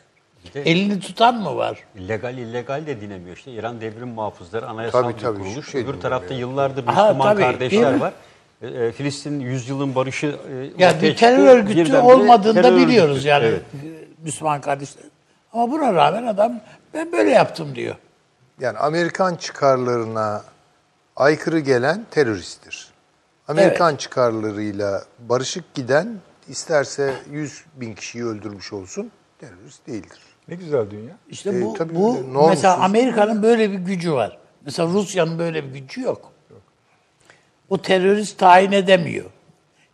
[0.54, 1.80] De- Elini tutan mı var?
[2.08, 3.52] Legal illegal de dinemiyor işte.
[3.52, 5.72] İran devrim muhafızları anayasal Tabii, bir tabii, kuruluş.
[5.72, 6.42] şey Öbür tarafta yani.
[6.42, 8.14] yıllardır Aha, Müslüman tabii, kardeşler var.
[8.62, 11.32] E, e, Filistin yüzyılın barışı e, Ya bir terör çıktı.
[11.52, 12.88] örgütü Birdenbire olmadığını da terör örgütü.
[12.90, 13.62] biliyoruz yani Evet.
[14.24, 15.04] Müslüman kardeşler.
[15.54, 16.60] Ama buna rağmen adam
[16.94, 17.96] ben böyle yaptım diyor.
[18.60, 20.44] Yani Amerikan çıkarlarına
[21.16, 22.88] aykırı gelen teröristtir.
[23.48, 26.18] Amerikan çıkarlarıyla barışık giden
[26.48, 30.20] isterse 100 bin kişiyi öldürmüş olsun terörist değildir.
[30.48, 31.18] Ne güzel dünya.
[31.30, 34.38] İşte E, bu, tabii bu öyle, mesela Amerika'nın böyle bir gücü var.
[34.66, 36.32] Mesela Rusya'nın böyle bir gücü yok.
[37.70, 39.26] O terörist tayin edemiyor.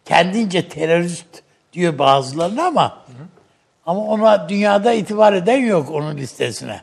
[0.05, 1.25] Kendince terörist
[1.73, 3.03] diyor bazılarına ama
[3.85, 6.81] ama ona dünyada itibar eden yok onun listesine.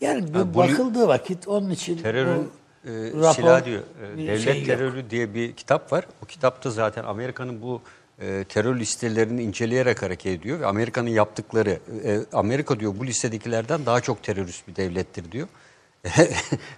[0.00, 2.50] Yani bu bu- bakıldığı vakit onun için Terörün
[2.84, 3.82] bu e, rapor silah diyor.
[4.14, 4.66] E, bir devlet şey yok.
[4.66, 6.04] terörü diye bir kitap var.
[6.24, 7.82] O kitapta zaten Amerika'nın bu
[8.20, 14.00] e, terör listelerini inceleyerek hareket ediyor ve Amerika'nın yaptıkları e, Amerika diyor bu listedekilerden daha
[14.00, 15.48] çok terörist bir devlettir diyor.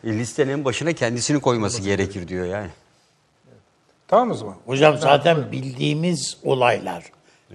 [0.05, 2.71] Listenin başına kendisini koyması gerekir diyor yani.
[4.09, 4.55] Tamam o zaman.
[4.67, 7.05] Hocam zaten bildiğimiz olaylar.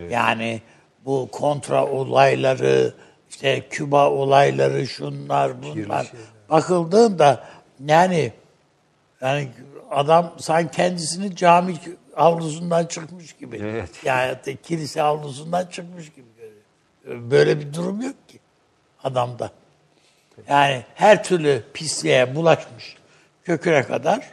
[0.10, 0.62] Yani
[1.06, 2.94] bu kontra olayları,
[3.30, 6.12] işte Küba olayları, şunlar bunlar.
[6.50, 7.48] Bakıldığında
[7.86, 8.34] yani
[9.22, 9.50] yani
[9.92, 11.76] adam sanki kendisini cami
[12.18, 13.58] avlusundan çıkmış gibi.
[13.64, 13.90] Evet.
[14.06, 17.32] Yani kilise avlusundan çıkmış gibi görüyor.
[17.32, 18.40] Böyle bir durum yok ki
[19.04, 19.52] adamda.
[20.50, 22.98] Yani her türlü pisliğe bulaşmış
[23.44, 24.30] köküne kadar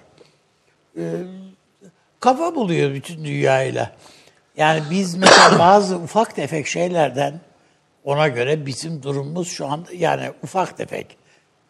[2.21, 3.93] kafa buluyor bütün dünyayla.
[4.57, 7.41] Yani biz mesela bazı ufak tefek şeylerden
[8.05, 11.17] ona göre bizim durumumuz şu anda yani ufak tefek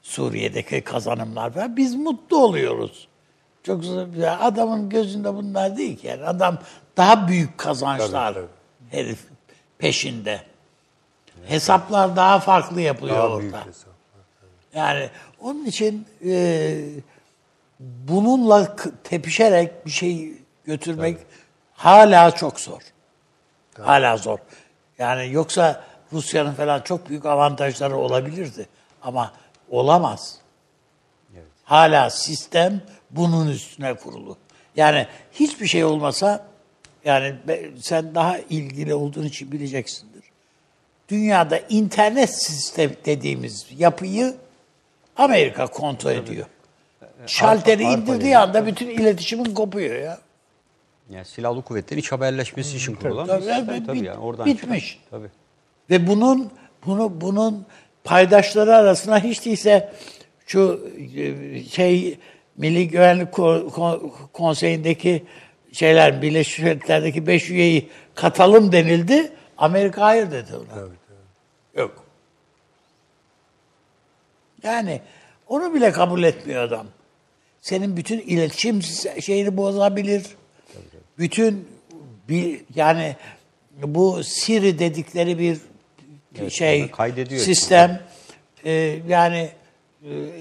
[0.03, 3.09] Suriye'deki kazanımlar falan biz mutlu oluyoruz.
[3.65, 4.39] Çok güzel.
[4.41, 6.07] Adamın gözünde bunlar değil ki.
[6.07, 6.59] Yani adam
[6.97, 8.37] daha büyük kazançlar
[8.91, 9.25] herif
[9.79, 10.41] peşinde.
[11.47, 13.41] Hesaplar daha farklı yapılıyor Daha orada.
[13.41, 13.55] büyük.
[14.75, 15.11] Yani
[15.41, 16.75] onun için e,
[17.81, 20.33] bununla tepişerek bir şey
[20.65, 21.19] götürmek
[21.73, 22.81] hala çok zor.
[23.81, 24.39] Hala zor.
[24.99, 28.69] Yani yoksa Rusya'nın falan çok büyük avantajları olabilirdi.
[29.03, 29.33] Ama
[29.71, 30.39] olamaz.
[31.65, 32.83] Hala sistem
[33.17, 34.37] bunun üstüne kurulu.
[34.77, 36.47] Yani hiçbir şey olmasa
[37.05, 37.35] yani
[37.81, 40.25] sen daha ilgili olduğun için bileceksindir.
[41.09, 44.35] Dünyada internet sistem dediğimiz yapıyı
[45.17, 46.47] Amerika kontrol ediyor.
[47.27, 50.19] Şalteri indirdiği anda bütün iletişimin kopuyor ya.
[51.11, 54.47] Yani silahlı kuvvetlerin iç haberleşmesi için kurulan Tabii, bir tabii, sistem tabii bit- yani oradan
[54.47, 54.91] bitmiş.
[54.93, 55.29] çıkan- Tabii.
[55.91, 56.51] Ve bunun
[56.87, 57.67] bunu bunun
[58.05, 59.93] paydaşları arasında hiç değilse
[60.47, 62.19] şu e, şey
[62.57, 65.25] Milli Güvenlik Ko- Ko- Konseyi'ndeki
[65.73, 69.33] şeyler Birleşmiş Milletler'deki beş üyeyi katalım denildi.
[69.59, 70.89] Amerika hayır dedi ona.
[71.83, 72.05] Yok.
[74.63, 75.01] Yani
[75.49, 76.87] onu bile kabul etmiyor adam.
[77.61, 78.83] Senin bütün iletişim
[79.23, 80.23] şeyini bozabilir.
[81.19, 81.69] Bütün
[82.29, 83.17] bir yani
[83.83, 85.59] bu Siri dedikleri bir
[86.51, 87.41] şey orada kaydediyor.
[87.41, 88.03] sistem
[88.65, 88.73] e,
[89.09, 89.51] yani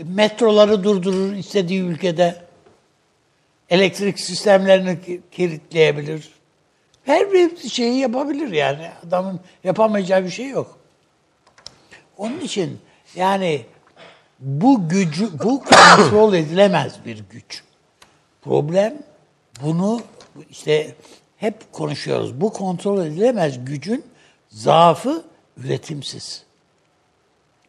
[0.05, 2.43] metroları durdurur istediği ülkede.
[3.69, 6.29] Elektrik sistemlerini ki- kilitleyebilir.
[7.03, 8.89] Her bir şeyi yapabilir yani.
[9.07, 10.79] Adamın yapamayacağı bir şey yok.
[12.17, 12.79] Onun için
[13.15, 13.65] yani
[14.39, 17.63] bu gücü, bu kontrol edilemez bir güç.
[18.41, 18.97] Problem
[19.61, 20.01] bunu
[20.49, 20.95] işte
[21.37, 22.41] hep konuşuyoruz.
[22.41, 24.05] Bu kontrol edilemez gücün
[24.49, 25.23] zaafı
[25.57, 26.43] üretimsiz.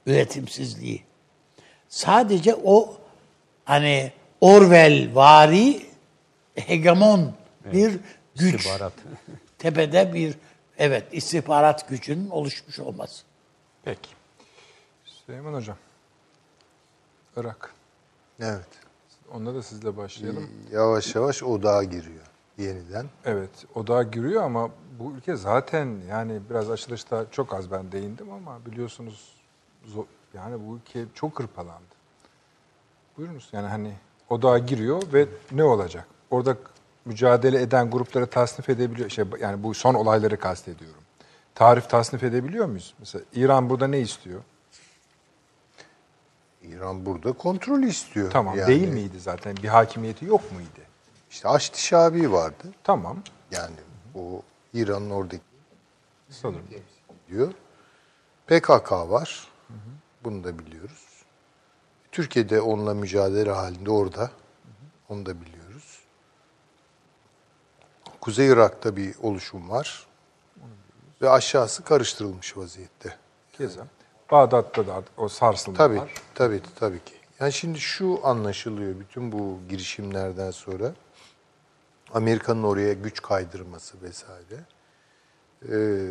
[0.06, 1.02] Üretimsizliği.
[1.94, 2.96] Sadece o
[3.64, 5.86] hani Orwell vari
[6.54, 7.32] hegemon
[7.72, 8.00] bir
[8.36, 8.54] güç.
[8.54, 8.92] İstihbarat.
[9.58, 10.34] Tepede bir
[10.78, 13.24] evet istihbarat gücünün oluşmuş olması.
[13.84, 14.10] Peki.
[15.04, 15.76] Süleyman Hocam.
[17.36, 17.74] Irak.
[18.40, 18.68] Evet.
[19.32, 20.50] Onunla da sizle başlayalım.
[20.72, 22.26] Yavaş yavaş odağa giriyor
[22.58, 23.06] yeniden.
[23.24, 28.66] Evet, odağa giriyor ama bu ülke zaten yani biraz açılışta çok az ben değindim ama
[28.66, 29.34] biliyorsunuz
[30.34, 31.94] yani bu ülke çok hırpalandı.
[33.18, 33.92] Buyurunuz yani hani
[34.30, 36.06] odağa giriyor ve ne olacak?
[36.30, 36.56] Orada
[37.04, 39.10] mücadele eden grupları tasnif edebiliyor.
[39.10, 41.02] Şey, yani bu son olayları kastediyorum.
[41.54, 42.94] Tarif tasnif edebiliyor muyuz?
[42.98, 44.40] Mesela İran burada ne istiyor?
[46.62, 48.30] İran burada kontrol istiyor.
[48.30, 49.56] Tamam Yani değil miydi zaten?
[49.56, 50.68] Bir hakimiyeti yok muydu?
[51.30, 52.64] İşte Haçlı Şabi vardı.
[52.84, 53.18] Tamam.
[53.50, 53.76] Yani
[54.14, 54.42] o
[54.74, 55.42] İran'ın oradaki
[56.30, 56.66] Sanırım.
[57.28, 57.52] diyor.
[58.46, 59.48] PKK var.
[60.24, 61.06] Bunu da biliyoruz.
[62.12, 64.30] Türkiye'de onunla mücadele halinde orada.
[65.08, 65.98] Onu da biliyoruz.
[68.20, 70.06] Kuzey Irak'ta bir oluşum var.
[71.22, 73.16] Ve aşağısı karıştırılmış vaziyette.
[73.52, 73.86] Keza.
[74.30, 76.12] Bağdat'ta da o sarsılma Tabii, var.
[76.34, 77.14] tabii, tabii ki.
[77.40, 80.92] Yani şimdi şu anlaşılıyor bütün bu girişimlerden sonra.
[82.14, 84.60] Amerika'nın oraya güç kaydırması vesaire.
[85.68, 86.06] Ee,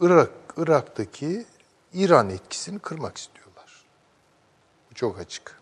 [0.00, 1.46] Irak, Irak'taki
[1.94, 3.84] İran etkisini kırmak istiyorlar.
[4.90, 5.60] Bu çok açık.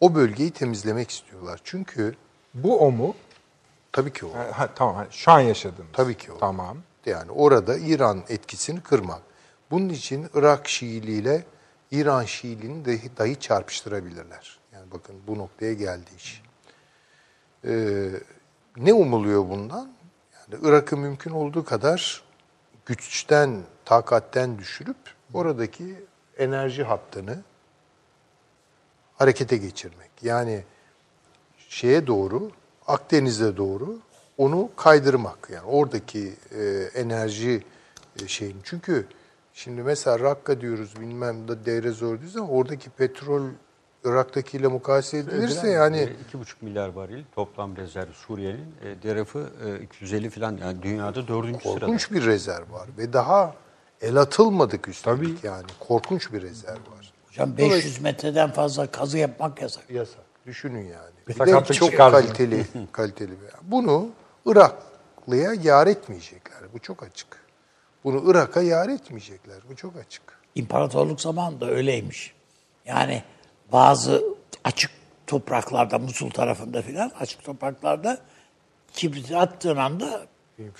[0.00, 1.60] O bölgeyi temizlemek istiyorlar.
[1.64, 2.14] Çünkü
[2.54, 3.14] Bu o mu?
[3.92, 4.34] tabii ki o.
[4.34, 5.06] Ha, ha, tamam.
[5.10, 5.92] Şu an yaşadığımız.
[5.92, 6.38] Tabii ki o.
[6.38, 6.78] Tamam.
[7.06, 9.22] Yani orada İran etkisini kırmak.
[9.70, 11.44] Bunun için Irak Şiiliğiyle
[11.90, 14.58] İran Şiiliğini dahi, dahi çarpıştırabilirler.
[14.72, 16.42] Yani bakın bu noktaya geldi iş.
[17.64, 18.10] Ee,
[18.76, 19.92] ne umuluyor bundan?
[20.34, 22.22] Yani Irak'ı mümkün olduğu kadar
[22.86, 25.94] güçten, takatten düşürüp oradaki
[26.38, 27.38] enerji hattını
[29.14, 30.10] harekete geçirmek.
[30.22, 30.64] Yani
[31.68, 32.50] şeye doğru,
[32.86, 33.98] Akdeniz'e doğru
[34.38, 35.48] onu kaydırmak.
[35.52, 36.64] Yani oradaki e,
[36.94, 37.62] enerji
[38.22, 38.56] e, şeyin.
[38.64, 39.06] Çünkü
[39.52, 43.42] şimdi mesela Rakka diyoruz bilmem de Deir zor diyoruz ama oradaki petrol
[44.04, 49.82] Irak'takiyle mukayese edilirse yani E, iki buçuk milyar varil toplam rezerv Suriye'nin e, derafı e,
[49.82, 51.80] 250 falan yani dünyada dördüncü sırada.
[51.80, 53.54] korkunç bir rezerv var ve daha
[54.02, 55.46] el atılmadık üstelik Tabii.
[55.46, 57.12] yani korkunç bir rezerv var.
[57.28, 59.90] Hocam 500 metreden fazla kazı yapmak yasak.
[59.90, 60.20] Yasak.
[60.46, 61.10] Düşünün yani.
[61.28, 62.12] Bir de sakatlık çok çıkar.
[62.12, 63.50] kaliteli, kaliteli bir.
[63.62, 64.08] Bunu
[64.46, 66.58] Iraklıya yar etmeyecekler.
[66.74, 67.46] Bu çok açık.
[68.04, 69.56] Bunu Irak'a yar etmeyecekler.
[69.70, 70.22] Bu çok açık.
[70.54, 72.34] İmparatorluk zamanında öyleymiş.
[72.84, 73.22] Yani
[73.72, 74.24] bazı
[74.64, 74.90] açık
[75.26, 78.18] topraklarda, Musul tarafında filan açık topraklarda
[78.92, 80.26] kibriti attığın anda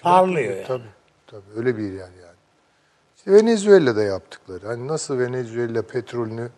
[0.02, 0.66] parlıyor yani.
[0.66, 0.82] Tabii,
[1.26, 1.50] tabii.
[1.56, 2.25] Öyle bir yer yani.
[3.26, 4.66] İşte Venezuela'da yaptıkları.
[4.66, 6.50] Hani nasıl Venezuela petrolünü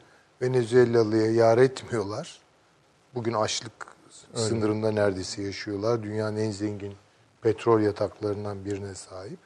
[0.43, 2.39] Venezuelalıya yar etmiyorlar.
[3.15, 3.73] Bugün açlık
[4.35, 6.03] sınırında neredeyse yaşıyorlar.
[6.03, 6.95] Dünyanın en zengin
[7.43, 9.39] petrol yataklarından birine sahip.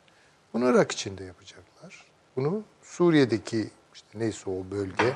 [0.54, 2.06] Bunu Irak için de yapacaklar.
[2.36, 5.08] Bunu Suriye'deki işte neyse o bölge,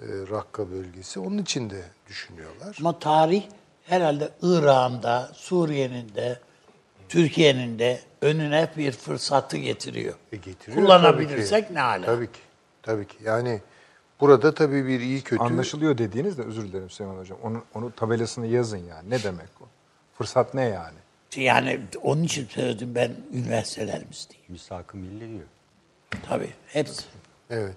[0.00, 2.76] e, Rakka bölgesi onun için de düşünüyorlar.
[2.80, 3.42] Ama tarih
[3.84, 6.40] herhalde İran'ın da, Suriye'nin de,
[7.10, 10.14] Türkiye'nin de önüne bir fırsatı getiriyor.
[10.32, 11.74] E getiriyor Kullanabilirsek tabii ki.
[11.74, 12.06] ne ala.
[12.06, 12.38] Tabii ki.
[12.82, 13.16] Tabii ki.
[13.24, 13.60] Yani
[14.20, 17.38] burada tabii bir iyi kötü Anlaşılıyor dediğiniz de özür dilerim Süleyman Hocam.
[17.42, 19.10] Onu, onu tabelasını yazın yani.
[19.10, 19.64] Ne demek o?
[20.18, 20.98] Fırsat ne yani?
[21.36, 24.42] Yani onun için söyledim ben üniversitelerimiz diye.
[24.48, 25.48] Misak-ı milli diyor.
[26.28, 27.02] Tabii hepsi.
[27.50, 27.76] Evet.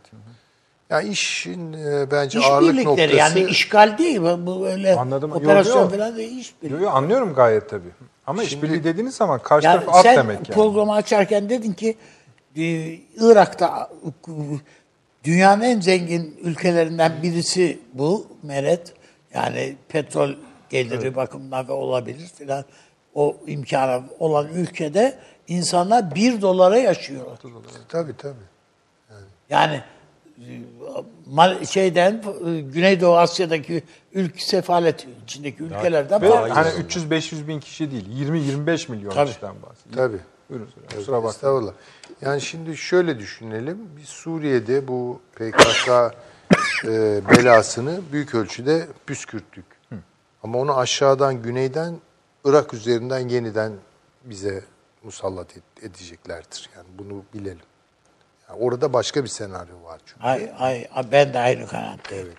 [0.90, 5.30] Yani işin e, bence ağırlık İşbirlikleri noktası yani işgal değil bu öyle Anladım.
[5.30, 5.90] Yo, operasyon yo.
[5.90, 6.74] falan değil işbirliği.
[6.74, 7.90] Yo, yo, anlıyorum gayet tabii.
[8.28, 10.56] Ama işbirliği dediğiniz zaman karşı Yani taraf at sen demek yani.
[10.56, 11.98] programı açarken dedin ki
[12.56, 12.62] e,
[13.18, 13.90] Irak'ta
[15.24, 18.94] dünyanın en zengin ülkelerinden birisi bu Meret.
[19.34, 20.32] Yani petrol
[20.70, 22.66] geliri bakımından ve olabilir filan
[23.16, 25.18] o imkanı olan ülkede
[25.48, 27.38] insanlar bir dolara yaşıyorlar.
[27.90, 28.34] tabii tabii.
[29.50, 29.84] Yani mal-
[31.70, 33.84] şeyden e, Güneydoğu Asya'daki
[34.14, 39.30] ülke sefalet içindeki ülkelerden Ve hani 300-500 bin kişi değil, 20-25 milyon Tabii.
[39.30, 40.08] kişiden bahsediyor.
[40.08, 40.20] Tabii.
[40.50, 40.84] Buyurun hocam.
[41.00, 41.36] Kusura bakmayın.
[41.36, 41.74] Estağfurullah.
[42.22, 43.78] Yani şimdi şöyle düşünelim.
[43.98, 45.90] Biz Suriye'de bu PKK
[46.86, 49.66] e, belasını büyük ölçüde püskürttük.
[50.44, 51.96] Ama onu aşağıdan, güneyden,
[52.46, 53.72] Irak üzerinden yeniden
[54.26, 54.64] bize
[55.04, 55.48] musallat
[55.82, 56.70] edeceklerdir.
[56.78, 57.66] Yani bunu bilelim.
[58.54, 60.24] Yani orada başka bir senaryo var çünkü.
[60.24, 62.28] Ay, ay, ben de aynı kanaatteyim.
[62.28, 62.38] Evet.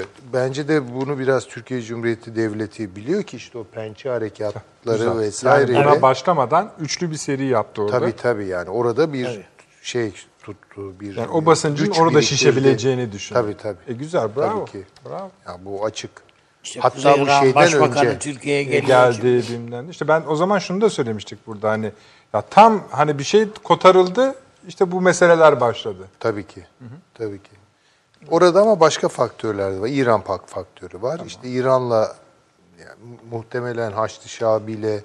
[0.00, 5.18] Ee, bence de bunu biraz Türkiye Cumhuriyeti Devleti biliyor ki işte o pençe harekatları Güzel.
[5.18, 5.72] vesaireyle.
[5.72, 7.98] Yani buna başlamadan üçlü bir seri yaptı orada.
[8.00, 9.44] Tabii tabii yani orada bir Tabii.
[9.82, 11.00] şey tuttu.
[11.00, 13.34] Bir Yani o basıncın orada şişebileceğini düşün.
[13.34, 13.78] Tabii tabii.
[13.88, 14.64] E güzel, bravo.
[14.64, 14.86] Tabii ki.
[15.08, 15.30] Bravo.
[15.46, 16.10] Ya bu açık.
[16.64, 19.90] İşte Hatta Kuzey bu şeyden Başbakanı önce Türkiye'ye E, geldi bilmem.
[19.90, 21.92] İşte ben o zaman şunu da söylemiştik burada hani
[22.34, 24.34] ya tam hani bir şey kotarıldı
[24.68, 26.08] işte bu meseleler başladı.
[26.20, 26.66] tabii ki.
[27.14, 27.50] Tabii ki.
[28.30, 29.88] Orada ama başka faktörler de var.
[29.88, 31.20] İran pak faktörü var.
[31.26, 32.16] İşte İran'la
[32.78, 35.02] yani muhtemelen Haçlı Şabi ile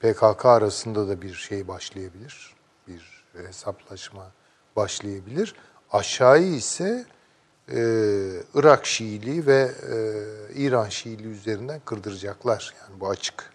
[0.00, 2.54] PKK arasında da bir şey başlayabilir.
[2.88, 4.26] Bir hesaplaşma
[4.76, 5.54] başlayabilir.
[5.92, 7.04] Aşağıyı ise
[7.68, 7.78] e,
[8.54, 9.96] Irak Şiiliği ve e,
[10.54, 12.74] İran Şiiliği üzerinden kırdıracaklar.
[12.80, 13.50] Yani bu açık.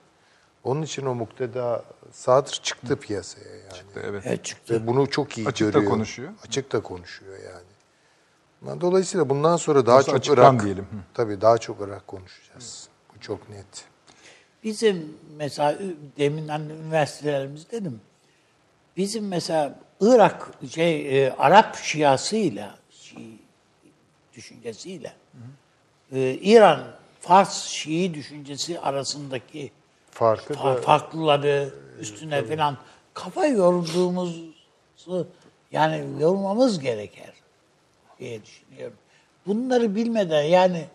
[0.63, 3.67] Onun için o mukteda Sadr çıktı piyasaya yani.
[3.95, 4.23] Evet.
[4.27, 4.73] Evet çıktı.
[4.73, 5.91] Ve bunu çok iyi Açık da görüyor.
[5.91, 6.31] konuşuyor.
[6.47, 8.81] Açık da konuşuyor yani.
[8.81, 10.83] Dolayısıyla bundan sonra daha Doğrusu çok Irak, diyelim.
[10.83, 10.97] Hı.
[11.13, 12.87] tabii daha çok Irak konuşacağız.
[13.15, 13.85] Bu çok net.
[14.63, 15.79] Bizim mesela
[16.17, 18.01] demin hani üniversitelerimiz dedim.
[18.97, 23.39] Bizim mesela Irak şey e, Arap Şiasıyla Şii
[24.33, 25.13] düşüncesiyle
[26.11, 26.83] e, İran
[27.19, 29.71] Fars Şii düşüncesi arasındaki
[30.11, 32.77] Farkı fa- da farklıları üstüne falan
[33.13, 35.27] kafa yorduğumuzu
[35.71, 37.33] yani yormamız gereker
[38.19, 38.97] diye düşünüyorum.
[39.47, 40.85] Bunları bilmeden yani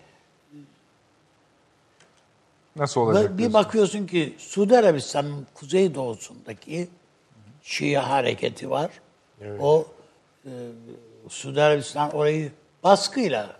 [2.77, 3.33] Nasıl olacak?
[3.33, 3.55] Bir diyorsun?
[3.55, 6.89] bakıyorsun ki Suudi Arabistan'ın kuzeydoğusundaki
[7.63, 8.91] Şia hareketi var.
[9.61, 9.87] O
[10.45, 10.51] e,
[11.29, 12.53] Suudi Arabistan orayı
[12.85, 13.57] baskıyla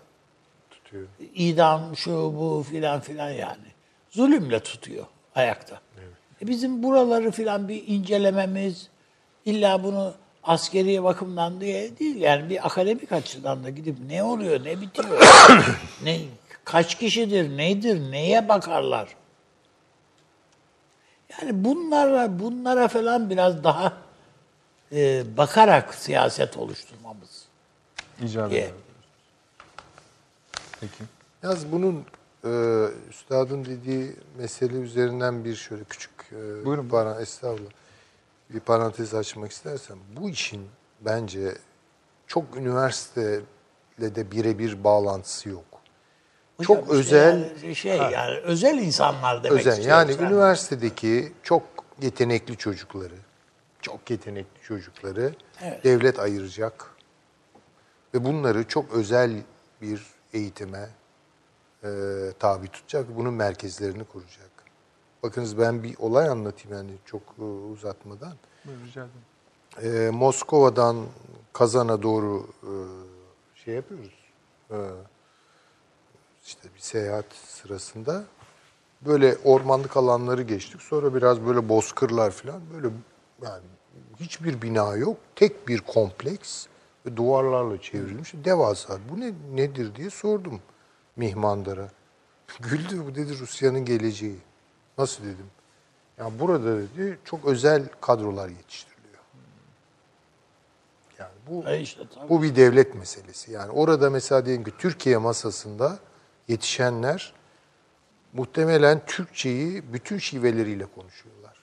[0.69, 1.07] tutuyor.
[1.35, 3.67] idam şu bu filan filan yani.
[4.09, 5.05] Zulümle tutuyor
[5.35, 5.81] ayakta.
[6.41, 8.87] E bizim buraları filan bir incelememiz
[9.45, 14.81] illa bunu askeri bakımdan diye değil yani bir akademik açıdan da gidip ne oluyor ne
[14.81, 15.21] bitiyor
[16.03, 16.19] ne
[16.65, 19.15] kaç kişidir nedir neye bakarlar
[21.29, 23.93] yani bunlara bunlara falan biraz daha
[24.91, 27.47] e, bakarak siyaset oluşturmamız
[28.23, 28.71] İcap diye.
[30.81, 31.03] Peki.
[31.43, 32.05] Yalnız bunun
[32.43, 32.51] e,
[33.09, 36.89] üstadın dediği mesele üzerinden bir şöyle küçük e, Buyurun.
[36.89, 37.69] para, estağfurullah,
[38.49, 40.69] bir parantez açmak istersem bu işin
[41.01, 41.57] bence
[42.27, 43.45] çok üniversiteyle
[43.99, 45.65] de birebir bağlantısı yok.
[46.57, 50.23] Hocam çok işte özel yani şey yani özel insanlar demek özel yani sen.
[50.23, 51.63] üniversitedeki çok
[52.01, 53.15] yetenekli çocukları
[53.81, 55.35] çok yetenekli çocukları
[55.83, 56.85] devlet ayıracak
[58.13, 59.31] ve bunları çok özel
[59.81, 60.01] bir
[60.33, 60.89] eğitime
[61.83, 61.89] e,
[62.39, 63.05] tabi tutacak.
[63.17, 64.46] Bunun merkezlerini kuracak.
[65.27, 68.33] Bakınız ben bir olay anlatayım yani çok e, uzatmadan.
[68.65, 69.07] Buyurun, rica
[69.81, 70.07] ederim.
[70.07, 71.05] E, Moskova'dan
[71.53, 72.71] Kazan'a doğru e,
[73.55, 74.13] şey yapıyoruz.
[74.71, 74.77] E,
[76.45, 78.23] işte bir seyahat sırasında
[79.05, 80.81] böyle ormanlık alanları geçtik.
[80.81, 82.87] Sonra biraz böyle bozkırlar falan böyle
[83.43, 83.63] yani
[84.19, 85.17] hiçbir bina yok.
[85.35, 86.65] Tek bir kompleks
[87.05, 88.33] ve duvarlarla çevrilmiş.
[88.33, 88.97] Devasa.
[89.11, 90.59] Bu ne nedir diye sordum
[91.15, 91.89] mihmandara.
[92.59, 94.46] Güldü bu dedi Rusya'nın geleceği.
[94.97, 95.45] Nasıl dedim.
[96.17, 99.23] Ya burada dedi çok özel kadrolar yetiştiriliyor.
[101.19, 102.29] Yani bu E işte tabii.
[102.29, 103.51] bu bir devlet meselesi.
[103.51, 105.99] Yani orada mesela diyelim ki Türkiye masasında
[106.47, 107.33] yetişenler
[108.33, 111.57] muhtemelen Türkçeyi bütün şiveleriyle konuşuyorlar.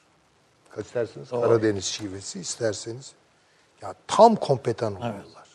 [0.79, 3.13] İsterseniz Karadeniz şivesi, isterseniz
[3.83, 5.49] ya tam kompetan oluyorlar.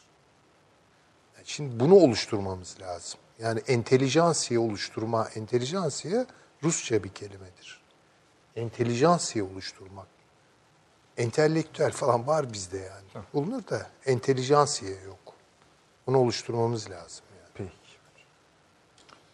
[1.35, 3.19] Yani şimdi bunu oluşturmamız lazım.
[3.39, 6.26] Yani entelijansiye oluşturma, entelijansiye
[6.64, 7.81] Rusça bir kelimedir.
[8.56, 10.07] Entelijansiye oluşturmak.
[11.18, 13.26] Entelektüel falan var bizde yani.
[13.34, 15.19] Bulunur da entelijansiye yok.
[16.07, 17.49] Bunu oluşturmamız lazım yani.
[17.53, 17.72] Peki.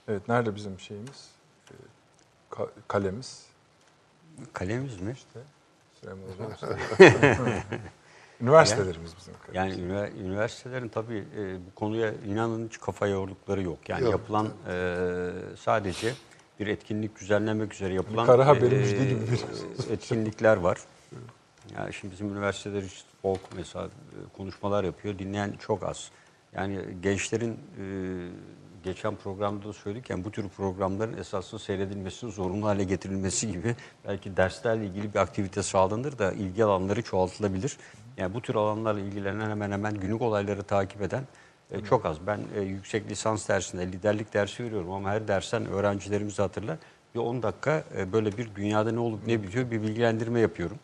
[0.08, 1.30] Evet, nerede bizim şeyimiz?
[1.72, 1.74] Ee,
[2.52, 3.46] ka- kalemiz.
[4.54, 5.16] Kalemiz mi?
[6.02, 7.62] Süleyman Hocam söylüyor.
[8.42, 9.78] Üniversitelerimiz bizim kalemiz.
[9.78, 13.90] Yani ünivers- üniversitelerin tabii e, bu konuya inanın hiç kafa yordukları yok.
[13.90, 14.12] Yani Yok.
[14.12, 16.14] yapılan e, sadece
[16.60, 20.78] bir etkinlik düzenlemek üzere yapılan kara haberi e, gibi bir- etkinlikler var.
[21.76, 25.20] Yani şimdi bizim üniversiteler işte folk mesela e, konuşmalar yapıyor.
[25.20, 26.12] Dinleyen çok az.
[26.56, 27.86] Yani gençlerin e,
[28.84, 33.76] geçen programda da söyledik yani bu tür programların esasında seyredilmesi, zorunlu hale getirilmesi gibi
[34.08, 37.78] belki derslerle ilgili bir aktivite sağlanır da ilgi alanları çoğaltılabilir.
[38.18, 41.24] Yani bu tür alanlarla ilgilenen hemen hemen günlük olayları takip eden
[41.72, 42.18] e, çok az.
[42.28, 46.78] Ben e, yüksek lisans dersinde liderlik dersi veriyorum ama her dersten öğrencilerimiz hatırlar.
[47.16, 50.78] Bir 10 dakika e, böyle bir dünyada ne olup ne bitiyor bir bilgilendirme yapıyorum.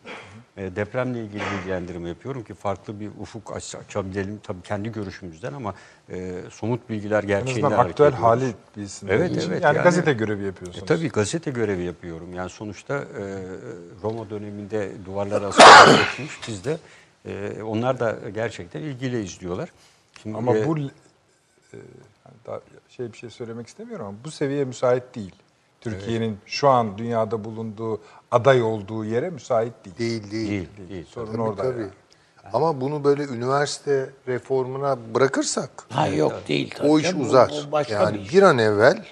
[0.56, 5.74] E, depremle ilgili bilgilendirme yapıyorum ki farklı bir ufuk aç- açabilelim tabii kendi görüşümüzden ama
[6.10, 8.24] e, somut bilgiler En gerçeğinden hareket aktüel ediyoruz.
[8.24, 9.08] hali bilsin.
[9.08, 9.50] Evet, için.
[9.50, 9.62] evet.
[9.62, 10.82] Yani, Yani- gazete görevi yapıyorsunuz.
[10.82, 12.34] E, tabii gazete görevi yapıyorum.
[12.34, 13.22] Yani sonuçta e,
[14.02, 15.64] Roma döneminde duvarlara asılı
[16.12, 16.76] etmiş biz de.
[17.26, 19.68] E, onlar da gerçekten ilgiyle izliyorlar.
[20.22, 20.82] Şimdi, Ama e, bu e,
[22.24, 25.34] hani daha şey bir şey söylemek istemiyorum ama bu seviye müsait değil.
[25.80, 28.00] Türkiye'nin şu an dünyada bulunduğu
[28.30, 29.98] aday olduğu yere müsait değil.
[29.98, 30.50] Değil değil.
[30.50, 31.06] değil, değil.
[31.06, 31.62] Sorun Tabii, orada.
[31.62, 31.80] tabii.
[31.80, 31.90] yani.
[32.52, 36.88] Ama bunu böyle üniversite reformuna bırakırsak Ha yok değil tabii.
[36.88, 37.20] o iş canım.
[37.20, 37.64] Uzar.
[37.68, 38.34] bu başka yani bir iş.
[38.34, 39.04] bir an evvel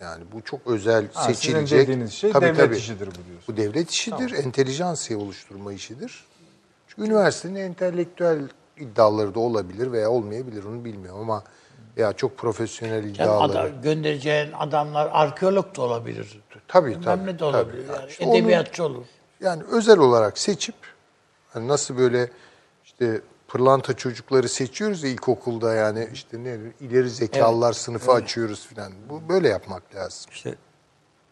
[0.00, 1.80] yani bu çok özel Ha, sizin seçilecek.
[1.80, 3.44] dediğiniz şey devlet işidir bu diyorsun.
[3.48, 6.24] Bu devlet işidir, entelijansiye oluşturma işidir.
[6.88, 8.48] Çünkü üniversitenin entelektüel
[8.80, 11.42] iddiaları da olabilir veya olmayabilir onu bilmiyorum ama
[11.96, 13.58] ya çok profesyonel iddiaları.
[13.58, 16.40] adam, göndereceğin adamlar arkeolog da olabilir.
[16.68, 17.26] Tabii Bilmem tabii.
[17.26, 17.86] ne de olabilir.
[17.86, 17.96] tabii.
[18.00, 18.10] Yani.
[18.10, 19.04] İşte onu- Edebiyatçı olur.
[19.40, 20.74] yani özel olarak seçip
[21.52, 22.30] hani nasıl böyle
[22.84, 28.92] işte pırlanta çocukları seçiyoruz ya ilkokulda yani işte ne ileri zekalılar sınıfı açıyoruz filan.
[29.08, 30.30] Bu böyle yapmak lazım.
[30.32, 30.54] İşte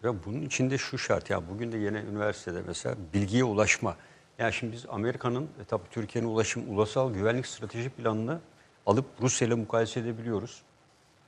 [0.02, 3.96] ya bunun içinde şu şart ya bugün de yine üniversitede mesela bilgiye ulaşma.
[4.38, 8.40] Yani şimdi biz Amerika'nın e, tabii Türkiye'nin ulaşım ulusal güvenlik strateji planını
[8.86, 10.62] alıp Rusya ile mukayese edebiliyoruz.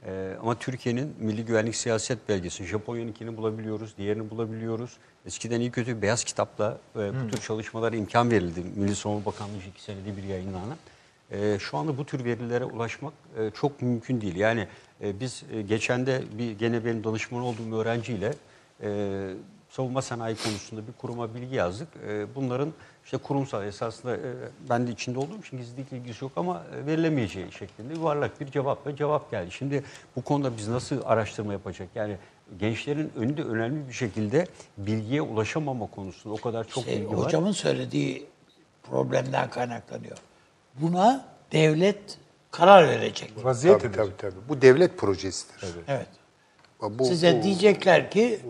[0.06, 4.96] Ee, ama Türkiye'nin milli güvenlik siyaset belgesi, Japonya'nınkini bulabiliyoruz, diğerini bulabiliyoruz.
[5.26, 8.62] Eskiden iyi kötü beyaz kitapla e, bu tür çalışmalara imkan verildi.
[8.76, 10.76] Milli Savunma Bakanlığı iki senede bir yayınlanan.
[11.30, 14.36] E, şu anda bu tür verilere ulaşmak e, çok mümkün değil.
[14.36, 14.68] Yani
[15.02, 18.34] e, biz e, geçen de bir gene benim danışman olduğum öğrenciyle
[18.82, 19.30] e,
[19.68, 21.88] savunma sanayi konusunda bir kuruma bilgi yazdık.
[22.08, 22.72] E, bunların
[23.12, 24.20] işte kurumsal esasında e,
[24.70, 28.96] ben de içinde olduğum için gizlilik ilgisi yok ama e, verilemeyeceği şeklinde yuvarlak bir cevapla
[28.96, 29.50] cevap geldi.
[29.50, 29.84] Şimdi
[30.16, 31.88] bu konuda biz nasıl araştırma yapacak?
[31.94, 32.16] Yani
[32.60, 34.46] gençlerin önünde önemli bir şekilde
[34.78, 37.24] bilgiye ulaşamama konusunda o kadar çok Şey, bilgi var.
[37.26, 38.26] hocamın söylediği
[38.82, 40.16] problemden kaynaklanıyor.
[40.74, 42.18] Buna devlet
[42.50, 43.32] karar verecek.
[43.44, 44.48] Vaziyet Tabii, tabii tabii.
[44.48, 45.74] Bu devlet projesidir.
[45.88, 46.08] Evet.
[46.82, 48.40] Bu, Size bu- diyecekler ki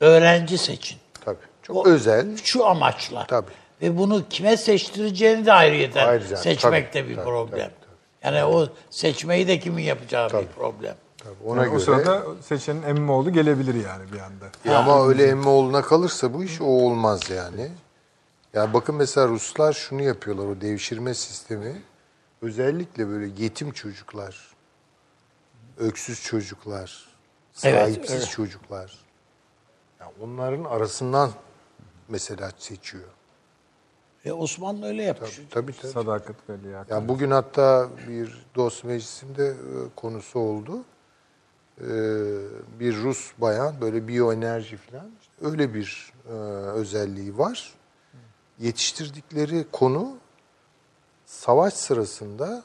[0.00, 0.98] öğrenci seçin.
[1.24, 1.36] tabii.
[1.62, 2.36] Çok O- özel.
[2.44, 3.26] Şu amaçla.
[3.26, 3.50] Tabii.
[3.82, 7.70] Ve bunu kime seçtireceğini de ayrıyeten Ayrıca, seçmek de tabii, bir tabii, problem.
[7.80, 10.42] tabii, Yani o seçmeyi de kimin yapacağı Tabii.
[10.42, 10.94] bir problem.
[11.18, 11.76] Tabii, ona Yani göre.
[11.76, 14.44] O sırada seçenin Emmoğlu gelebilir yani bir anda.
[14.64, 17.70] Ya ama öyle Emmoğlu'na kalırsa bu iş o olmaz yani.
[18.54, 21.82] Ya bakın mesela Ruslar şunu yapıyorlar o devşirme sistemi.
[22.42, 24.36] Özellikle böyle yetim çocuklar,
[25.78, 27.08] öksüz çocuklar,
[27.64, 28.24] Evet, sahipsiz öyle.
[28.26, 28.92] çocuklar.
[30.00, 31.30] Ya onların arasından
[32.08, 33.04] mesela seçiyor.
[34.26, 35.36] Ve Osmanlı öyle yapmış.
[35.36, 35.72] Tabii tabii.
[35.72, 35.92] tabii.
[35.92, 36.90] Sadakat ve liyakat.
[36.90, 39.54] Ya bugün hatta bir dost meclisinde e,
[39.96, 40.84] konusu oldu.
[41.80, 41.84] Ee,
[42.80, 46.32] bir Rus bayan böyle biyoenerji falan işte öyle bir e,
[46.72, 47.74] özelliği var.
[48.58, 50.16] Yetiştirdikleri konu
[51.26, 52.62] savaş sırasında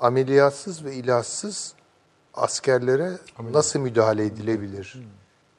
[0.00, 1.74] ameliyatsız ve ilaçsız
[2.34, 3.12] askerlere
[3.52, 4.98] nasıl müdahale edilebilir?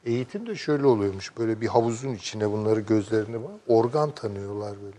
[0.08, 1.32] Eğitim de şöyle oluyormuş.
[1.38, 3.50] Böyle bir havuzun içine bunları gözlerine var.
[3.68, 4.96] Organ tanıyorlar böyle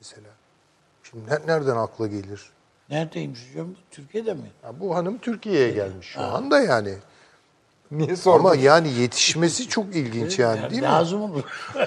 [0.00, 0.28] mesela.
[1.02, 2.42] Şimdi ne- nereden akla gelir?
[2.90, 3.68] Neredeymiş hocam?
[3.90, 4.50] Türkiye'de mi?
[4.64, 6.94] Ya bu hanım Türkiye'ye gelmiş şu anda yani.
[7.90, 8.38] Niye sordun?
[8.44, 10.88] Ama yani yetişmesi çok ilginç yani değil mi?
[10.88, 11.42] Lazım olur.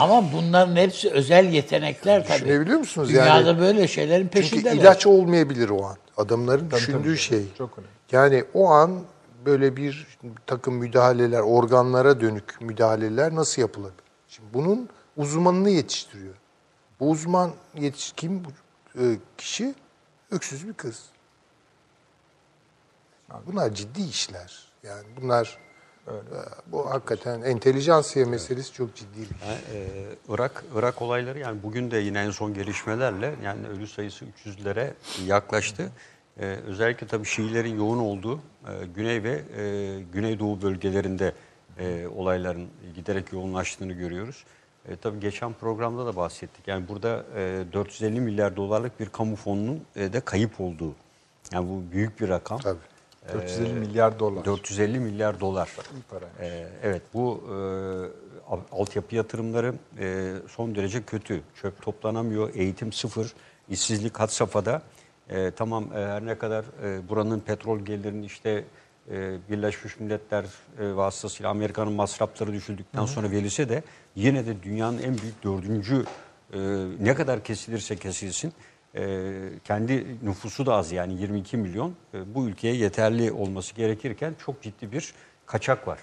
[0.00, 2.38] Ama bunların hepsi özel yetenekler tabii.
[2.38, 3.08] Düşünebiliyor musunuz?
[3.08, 4.72] Dünyada Yani- böyle şeylerin Çünkü peşindeler.
[4.74, 5.96] ilaç olmayabilir o an.
[6.16, 7.16] Adamların Tabii, düşündüğü tabii.
[7.18, 7.54] şey.
[7.58, 7.90] Çok önemli.
[8.12, 9.02] Yani o an
[9.46, 14.04] böyle bir takım müdahaleler, organlara dönük müdahaleler nasıl yapılabilir?
[14.28, 16.34] Şimdi bunun uzmanını yetiştiriyor.
[17.00, 18.48] Bu uzman yetiş kim bu
[19.02, 19.74] e, kişi?
[20.30, 21.04] Öksüz bir kız.
[23.46, 24.72] Bunlar ciddi işler.
[24.82, 25.58] Yani bunlar
[26.06, 26.12] e,
[26.66, 29.48] bu hakikaten entelijansiye meselesi çok ciddi bir şey.
[29.48, 29.88] Yani, e,
[30.28, 34.92] Irak Irak olayları yani bugün de yine en son gelişmelerle yani ölü sayısı 300'lere
[35.26, 35.90] yaklaştı.
[36.40, 41.32] E, özellikle tabii Şiilerin yoğun olduğu e, güney ve e, güneydoğu bölgelerinde
[41.78, 44.44] e, olayların giderek yoğunlaştığını görüyoruz.
[44.88, 46.68] E, tabii geçen programda da bahsettik.
[46.68, 50.94] Yani burada e, 450 milyar dolarlık bir kamu fonunun e, de kayıp olduğu.
[51.52, 52.60] Yani bu büyük bir rakam.
[52.60, 52.78] Tabii.
[53.32, 54.44] 450 milyar dolar.
[54.44, 55.68] 450 milyar dolar.
[56.10, 56.40] paraymış.
[56.40, 57.54] Ee, evet bu e,
[58.50, 61.40] al- altyapı yatırımları e, son derece kötü.
[61.62, 63.32] Çöp toplanamıyor, eğitim sıfır,
[63.68, 64.82] işsizlik had safhada.
[65.30, 68.64] E, tamam e, her ne kadar e, buranın petrol gelirinin işte
[69.10, 70.44] e, Birleşmiş Milletler
[70.80, 73.82] e, vasıtasıyla Amerika'nın masrafları düşüldükten sonra verilse de
[74.16, 76.04] yine de dünyanın en büyük dördüncü
[76.52, 76.58] e,
[77.00, 78.52] ne kadar kesilirse kesilsin
[78.96, 79.32] e,
[79.64, 84.92] kendi nüfusu da az yani 22 milyon e, bu ülkeye yeterli olması gerekirken çok ciddi
[84.92, 85.14] bir
[85.46, 85.98] kaçak var.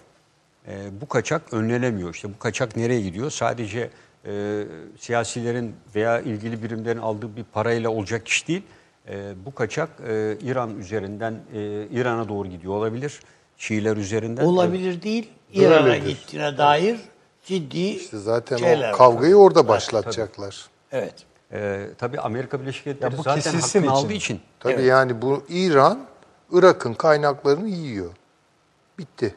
[0.67, 2.13] E, bu kaçak önlenemiyor.
[2.13, 3.31] İşte bu kaçak nereye gidiyor?
[3.31, 3.89] Sadece
[4.25, 4.63] e,
[4.99, 8.61] siyasilerin veya ilgili birimlerin aldığı bir parayla olacak iş değil.
[9.09, 13.19] E, bu kaçak e, İran üzerinden e, İran'a doğru gidiyor olabilir.
[13.57, 14.45] Şiiler üzerinden.
[14.45, 15.29] Olabilir değil.
[15.53, 16.97] İran'a gittiğine dair
[17.45, 18.97] ciddi İşte zaten şeyler o var.
[18.97, 20.65] kavgayı orada başlatacaklar.
[20.91, 21.13] Evet.
[21.53, 24.05] E, tabii Amerika Birleşik Devletleri bu zaten kesilsin hakkını için.
[24.05, 24.85] aldığı için Tabii Evet.
[24.85, 26.05] yani bu İran
[26.51, 28.11] Irak'ın kaynaklarını yiyor.
[28.99, 29.35] Bitti.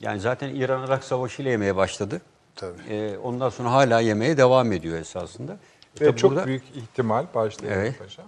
[0.00, 2.20] Yani zaten İran-Irak savaşı ile yemeye başladı.
[2.56, 2.82] Tabii.
[2.88, 5.52] E, ondan sonra hala yemeye devam ediyor esasında.
[5.52, 7.98] Ve Tabii çok burada- büyük ihtimal başlayalım Evet.
[7.98, 8.22] paşa.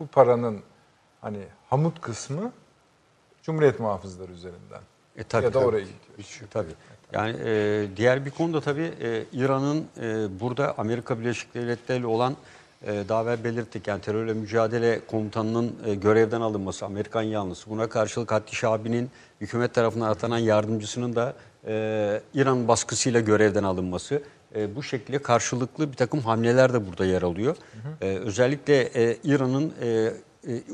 [0.00, 0.60] Bu paranın
[1.20, 1.40] hani
[1.70, 2.52] hamut kısmı
[3.42, 4.80] Cumhuriyet muhafızları üzerinden.
[5.16, 5.64] E, tabii, ya da tabii.
[5.68, 6.48] oraya gidiyor.
[6.50, 6.74] Tabii.
[7.14, 12.36] Yani e, diğer bir konuda tabii e, İran'ın e, burada Amerika Birleşik Devletleri ile olan
[12.86, 17.70] e, daha evvel belirttik yani terörle mücadele komutanının e, görevden alınması Amerikan yanlısı.
[17.70, 19.10] Buna karşılık Hatti Şabi'nin
[19.40, 21.34] hükümet tarafından atanan yardımcısının da
[21.66, 24.22] e, İran baskısıyla görevden alınması.
[24.54, 27.56] E, bu şekilde karşılıklı bir takım hamleler de burada yer alıyor.
[28.00, 30.12] E, özellikle e, İran'ın e,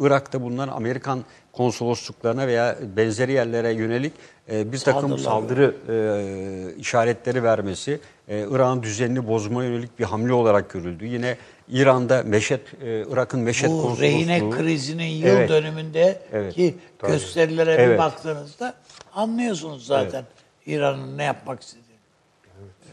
[0.00, 4.12] Irak'ta bulunan Amerikan konsolosluklarına veya benzeri yerlere yönelik
[4.52, 10.70] e, bir takım saldırı e, işaretleri vermesi, e, İran'ın düzenini bozmaya yönelik bir hamle olarak
[10.70, 11.06] görüldü.
[11.06, 11.36] Yine
[11.68, 14.02] İran'da Meşet, e, Irak'ın Meşet Bu konsolosluğu...
[14.02, 15.48] rehine krizinin yıl Evet.
[15.48, 16.54] dönümünde Evet.
[16.54, 16.74] ki
[17.06, 17.98] gösterilere bir Evet.
[17.98, 18.74] baktığınızda
[19.14, 20.24] anlıyorsunuz zaten
[20.66, 21.90] İran'ın ne yapmak istediğini.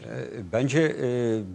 [0.04, 1.06] E, Bence e,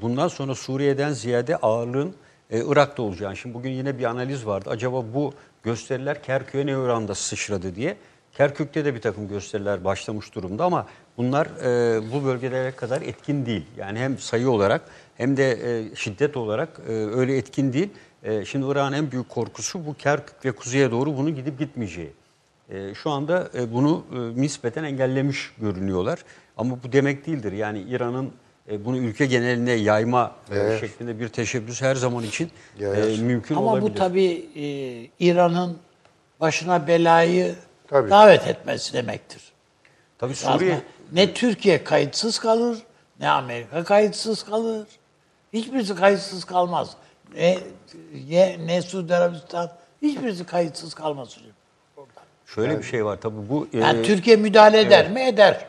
[0.02, 2.16] bundan sonra Suriye'den ziyade ağırlığın
[2.54, 3.38] e, Irak'ta olacağını.
[3.38, 4.70] Şimdi bugün yine bir analiz vardı.
[4.70, 7.98] Acaba bu gösteriler Kerkük'e ne oranda sıçradı diye.
[8.34, 13.66] Kerkük'te de bir takım gösteriler başlamış durumda ama bunlar e, bu bölgelere kadar etkin değil.
[13.78, 14.82] Yani hem sayı olarak
[15.18, 17.90] hem de e, şiddet olarak e, öyle etkin değil.
[18.24, 22.12] E, şimdi Irak'ın en büyük korkusu bu Kerkük ve kuzeye doğru bunun gidip gitmeyeceği.
[22.70, 26.20] E, şu anda e, bunu e, nispeten engellemiş görünüyorlar.
[26.58, 27.52] Ama bu demek değildir.
[27.52, 28.32] Yani İran'ın
[28.72, 30.80] e, bunu ülke geneline yayma e, Evet.
[30.80, 33.20] şeklinde bir teşebbüs her zaman için e, Yayar.
[33.20, 33.90] mümkün Ama olabilir.
[33.90, 34.66] bu tabii e,
[35.26, 35.78] İran'ın
[36.40, 37.56] başına belayı
[37.88, 38.10] Tabii.
[38.10, 39.42] davet etmesi demektir.
[40.18, 40.80] Tabii Suriye
[41.14, 42.78] ne Türkiye kayıtsız kalır,
[43.20, 44.88] ne Amerika kayıtsız kalır.
[45.54, 46.90] Hiçbirisi kayıtsız kalmaz.
[47.36, 47.58] Ne,
[48.30, 49.72] ne, ne Suudi Arabistan,
[50.02, 52.08] hiçbirisi kayıtsız kalmaz hocam.
[52.46, 55.20] şöyle bir şey var tabii bu e, Yani Türkiye müdahale eder mi?
[55.22, 55.66] Eder.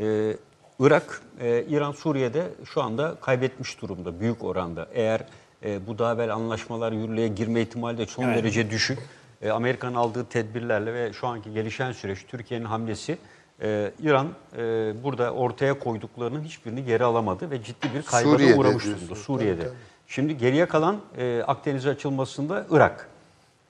[0.00, 0.32] Ee,
[0.80, 4.88] Irak, e, İran, Suriye'de şu anda kaybetmiş durumda büyük oranda.
[4.94, 5.24] Eğer
[5.64, 8.98] e, bu daha evvel anlaşmalar yürürlüğe girme ihtimali de son derece düşük.
[9.42, 13.18] E, Amerika'nın aldığı tedbirlerle ve şu anki gelişen süreç Türkiye'nin hamlesi
[13.62, 14.58] e, İran e,
[15.04, 19.68] burada ortaya koyduklarının hiçbirini geri alamadı ve ciddi bir kayba Suriye'de uğramış durumda Suriye'de.
[20.06, 23.08] Şimdi geriye kalan e, Akdeniz'e açılmasında Irak.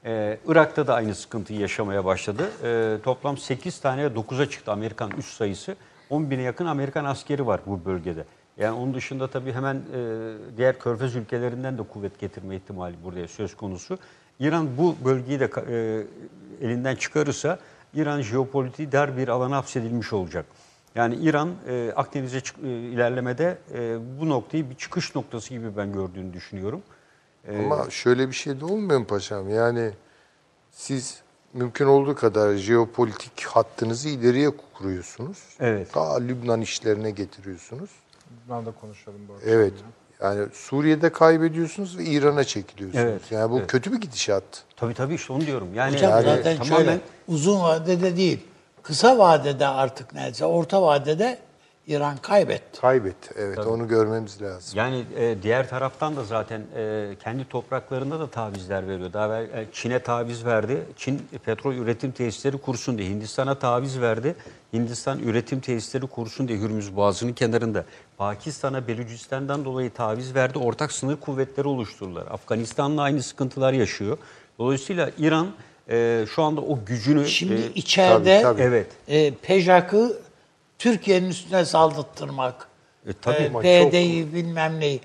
[0.07, 2.51] Ee, Irak'ta da aynı sıkıntıyı yaşamaya başladı.
[2.65, 5.77] Ee, toplam 8 tane 9'a çıktı Amerikan üst sayısı.
[6.11, 8.25] 10 bine yakın Amerikan askeri var bu bölgede.
[8.57, 13.57] Yani onun dışında tabii hemen e, diğer körfez ülkelerinden de kuvvet getirme ihtimali burada söz
[13.57, 13.99] konusu.
[14.41, 17.59] İran bu bölgeyi de e, elinden çıkarırsa
[17.95, 20.47] İran jeopolitiği dar bir alana hapsedilmiş olacak.
[20.95, 26.33] Yani İran e, Akdeniz'e e, ilerlemede e, bu noktayı bir çıkış noktası gibi ben gördüğünü
[26.33, 26.83] düşünüyorum.
[27.59, 29.49] Ama şöyle bir şey de olmuyor mu paşam?
[29.49, 29.91] Yani
[30.71, 31.23] siz
[31.55, 35.39] mümkün olduğu kadar jeopolitik hattınızı ileriye kuruyorsunuz.
[35.61, 35.93] Evet.
[35.93, 37.91] Ta Lübnan işlerine getiriyorsunuz.
[38.49, 39.45] De konuşalım bu arada.
[39.47, 39.73] Evet.
[40.23, 43.05] Yani Suriye'de kaybediyorsunuz ve İran'a çekiliyorsunuz.
[43.05, 43.71] Evet, Yani bu evet.
[43.71, 44.45] kötü bir gidişat.
[44.77, 45.75] Tabii tabii işte onu diyorum.
[45.75, 48.41] Yani, Hocam yani zaten tamamen şöyle uzun vadede değil,
[48.83, 51.39] kısa vadede artık neyse orta vadede
[51.87, 52.81] İran kaybetti.
[52.81, 53.35] Kaybetti.
[53.37, 54.79] Evet onu görmemiz lazım.
[54.79, 59.13] yani e, diğer taraftan da zaten e, kendi topraklarında da tavizler veriyor.
[59.13, 60.83] Daha evvel e, Çin'e taviz verdi.
[60.97, 63.09] Çin petrol üretim tesisleri kursun diye.
[63.09, 64.35] Hindistan'a taviz verdi.
[64.73, 67.85] Hindistan üretim tesisleri kursun diye Hürmüz Boğazı'nın kenarında.
[68.17, 70.59] Pakistan'a Belucistan'dan dolayı taviz verdi.
[70.59, 72.27] Ortak sınır kuvvetleri oluşturdular.
[72.27, 74.19] Afganistan'la aynı sıkıntılar yaşıyor.
[74.59, 75.49] Dolayısıyla İran
[75.91, 77.27] e, şu anda o gücünü...
[77.27, 78.63] Şimdi e, içeride tabii, tabii.
[78.63, 78.87] Evet.
[79.09, 80.26] e, Pejak'ı
[80.79, 82.69] Türkiye'nin üstüne saldırttırmak,
[83.07, 85.01] E, tabii e, ama PD'yi bilmem neyi.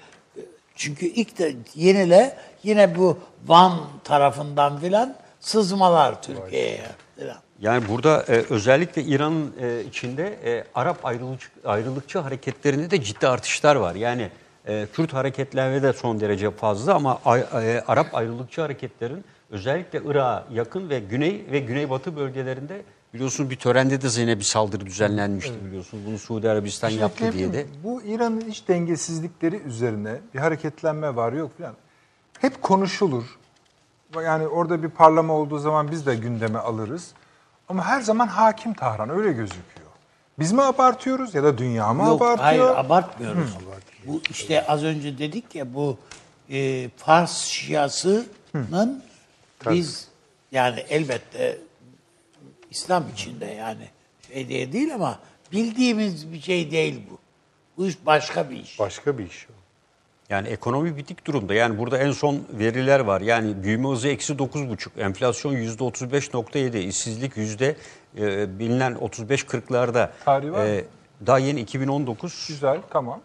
[0.76, 3.18] Çünkü ilk de yenile yine bu
[3.48, 6.81] Van tarafından filan sızmalar Türkiye'ye
[7.19, 7.38] filan.
[7.61, 13.76] Yani burada e, özellikle İran'ın e, içinde e, Arap ayrılıkçı, ayrılıkçı hareketlerinde de ciddi artışlar
[13.76, 13.95] var.
[13.95, 14.30] Yani
[14.68, 20.45] e, Kürt hareketleri de son derece fazla ama ay- e, Arap ayrılıkçı hareketlerin özellikle Irak'a
[20.53, 22.81] yakın ve güney ve güneybatı bölgelerinde
[23.14, 26.06] biliyorsunuz bir törende de Zeynep bir saldırı düzenlenmişti biliyorsunuz.
[26.08, 27.66] Bunu Suudi Arabistan yaptı Şimdi diye de.
[27.84, 31.74] Bu İran'ın iç dengesizlikleri üzerine bir hareketlenme var yok falan.
[32.40, 33.24] Hep konuşulur.
[34.16, 37.12] Yani orada bir parlama olduğu zaman biz de gündeme alırız.
[37.70, 39.92] Ama her zaman hakim Tahran öyle gözüküyor.
[40.40, 42.46] Biz mi abartıyoruz ya da dünya mı Yok abartıyor?
[42.46, 43.58] hayır abartmıyoruz.
[44.06, 45.98] Bu işte az önce dedik ya bu
[46.50, 49.04] e, Fars Şiası'nın
[49.70, 50.08] biz
[50.52, 51.58] yani elbette
[52.72, 53.89] İslam içinde yani
[54.34, 55.19] şey diye değil ama
[55.52, 57.18] bildiğimiz bir şey değil bu.
[57.77, 58.80] Bu iş başka bir iş.
[58.80, 59.53] Başka bir iş o.
[60.30, 61.53] Yani ekonomi bitik durumda.
[61.53, 63.22] Yani burada en son veriler var.
[63.22, 67.76] Yani büyüme hızı eksi 9,5, enflasyon yüzde 35,7, işsizlik yüzde
[68.18, 70.10] e, bilinen 35-40'larda.
[70.26, 70.81] Tarihi var mı?
[71.27, 72.45] daha yeni 2019.
[72.48, 73.22] Güzel tamam.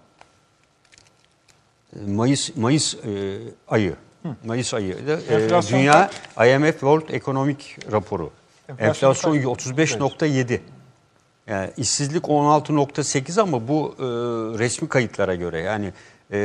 [2.06, 3.96] Mayıs Mayıs e, ayı.
[4.44, 4.92] Mayıs ayı.
[5.30, 7.56] e, Dünya IMF World Economic
[7.92, 8.30] raporu.
[8.68, 9.66] Enflasyon Enflasyon kaç?
[9.66, 10.60] 35.7.
[11.46, 14.04] Yani işsizlik 16.8 ama bu e,
[14.58, 15.92] resmi kayıtlara göre yani
[16.32, 16.38] e,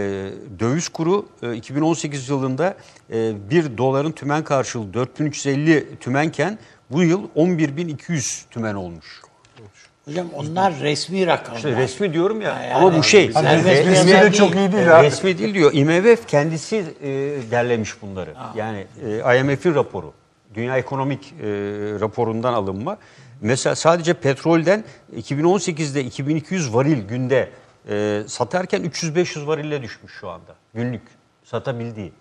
[0.59, 2.75] döviz kuru e, 2018 yılında
[3.13, 6.59] e, 1 doların tümen karşılığı 4350 tümenken
[6.91, 9.21] bu yıl 11200 tümen olmuş.
[10.05, 11.57] Hocam onlar resmi rakamlar.
[11.57, 13.33] İşte resmi diyorum ya Yani ama bu şey.
[13.33, 15.05] Hani resmi Resmi yazar de çok iyi değil e, abi.
[15.05, 15.73] resmi değil diyor.
[15.73, 17.09] IMF kendisi e,
[17.51, 18.33] derlemiş bunları.
[18.55, 20.13] Yani e, IMF'in raporu.
[20.53, 21.45] Dünya Ekonomik e,
[21.99, 22.97] raporundan alınma.
[23.41, 24.83] Mesela sadece petrolden
[25.15, 27.49] 2018'de 2200 varil günde
[27.89, 30.55] e, satarken 300-500 varille düşmüş şu anda.
[30.73, 31.01] Günlük
[31.43, 32.13] satabildiği.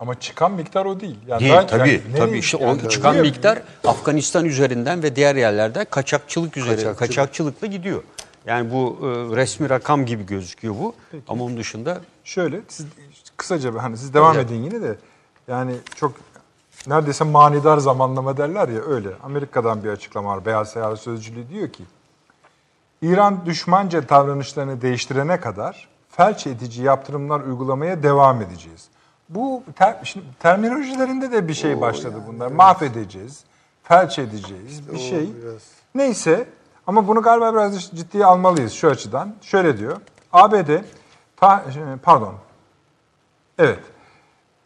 [0.00, 1.16] Ama çıkan miktar o değil.
[1.28, 1.88] Yani Değil tabii.
[1.90, 6.70] yani tabii işte yani o çıkan diyor- miktar Afganistan üzerinden ve diğer yerlerden kaçakçılık üzeri
[6.70, 6.98] Kaçakçılık.
[6.98, 8.02] kaçakçılıkla gidiyor.
[8.46, 9.06] Yani bu e,
[9.36, 10.94] resmi rakam gibi gözüküyor bu.
[11.28, 12.86] Ama onun dışında Şöyle siz
[13.36, 14.96] kısaca hani siz devam edin yine de
[15.48, 16.12] yani çok
[16.86, 19.08] neredeyse manidar zamanlama derler ya öyle.
[19.22, 20.44] Amerika'dan bir açıklama var.
[20.44, 21.84] Beyaz Saray Sözcülüğü diyor ki
[23.02, 28.88] İran düşmanca davranışlarını değiştirene kadar felç edici yaptırımlar uygulamaya devam edeceğiz.
[29.28, 32.50] Bu ter, şimdi terminolojilerinde de bir şey başladı bunlar.
[32.50, 33.44] Mahvedeceğiz,
[33.82, 35.32] felç edeceğiz bir şey.
[35.94, 36.48] Neyse
[36.86, 39.34] ama bunu galiba biraz ciddiye almalıyız şu açıdan.
[39.42, 39.96] Şöyle diyor.
[40.32, 40.70] ABD
[41.36, 41.64] ta,
[42.02, 42.34] pardon.
[43.58, 43.78] Evet.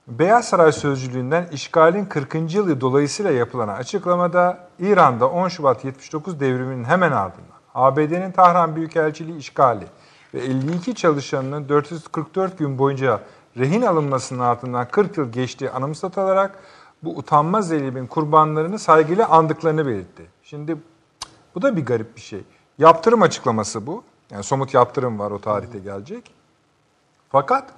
[0.09, 2.55] Beyaz Saray Sözcülüğü'nden işgalin 40.
[2.55, 9.87] yılı dolayısıyla yapılan açıklamada İran'da 10 Şubat 79 devriminin hemen ardından ABD'nin Tahran Büyükelçiliği işgali
[10.35, 13.21] ve 52 çalışanının 444 gün boyunca
[13.59, 16.59] rehin alınmasının ardından 40 yıl geçtiği anımsatılarak
[17.03, 20.23] bu utanmaz eylemin kurbanlarını saygıyla andıklarını belirtti.
[20.43, 20.77] Şimdi
[21.55, 22.45] bu da bir garip bir şey.
[22.79, 24.05] Yaptırım açıklaması bu.
[24.31, 26.35] Yani somut yaptırım var o tarihte gelecek.
[27.29, 27.71] Fakat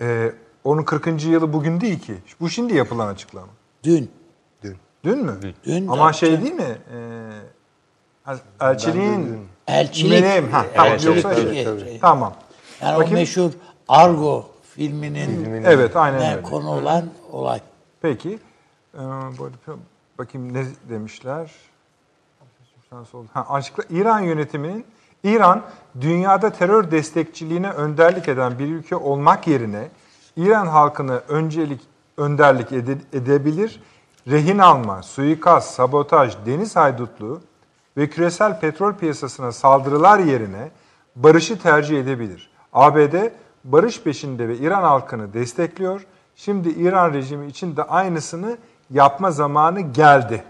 [0.00, 0.32] e,
[0.64, 1.24] onun 40.
[1.24, 2.14] yılı bugün değil ki.
[2.40, 3.46] Bu şimdi yapılan açıklama.
[3.84, 4.10] Dün.
[4.62, 4.76] Dün.
[5.04, 5.34] Dün mü?
[5.64, 6.78] Dün Ama de- şey değil mi?
[8.26, 10.12] E, elçiliğin Elçilik.
[10.24, 11.54] Benim, ha, tamam, elçilik yoksa- tabii.
[11.84, 11.98] şey.
[12.00, 12.34] Tamam.
[12.80, 13.12] Yani Bakayım.
[13.14, 13.50] o meşhur
[13.88, 16.42] Argo filminin Evet, aynen ne öyle.
[16.42, 17.60] konu olan olay.
[18.00, 18.38] Peki.
[18.94, 18.98] Ee,
[20.18, 21.50] bakayım ne demişler?
[23.32, 24.84] Ha, açıkla, İran yönetiminin
[25.24, 25.62] İran
[26.00, 29.88] dünyada terör destekçiliğine önderlik eden bir ülke olmak yerine
[30.36, 31.80] İran halkını öncelik
[32.16, 33.80] önderlik ede- edebilir,
[34.28, 37.40] rehin alma, suikast, sabotaj, deniz haydutluğu
[37.96, 40.70] ve küresel petrol piyasasına saldırılar yerine
[41.16, 42.50] barışı tercih edebilir.
[42.72, 43.14] ABD
[43.64, 46.06] barış peşinde ve İran halkını destekliyor.
[46.36, 48.56] Şimdi İran rejimi için de aynısını
[48.90, 50.44] yapma zamanı geldi.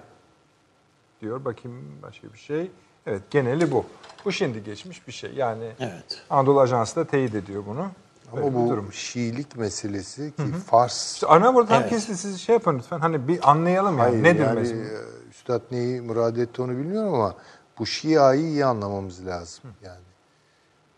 [1.21, 1.45] Diyor.
[1.45, 2.71] Bakayım başka bir şey.
[3.07, 3.85] Evet geneli bu.
[4.25, 5.35] Bu şimdi geçmiş bir şey.
[5.35, 6.25] Yani Evet.
[6.31, 7.87] Anadolu Ajansı da teyit ediyor bunu.
[8.33, 8.93] Ama bu durum.
[8.93, 11.85] Şiilik meselesi ki Fars İşte ana burada Evet.
[11.85, 12.99] herkes de siz şey yapın lütfen.
[13.01, 14.09] Hani bir anlayalım yani.
[14.11, 14.83] Hayır, Nedir yani, mesela?
[14.85, 17.35] e, Üstad neyi murad etti onu bilmiyorum ama
[17.79, 19.65] bu Şia'yı iyi anlamamız lazım.
[19.85, 20.01] Yani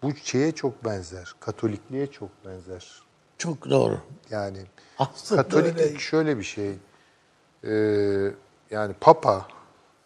[0.02, 1.34] bu şeye çok benzer.
[1.40, 3.02] Katolikliğe çok benzer.
[3.38, 3.98] Çok doğru.
[4.30, 4.58] Yani
[4.98, 5.98] Aslında Katoliklik öyle.
[5.98, 6.78] şöyle bir şey.
[7.64, 8.30] Ee,
[8.70, 9.48] yani Papa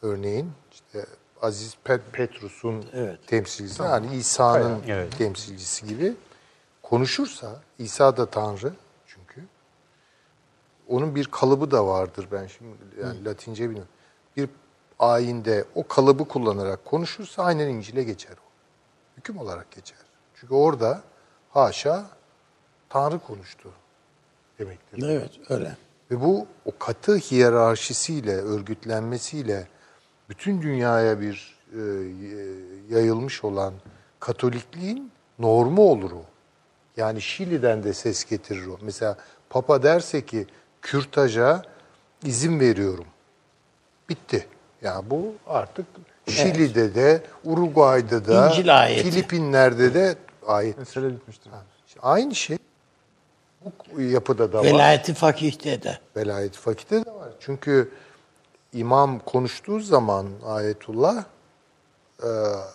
[0.02, 1.06] örneğin işte
[1.42, 3.18] Aziz Pet Petrus'un Evet.
[3.26, 5.18] temsilcisi yani İsa'nın Evet.
[5.18, 6.14] temsilcisi gibi
[6.90, 8.72] konuşursa İsa da Tanrı
[9.06, 9.44] çünkü
[10.88, 13.92] onun bir kalıbı da vardır ben şimdi yani Latince bilmiyorum.
[14.36, 14.48] Bir
[14.98, 18.48] ayinde o kalıbı kullanarak konuşursa aynen İncil'e geçer o.
[19.16, 19.98] Hüküm olarak geçer.
[20.34, 21.02] Çünkü orada
[21.50, 22.06] haşa
[22.88, 23.72] Tanrı konuştu
[24.58, 25.02] demektir.
[25.08, 25.76] Evet öyle.
[26.10, 29.68] Ve bu o katı hiyerarşisiyle, örgütlenmesiyle
[30.28, 31.80] bütün dünyaya bir e,
[32.94, 33.74] yayılmış olan
[34.20, 36.24] Katolikliğin normu olur o.
[36.98, 38.78] Yani Şili'den de ses getirir o.
[38.80, 39.16] Mesela
[39.50, 40.46] Papa derse ki
[40.82, 41.62] kürtaja
[42.24, 43.06] izin veriyorum.
[44.08, 44.46] Bitti.
[44.82, 45.86] Yani bu artık
[46.28, 48.50] Şili'de de, Uruguay'da da.
[49.02, 50.14] Filipinler'de de
[50.46, 50.78] ayet.
[50.78, 51.52] Mesele bitmiştir.
[52.02, 52.58] Aynı şey
[53.64, 54.64] bu yapıda da var.
[54.64, 55.98] Velayeti fakihte de.
[56.16, 57.28] Velayet fakite de var.
[57.40, 57.90] Çünkü
[58.72, 61.24] imam konuştuğu zaman ayetullah
[62.22, 62.28] e,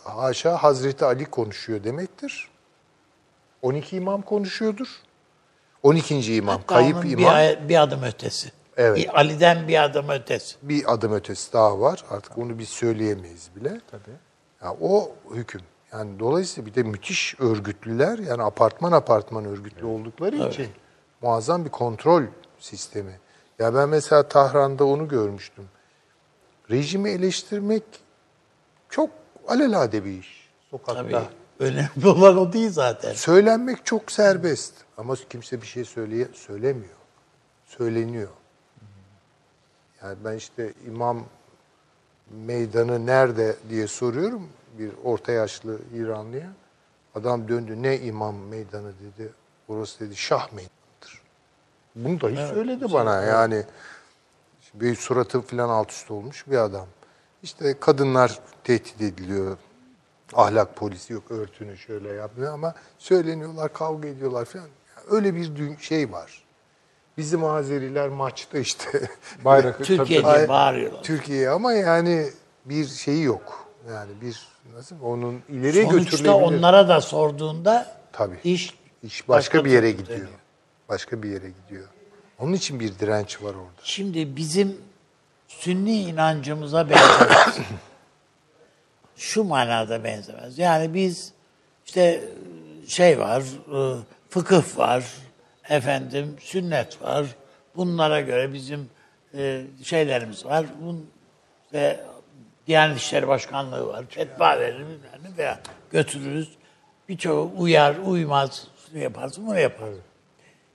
[0.04, 2.53] haşa Hazreti Ali konuşuyor demektir.
[3.64, 4.88] 12 imam konuşuyordur.
[5.84, 6.35] 12.
[6.35, 7.35] imam, Hatta kayıp onun imam.
[7.35, 8.52] Bir, bir adım ötesi.
[8.77, 8.98] Evet.
[8.98, 10.56] Bir Ali'den bir adım ötesi.
[10.61, 12.03] bir adım ötesi daha var.
[12.10, 13.81] Artık onu biz söyleyemeyiz bile.
[13.91, 14.15] Tabii.
[14.64, 15.61] Ya o hüküm.
[15.94, 20.68] Yani dolayısıyla bir de müthiş örgütlüler yani apartman apartman örgütlü oldukları için
[21.22, 22.23] muazzam bir kontrol
[22.60, 23.19] sistemi.
[23.60, 25.65] Ya ben mesela Tahran'da onu görmüştüm.
[26.72, 27.84] Rejimi eleştirmek
[28.90, 29.10] çok
[29.48, 30.49] alelade bir iş.
[30.72, 31.03] Sokakta.
[31.03, 31.43] Tabii.
[31.60, 33.14] Önemli olan o değil zaten.
[33.14, 36.96] Söylenmek çok serbest ama kimse bir şey söyleye, söylemiyor.
[37.66, 38.30] Söyleniyor.
[40.04, 41.26] Yani ben işte imam
[42.46, 46.50] meydanı nerede diye soruyorum bir orta yaşlı İranlıya.
[47.16, 49.34] Adam döndü ne imam meydanı dedi.
[49.68, 51.22] Orası dedi şah meydanıdır.
[51.96, 53.64] Bunu da hiç söyledi bana yani.
[54.74, 56.88] Bir suratı falan alt üst olmuş bir adam.
[57.44, 59.58] İşte kadınlar tehdit ediliyor.
[60.36, 64.68] Ahlak polisi yok örtünü şöyle yapmıyor ama söyleniyorlar kavga ediyorlar falan.
[65.12, 66.44] Öyle bir şey var.
[67.18, 69.10] Bizim Azeriler maçta işte
[69.46, 71.04] Bayrakı Türkiye'de bağırıyorlar.
[71.04, 72.28] Türkiye ama yani
[72.66, 73.68] bir şeyi yok.
[73.90, 76.34] Yani bir nasıl onun ileriye Sonuçta götürülebilir.
[76.58, 78.38] onlara da sorduğunda Tabii.
[78.44, 78.74] iş
[79.04, 80.08] İş başka, bir yere gidiyor.
[80.20, 80.40] dönüyor.
[80.90, 81.88] Başka bir yere gidiyor.
[82.40, 83.82] Onun için bir direnç var orada.
[83.84, 84.78] Şimdi bizim
[85.48, 87.58] sünni inancımıza benzemez.
[89.18, 90.60] Şu manada benzemez.
[90.60, 91.34] Yani biz
[91.85, 92.23] işte
[92.88, 93.98] şey var, e,
[94.30, 95.06] fıkıh var,
[95.69, 97.26] efendim sünnet var.
[97.76, 98.90] Bunlara göre bizim
[99.38, 100.65] e, şeylerimiz var.
[100.81, 101.10] Bun,
[101.65, 102.06] işte
[102.68, 104.06] Diyanet İşleri Başkanlığı var.
[104.10, 104.85] Fetva verir
[105.23, 105.60] ne veya
[105.91, 106.49] götürürüz.
[107.10, 108.68] Birçoğu uyar, uymaz.
[108.88, 110.02] Şunu yaparsın, bunu yaparsın.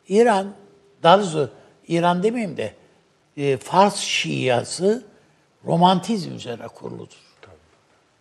[0.08, 0.54] İran,
[1.02, 1.50] daha doğrusu
[1.88, 2.74] İran demeyeyim de
[3.36, 5.04] e, Fars Şiası
[5.64, 7.27] romantizm üzerine kuruludur.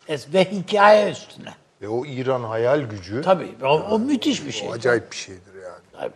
[0.09, 1.53] Es- Ve hikaye üstüne.
[1.81, 4.69] Ve o İran hayal gücü Tabii o, o müthiş bir şey.
[4.69, 5.83] o acayip bir şeydir yani.
[6.01, 6.13] Tabii.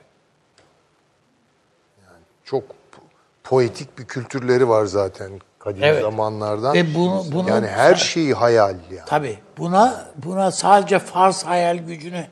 [2.46, 3.02] Çok po-
[3.44, 6.02] poetik bir kültürleri var zaten kadim Evet.
[6.02, 6.74] zamanlardan.
[6.74, 9.06] Ve bunu- bunu- yani her şeyi hayal yani.
[9.06, 9.40] Tabii.
[9.58, 12.28] Buna buna sadece Fars hayal gücünü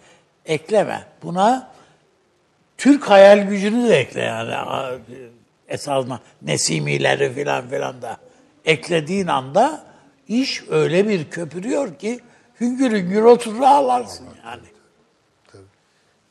[0.45, 1.03] ekleme.
[1.23, 1.72] Buna
[2.77, 4.56] Türk hayal gücünü de ekle yani.
[4.56, 4.91] A-
[5.68, 8.18] Esasında Nesimileri filan filan da
[8.65, 9.84] eklediğin anda
[10.30, 12.19] iş öyle bir köpürüyor ki
[12.60, 14.68] hüngür hüngür oturur ağlarsın yani.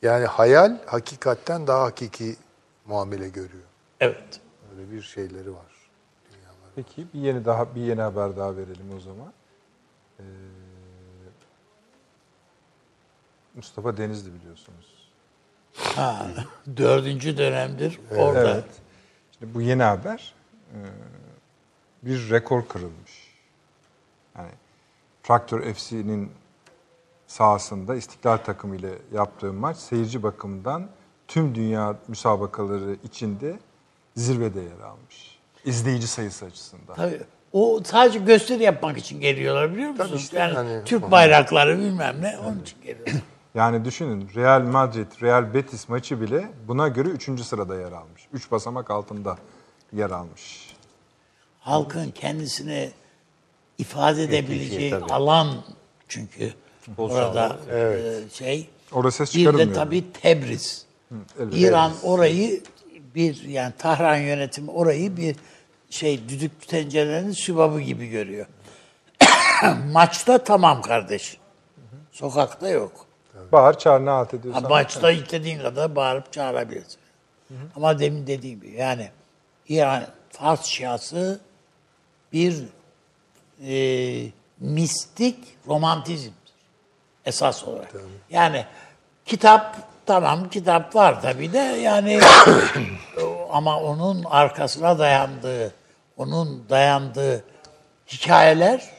[0.01, 2.35] Yani hayal hakikatten daha hakiki
[2.85, 3.63] muamele görüyor.
[3.99, 4.39] Evet.
[4.71, 5.65] Öyle bir şeyleri var.
[6.75, 9.33] Peki bir yeni daha bir yeni haber daha verelim o zaman.
[10.19, 10.23] Ee,
[13.55, 15.11] Mustafa Denizli biliyorsunuz.
[15.73, 16.27] Ha,
[16.77, 18.51] dördüncü dönemdir orada.
[18.51, 18.65] Evet.
[19.39, 20.33] Şimdi bu yeni haber
[20.73, 20.77] e,
[22.03, 23.08] bir rekor kırılmış.
[25.29, 26.31] Yani Traktör FC'nin
[27.27, 30.87] sahasında İstiklal takımı ile yaptığı maç seyirci bakımından
[31.27, 33.59] tüm dünya müsabakaları içinde
[34.15, 35.39] zirvede yer almış.
[35.65, 36.95] İzleyici sayısı açısından.
[36.95, 37.21] Tabii.
[37.53, 40.09] O sadece gösteri yapmak için geliyorlar biliyor musunuz?
[40.09, 43.15] Tabii işte yani hani- Türk bayrakları bilmem ne onun için geliyorlar.
[43.55, 47.41] Yani düşünün Real Madrid, Real Betis maçı bile buna göre 3.
[47.41, 48.27] sırada yer almış.
[48.33, 49.37] 3 basamak altında
[49.93, 50.75] yer almış.
[51.59, 52.91] Halkın kendisini
[53.79, 55.13] ifade edebileceği tabii.
[55.13, 55.47] alan
[56.07, 56.53] çünkü
[56.97, 58.69] orada e, şey.
[58.91, 60.85] Orada ses Bir de tabii Tebriz.
[61.39, 61.53] evet.
[61.55, 62.61] İran orayı
[63.15, 65.35] bir yani Tahran yönetimi orayı bir
[65.89, 68.45] şey düdüklü tencerenin sübabı gibi görüyor.
[69.91, 71.37] Maçta tamam kardeş.
[72.11, 73.05] Sokakta yok.
[73.51, 74.69] Bağır çağır ne halt Ha, ediyorsan.
[74.69, 76.97] maçta istediğin kadar bağırıp çağırabilirsin.
[77.75, 79.09] Ama demin dediğim gibi yani
[79.69, 81.39] İran Fars Şiası
[82.33, 82.55] bir
[83.67, 85.37] e, mistik
[85.67, 86.33] romantizmdir.
[87.25, 87.93] Esas olarak.
[88.29, 88.65] Yani
[89.25, 89.75] kitap
[90.05, 92.19] tamam kitap var tabii de yani
[93.51, 95.73] ama onun arkasına dayandığı
[96.17, 97.43] onun dayandığı
[98.07, 98.89] hikayeler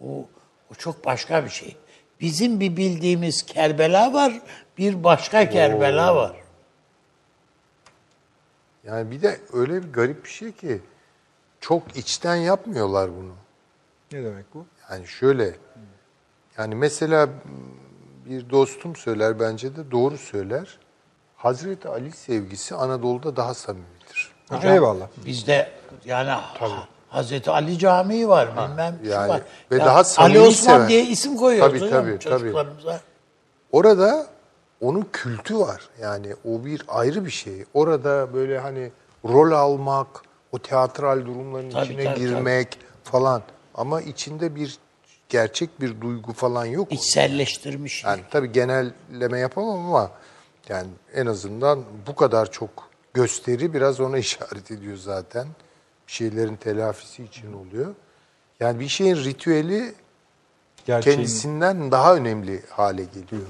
[0.00, 0.24] o,
[0.72, 1.76] o çok başka bir şey.
[2.20, 4.40] Bizim bir bildiğimiz Kerbela var,
[4.78, 6.36] bir başka Kerbela var.
[8.84, 10.80] Yani bir de öyle bir garip bir şey ki
[11.60, 13.34] çok içten yapmıyorlar bunu.
[14.12, 14.66] Ne demek bu?
[14.90, 15.54] Yani şöyle,
[16.58, 17.28] yani mesela
[18.26, 20.78] bir dostum söyler bence de doğru söyler.
[21.36, 24.32] Hazreti Ali sevgisi Anadolu'da daha samimidir.
[24.62, 25.06] Eyvallah.
[25.26, 25.70] Bizde
[26.04, 29.42] yani ha- Hazreti Ali Camii var bilmem şu yani var.
[29.70, 30.88] ve Ya daha Ali samimi Osman sever.
[30.88, 32.38] diye isim koyuyoruz Tabii, hocam tabii, tabii.
[32.40, 33.00] çocuklarımıza.
[33.72, 34.26] Orada
[34.80, 35.88] onun kültü var.
[36.00, 37.64] Yani o bir ayrı bir şey.
[37.74, 38.92] Orada böyle hani
[39.24, 40.06] rol almak,
[40.52, 43.42] o teatral durumların Tabii, içine tabii, girmek falan.
[43.74, 44.78] Ama içinde bir
[45.28, 46.92] gerçek bir duygu falan yok.
[46.92, 48.04] İçselleştirmiş.
[48.04, 50.10] Yani tabii genelleme yapamam ama
[50.68, 55.46] yani en azından bu kadar çok gösteri biraz ona işaret ediyor zaten.
[56.08, 57.94] Bir şeylerin telafisi için oluyor.
[58.60, 59.94] Yani bir şeyin ritüeli
[60.86, 63.46] Gerçeğin, kendisinden daha önemli hale geliyor.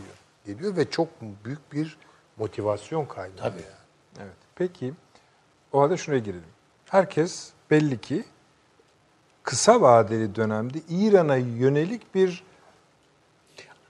[0.46, 1.08] Geliyor ve çok
[1.44, 1.98] büyük bir
[2.36, 3.36] motivasyon kaynağı.
[3.36, 3.62] Tabii.
[3.62, 3.80] yani.
[4.18, 4.36] Evet.
[4.54, 4.94] Peki
[5.72, 6.44] o halde şuraya girelim.
[6.86, 8.24] Herkes belli ki
[9.42, 12.42] kısa vadeli dönemde İran'a yönelik bir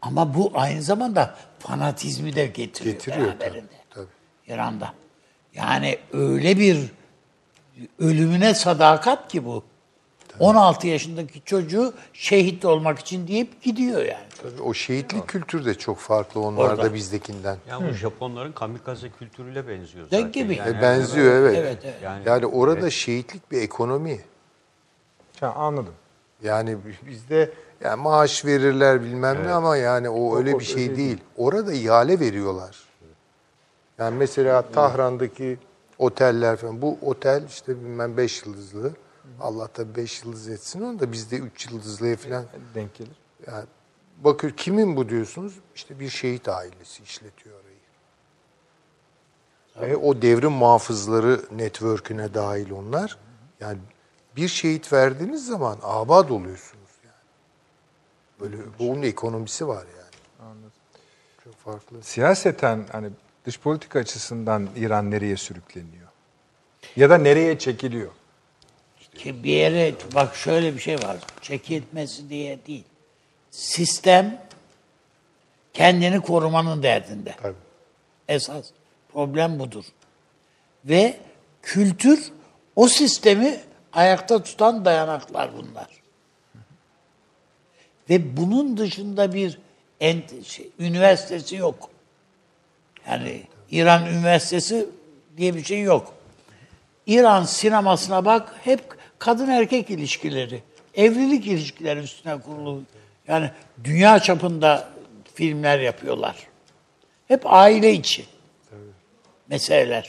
[0.02, 3.66] Ama bu aynı zamanda fanatizmi de getiriyor, Getiriyor beraberinde.
[3.90, 4.06] tabii,
[4.46, 4.54] tabii.
[4.54, 4.94] İran'da.
[5.54, 6.78] Yani öyle bir
[7.98, 9.64] ölümüne sadakat ki bu.
[10.38, 14.26] 16 yaşındaki çocuğu şehit olmak için deyip gidiyor yani.
[14.42, 16.94] Tabii o şehitlik kültürü de çok farklı onlarda Orada.
[16.94, 17.56] bizdekinden.
[17.68, 20.32] Yani bu Japonların kamikaze kültürüyle benziyor zaten.
[20.32, 20.56] gibi?
[20.56, 21.58] Yani E, benziyor evet.
[21.58, 21.94] Evet, evet.
[22.02, 24.20] Yani, Yani- orada şehitlik bir ekonomi.
[25.40, 25.94] Ha, anladım.
[26.42, 31.18] Yani bizde yani maaş verirler bilmem ne ama yani o öyle bir şey değil.
[31.36, 32.84] Orada ihale veriyorlar.
[33.98, 35.58] Yani mesela Tahran'daki
[35.98, 36.82] oteller falan.
[36.82, 38.92] Bu otel işte bilmem 5 yıldızlı.
[39.40, 42.44] Allah tabii 5 yıldız etsin onu da bizde 3 yıldızlıya falan.
[42.74, 43.16] Denk gelir.
[43.46, 43.64] Yani
[44.24, 45.54] bakıyor kimin bu diyorsunuz?
[45.74, 47.70] İşte bir şehit ailesi işletiyor orayı.
[49.90, 53.18] Ve o devrim muhafızları network'üne dahil onlar.
[53.60, 53.78] Yani
[54.36, 57.14] bir şehit verdiğiniz zaman abad oluyorsunuz yani.
[58.40, 60.50] Böyle bunun ekonomisi var yani.
[60.50, 60.72] Anladım.
[61.44, 62.02] Çok farklı.
[62.02, 63.10] Siyaseten hani
[63.46, 66.08] dış politika açısından İran nereye sürükleniyor?
[66.96, 68.10] Ya da nereye çekiliyor?
[69.14, 71.16] Ki bir yere bak şöyle bir şey var.
[71.42, 72.84] Çekilmesi diye değil.
[73.50, 74.42] Sistem
[75.72, 77.34] kendini korumanın derdinde.
[77.42, 77.54] Tabii.
[78.28, 78.66] Esas
[79.12, 79.84] problem budur.
[80.84, 81.16] Ve
[81.62, 82.32] kültür
[82.76, 83.60] o sistemi
[83.92, 85.86] ayakta tutan dayanaklar bunlar.
[88.10, 89.58] Ve bunun dışında bir
[90.00, 91.90] ent- şey, üniversitesi yok.
[93.08, 94.88] Yani İran üniversitesi
[95.36, 96.14] diye bir şey yok.
[97.06, 98.80] İran sinemasına bak hep
[99.18, 100.62] kadın erkek ilişkileri,
[100.94, 102.82] evlilik ilişkileri üstüne kurulu.
[103.28, 103.50] Yani
[103.84, 104.88] dünya çapında
[105.34, 106.36] filmler yapıyorlar.
[107.28, 108.26] Hep aile içi
[109.48, 110.08] meseleler.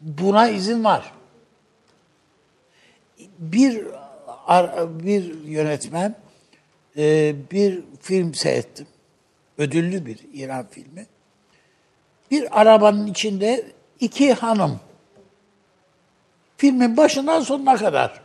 [0.00, 1.12] Buna izin var.
[3.38, 3.86] Bir
[4.78, 6.14] bir yönetmen
[6.96, 8.86] e, bir film seyrettim.
[9.58, 11.06] Ödüllü bir İran filmi.
[12.30, 13.64] Bir arabanın içinde
[14.00, 14.80] iki hanım.
[16.56, 18.20] Filmin başından sonuna kadar.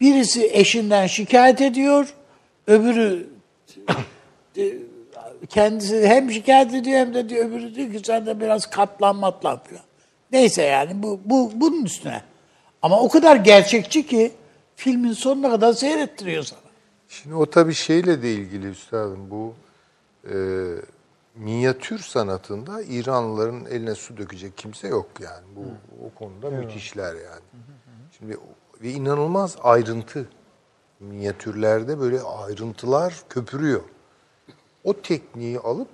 [0.00, 2.14] Birisi eşinden şikayet ediyor,
[2.66, 3.26] öbürü
[5.48, 9.58] kendisi hem şikayet ediyor hem de diyor öbürü diyor ki sen de biraz katlan matlan
[9.58, 9.82] falan.
[10.32, 12.22] Neyse yani bu, bu bunun üstüne.
[12.84, 14.32] Ama o kadar gerçekçi ki
[14.76, 16.60] filmin sonuna kadar seyrettiriyor sana.
[17.08, 19.54] Şimdi o tabii şeyle de ilgili üstadım bu
[20.30, 20.36] e,
[21.34, 25.44] minyatür sanatında İranlıların eline su dökecek kimse yok yani.
[25.56, 25.62] Bu
[26.06, 27.42] o konuda müthişler yani.
[28.18, 28.38] Şimdi
[28.82, 30.28] ve inanılmaz ayrıntı
[31.00, 33.82] minyatürlerde böyle ayrıntılar köpürüyor.
[34.84, 35.88] O tekniği alıp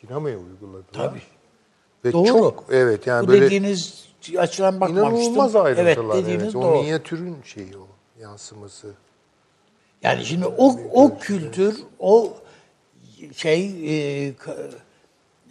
[0.00, 0.92] sinemaya uyguladılar.
[0.92, 1.22] Tabii.
[2.04, 2.26] Ve Doğru.
[2.26, 4.07] çok evet yani bu böyle dediğiniz
[4.38, 5.14] açıdan bakmamıştım.
[5.32, 5.86] inanılmaz ayrıntılar.
[5.86, 6.82] Evet Evet, dediğiniz O doğru.
[6.82, 7.86] minyatürün şeyi o
[8.22, 8.90] yansıması.
[10.02, 12.32] Yani şimdi o o kültür, o
[13.36, 14.26] şey e,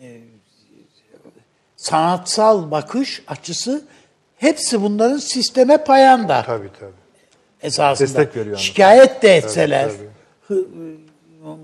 [0.01, 0.21] e,
[1.75, 3.85] sanatsal bakış açısı
[4.37, 6.91] hepsi bunların sisteme payanda Tabii tabii.
[7.61, 8.07] esasında.
[8.07, 8.57] Destek veriyor.
[8.57, 9.91] Şikayet de etseler,
[10.47, 10.59] tabii.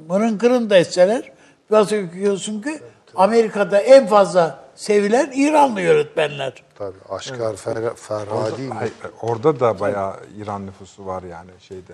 [0.08, 1.32] mırın kırın da etseler,
[1.72, 2.80] biraz görüyorsun ki
[3.16, 6.64] Amerika'da en fazla sevilen İranlı yönetmenler.
[6.78, 6.98] Tabii.
[7.10, 8.70] Aşkar Fer Ferhadi?
[8.70, 11.94] Hayır, orada da bayağı İran nüfusu var yani şeyde.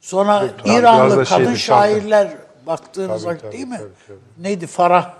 [0.00, 2.32] Sonra Tabii, İranlı şeydi, kadın şairler
[2.66, 3.78] baktığınız Tabii, vakit tabii, değil mi?
[3.78, 4.44] tabii, tabii.
[4.44, 4.66] Neydi?
[4.66, 5.14] Farah.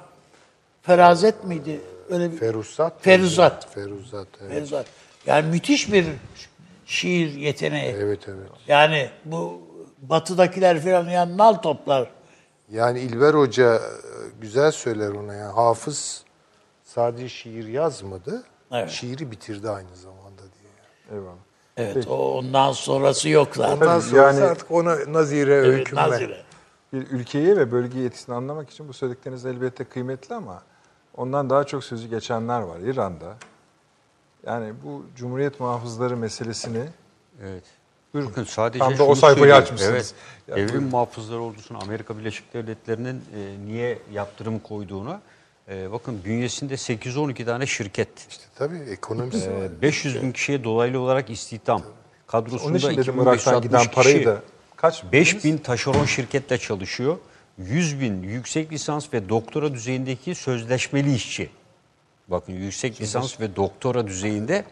[0.82, 1.80] Ferazet miydi?
[2.10, 2.92] Öyle bir Feruzat.
[3.00, 3.74] Feruzat.
[3.74, 4.28] Feruzat.
[4.40, 4.52] Evet.
[4.52, 4.86] Feruzat.
[5.26, 6.06] Yani müthiş bir
[6.86, 7.94] şiir yeteneği.
[7.98, 8.48] evet evet.
[8.68, 9.60] Yani bu
[10.02, 12.10] batıdakiler falan yani nal toplar.
[12.72, 13.80] Yani İlber Hoca e,
[14.40, 16.23] güzel söyler ona yani hafız
[16.94, 18.42] sadece şiir yazmadı.
[18.72, 18.90] Evet.
[18.90, 21.18] Şiiri bitirdi aynı zamanda diye.
[21.18, 21.36] Eyvallah.
[21.76, 23.74] Evet o ondan sonrası yok zaten.
[23.76, 26.02] Ondan Tabii, sonra yani- artık ona nazire Evet, öykünme.
[26.02, 26.42] Nazire.
[26.92, 30.62] Bir ülkeyi ve bölge yetisini anlamak için bu söyledikleriniz elbette kıymetli ama
[31.16, 33.34] ondan daha çok sözü geçenler var İran'da.
[34.46, 36.84] Yani bu Cumhuriyet muhafızları meselesini
[37.42, 37.64] Evet.
[38.14, 38.30] Buyurun.
[38.30, 39.92] Bakın sadece Tam da o sayfayı açmışsınız.
[39.92, 40.14] Evet.
[40.48, 40.88] Ya Devrim buyurun.
[40.88, 45.20] muhafızları ordusuna Amerika Birleşik Devletleri'nin e, niye yaptırım koyduğuna
[45.68, 48.08] e, bakın bünyesinde 812 tane şirket.
[48.30, 49.64] İşte tabii ekonomisi var.
[49.78, 51.82] E, 500 bin kişiye dolaylı olarak istihdam.
[52.26, 54.42] Kadrosunda onun için dedim 2560 Irak'tan giden parayı kişi, da
[54.76, 57.18] kaç 5 bin taşeron şirketle çalışıyor.
[57.58, 61.50] 100 bin yüksek lisans ve doktora düzeyindeki sözleşmeli işçi.
[62.28, 64.64] Bakın yüksek lisans ve doktora düzeyinde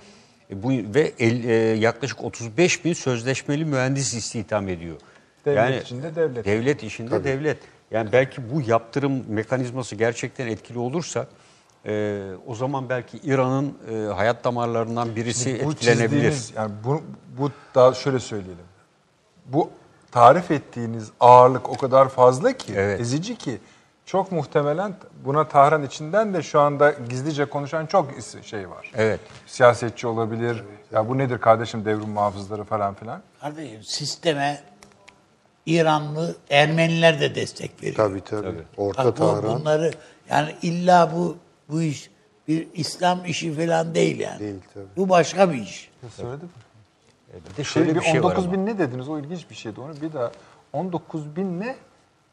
[0.51, 4.97] e, bu ve el- e, yaklaşık 35 bin sözleşmeli mühendis istihdam ediyor.
[5.45, 6.45] Devlet içinde devlet.
[6.45, 7.59] Devlet içinde devlet.
[7.93, 11.27] Yani belki bu yaptırım mekanizması gerçekten etkili olursa
[11.87, 16.45] e, o zaman belki İran'ın e, hayat damarlarından birisi bu etkilenebilir.
[16.57, 17.03] yani bu,
[17.39, 18.65] bu daha şöyle söyleyelim.
[19.47, 19.71] Bu
[20.11, 23.01] tarif ettiğiniz ağırlık o kadar fazla ki, Evet.
[23.01, 23.59] ezici ki
[24.07, 24.95] çok muhtemelen
[25.25, 28.91] buna Tahran içinden de şu anda gizlice konuşan çok is- şey var.
[28.95, 29.21] Evet.
[29.47, 30.65] Siyasetçi olabilir.
[30.93, 33.23] Ya bu nedir kardeşim devrim muhafızları falan filan.
[33.41, 34.61] Kardeşim sisteme
[35.67, 37.97] İranlı Ermeniler de destek veriyor.
[37.97, 38.63] Tabii tabii.
[38.77, 39.91] Orta Bak Tahran bunları
[40.31, 41.37] yani illa bu
[41.69, 42.11] bu iş
[42.49, 44.41] bir İslam işi falan değil yani.
[44.41, 44.85] Değil, tabii.
[44.97, 45.91] Bu başka bir iş.
[46.17, 46.49] Söyledim.
[47.51, 48.53] Bir de Şey, şöyle bir bir şey var 19 ama.
[48.55, 49.09] bin ne dediniz?
[49.09, 49.81] O ilginç bir şeydi.
[49.81, 50.33] Onu bir daha
[50.73, 51.77] 19 bin ne?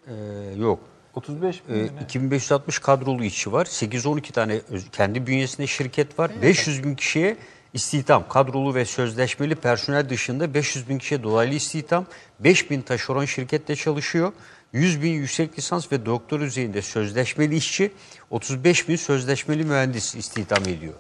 [0.07, 0.13] Ee,
[0.57, 0.79] yok.
[1.15, 2.03] 35 bin Ee, mi ne?
[2.03, 3.65] 2560 kadrolu işçi var.
[3.65, 6.31] 812 tane öz- kendi bünyesinde şirket var.
[6.41, 7.37] 500 bin kişiye
[7.73, 8.27] istihdam.
[8.29, 12.05] Kadrolu ve sözleşmeli personel dışında 500 bin kişiye dolaylı istihdam.
[12.39, 14.31] 5 bin taşeron şirkette çalışıyor.
[14.73, 17.91] 100 bin yüksek lisans ve doktor düzeyinde sözleşmeli işçi,
[18.29, 20.93] 35 bin sözleşmeli mühendis istihdam ediyor.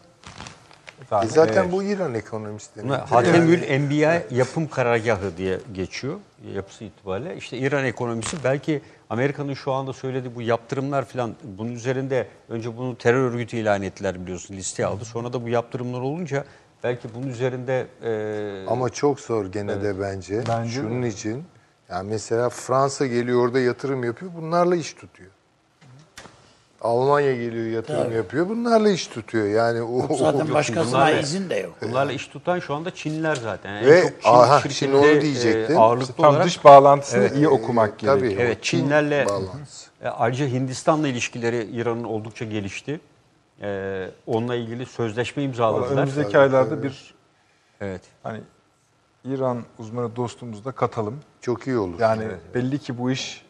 [1.23, 2.87] E zaten bu İran ekonomistleri.
[2.87, 6.19] Hatemül Enbiya yapım karargahı diye geçiyor
[6.55, 7.37] yapısı itibariyle.
[7.37, 12.97] İşte İran ekonomisi belki Amerika'nın şu anda söylediği bu yaptırımlar falan bunun üzerinde önce bunu
[12.97, 15.05] terör örgütü ilan ettiler biliyorsun listeye aldı.
[15.05, 16.45] Sonra da bu yaptırımlar olunca
[16.83, 20.43] belki bunun üzerinde e, Ama çok zor gene de bence.
[20.47, 21.43] Bence Şunun için.
[21.89, 24.31] Yani mesela Fransa geliyor orada yatırım yapıyor.
[24.37, 25.31] Bunlarla iş tutuyor.
[26.81, 28.49] Almanya geliyor yatırım yapıyor.
[28.49, 29.47] Bunlarla iş tutuyor.
[29.47, 31.73] Yani o Zaten yok, başkasına bunlar- izin de yok.
[31.81, 33.73] bunlarla iş tutan şu anda Çinliler zaten.
[33.75, 35.75] Yani Ve- en çok Çin aha, şimdi onu de, diyecektim.
[35.77, 38.21] e, ağırlıklı Tam olarak dış bağlantısını iyi okumak e, tabii.
[38.21, 38.41] gerekiyor.
[38.45, 39.25] Evet Çinlerle.
[40.03, 42.99] E, ayrıca Hindistan'la ilişkileri İran'ın oldukça gelişti.
[43.61, 45.97] E, onunla ilgili sözleşme Vallahi imzaladılar.
[45.97, 47.13] önümüzdeki aylarda bir
[47.81, 48.01] Evet.
[48.23, 48.39] hani
[49.25, 51.19] İran uzmanı dostumuzu da katalım.
[51.41, 51.99] çok iyi olur.
[51.99, 52.23] Yani
[52.55, 53.45] belli ki bu iş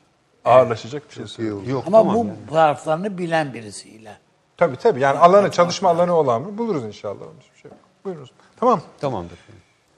[0.49, 1.63] ağırlaşacak bir şey söylüyor.
[1.63, 2.27] Yok Ama tamam.
[2.47, 4.17] bu taraflarını bilen birisiyle.
[4.57, 7.21] Tabii tabii yani alanı, çalışma alanı olan mı buluruz inşallah.
[7.21, 7.79] Onun hiçbir şey yok.
[8.05, 8.31] Buyurunuz.
[8.59, 8.81] Tamam.
[9.01, 9.39] Tamamdır.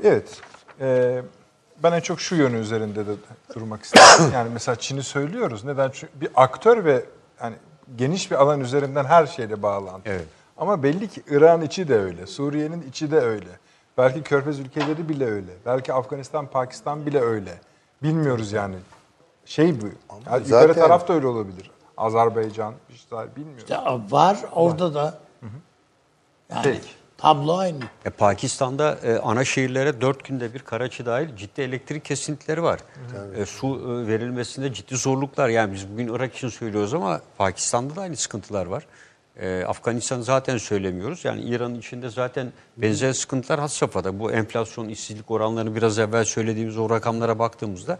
[0.04, 0.42] Evet.
[0.82, 1.22] Ee,
[1.84, 3.12] ben en çok şu yönü üzerinde de
[3.56, 4.32] durmak istedim.
[4.34, 5.64] Yani mesela Çin'i söylüyoruz.
[5.64, 5.90] Neden?
[5.94, 7.06] Çünkü bir aktör ve
[7.44, 7.56] yani
[7.96, 10.14] geniş bir alan üzerinden her şeyle bağlantılı.
[10.14, 10.26] Evet.
[10.58, 12.28] Ama belli ki İran içi de öyle.
[12.28, 13.50] Suriye'nin içi de öyle.
[13.98, 15.52] Belki Körfez ülkeleri bile öyle.
[15.66, 17.52] Belki Afganistan, Pakistan bile öyle.
[18.04, 18.76] Bilmiyoruz yani.
[19.52, 19.86] Şey bu.
[19.86, 19.94] Yani
[20.26, 21.72] yukarı zaten- taraf da öyle olabilir.
[21.98, 23.70] Azerbaycan, İsrail bilmiyoruz.
[23.70, 25.20] Ya var orada da.
[26.50, 26.88] Yani Peki.
[27.18, 27.80] tablo aynı.
[28.06, 32.80] E, Pakistan'da e, ana şehirlere dört günde bir Karaçi dahil ciddi elektrik kesintileri var.
[33.36, 35.50] E, su e, verilmesinde ciddi zorluklar.
[35.50, 38.88] Yani biz bugün Irak için söylüyoruz ama Pakistan'da da aynı sıkıntılar var.
[39.40, 41.26] E, Afganistan'ı zaten söylemiyoruz.
[41.26, 44.20] Yani İran'ın içinde zaten benzer sıkıntılar had safhada.
[44.20, 48.00] Bu enflasyon, işsizlik oranlarını biraz evvel söylediğimiz o rakamlara baktığımızda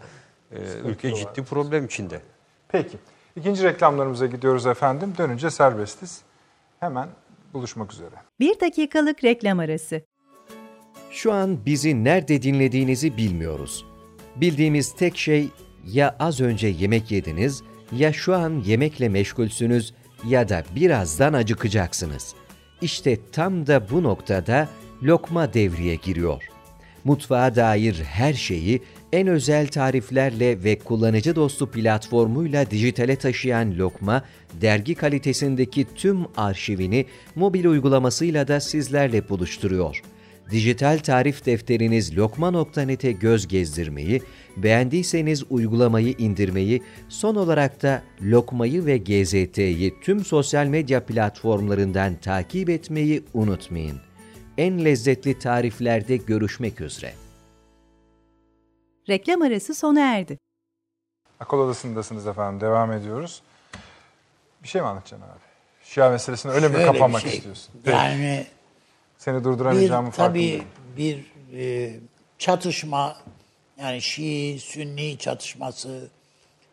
[0.84, 2.20] ülke ciddi problem içinde.
[2.68, 2.96] Peki.
[3.36, 5.14] İkinci reklamlarımıza gidiyoruz efendim.
[5.18, 6.20] Dönünce serbestiz.
[6.80, 7.08] Hemen
[7.54, 8.14] buluşmak üzere.
[8.40, 10.02] Bir dakikalık reklam arası.
[11.10, 13.84] Şu an bizi nerede dinlediğinizi bilmiyoruz.
[14.36, 15.48] Bildiğimiz tek şey
[15.86, 17.62] ya az önce yemek yediniz
[17.92, 19.94] ya şu an yemekle meşgulsünüz
[20.26, 22.34] ya da birazdan acıkacaksınız.
[22.80, 24.68] İşte tam da bu noktada
[25.02, 26.42] lokma devreye giriyor.
[27.04, 28.82] Mutfağa dair her şeyi
[29.12, 34.22] en özel tariflerle ve kullanıcı dostu platformuyla dijitale taşıyan Lokma,
[34.60, 40.02] dergi kalitesindeki tüm arşivini mobil uygulamasıyla da sizlerle buluşturuyor.
[40.50, 44.22] Dijital tarif defteriniz lokma.net'e göz gezdirmeyi,
[44.56, 53.22] beğendiyseniz uygulamayı indirmeyi, son olarak da Lokma'yı ve GZT'yi tüm sosyal medya platformlarından takip etmeyi
[53.34, 53.96] unutmayın.
[54.58, 57.21] En lezzetli tariflerde görüşmek üzere.
[59.08, 60.38] Reklam arası sona erdi.
[61.40, 62.60] Akıl odasındasınız efendim.
[62.60, 63.42] Devam ediyoruz.
[64.62, 65.38] Bir şey mi anlatacaksın abi?
[65.84, 67.36] Şia meselesine öyle mi Şöyle bir kapanmak şey.
[67.36, 67.74] istiyorsun?
[67.86, 68.46] Yani
[69.18, 70.64] Seni bir durduramayacağımı tabii farkındayım.
[70.96, 72.00] bir e,
[72.38, 73.16] çatışma
[73.78, 76.08] yani Şii Sünni çatışması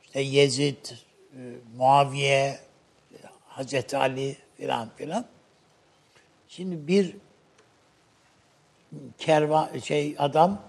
[0.03, 0.85] işte Yezid,
[1.33, 1.39] e,
[1.77, 2.59] Muaviye,
[3.47, 5.25] Hazreti Ali filan filan.
[6.47, 7.15] Şimdi bir
[9.17, 10.61] kervan şey adam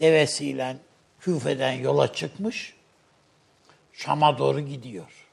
[0.00, 0.76] devesiyle
[1.20, 2.74] Küfe'den yola çıkmış.
[3.92, 5.26] Şam'a doğru gidiyor.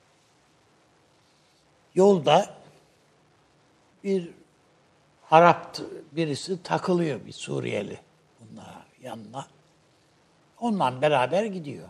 [1.96, 2.56] Yolda
[4.04, 4.30] bir
[5.32, 5.78] Arap
[6.12, 8.00] birisi takılıyor bir Suriyeli
[8.40, 9.48] bunlara yanına.
[10.60, 11.90] Onunla beraber gidiyor.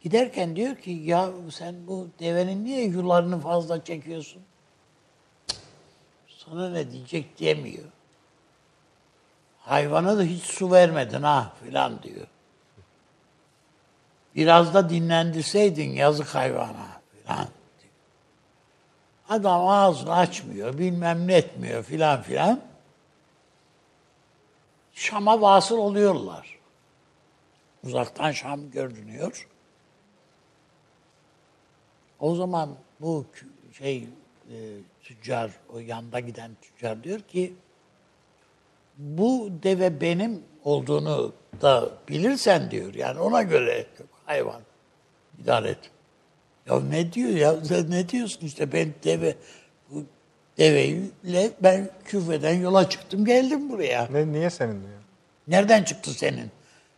[0.00, 4.42] Giderken diyor ki ya sen bu devenin niye yularını fazla çekiyorsun?
[6.28, 7.84] Sana ne diyecek diyemiyor.
[9.60, 12.26] Hayvana da hiç su vermedin ha filan diyor.
[14.34, 17.48] Biraz da dinlendirseydin yazık hayvana filan.
[19.28, 22.60] Adam ağzını açmıyor, bilmem ne etmiyor filan filan.
[24.92, 26.58] Şam'a vasıl oluyorlar.
[27.84, 29.48] Uzaktan Şam görünüyor.
[32.20, 33.26] O zaman bu
[33.72, 34.08] şey
[34.50, 34.56] e,
[35.02, 37.54] tüccar, o yanda giden tüccar diyor ki
[39.00, 41.32] bu deve benim olduğunu
[41.62, 42.94] da bilirsen diyor.
[42.94, 43.86] Yani ona göre
[44.26, 44.60] hayvan
[45.42, 45.78] idare et.
[46.66, 47.64] Ya ne diyor ya?
[47.64, 49.34] Sen ne diyorsun işte ben deve
[49.90, 50.04] bu
[50.58, 54.08] deveyle ben küfeden yola çıktım geldim buraya.
[54.12, 55.00] Ne, niye senin diyor?
[55.48, 56.50] Nereden çıktı senin?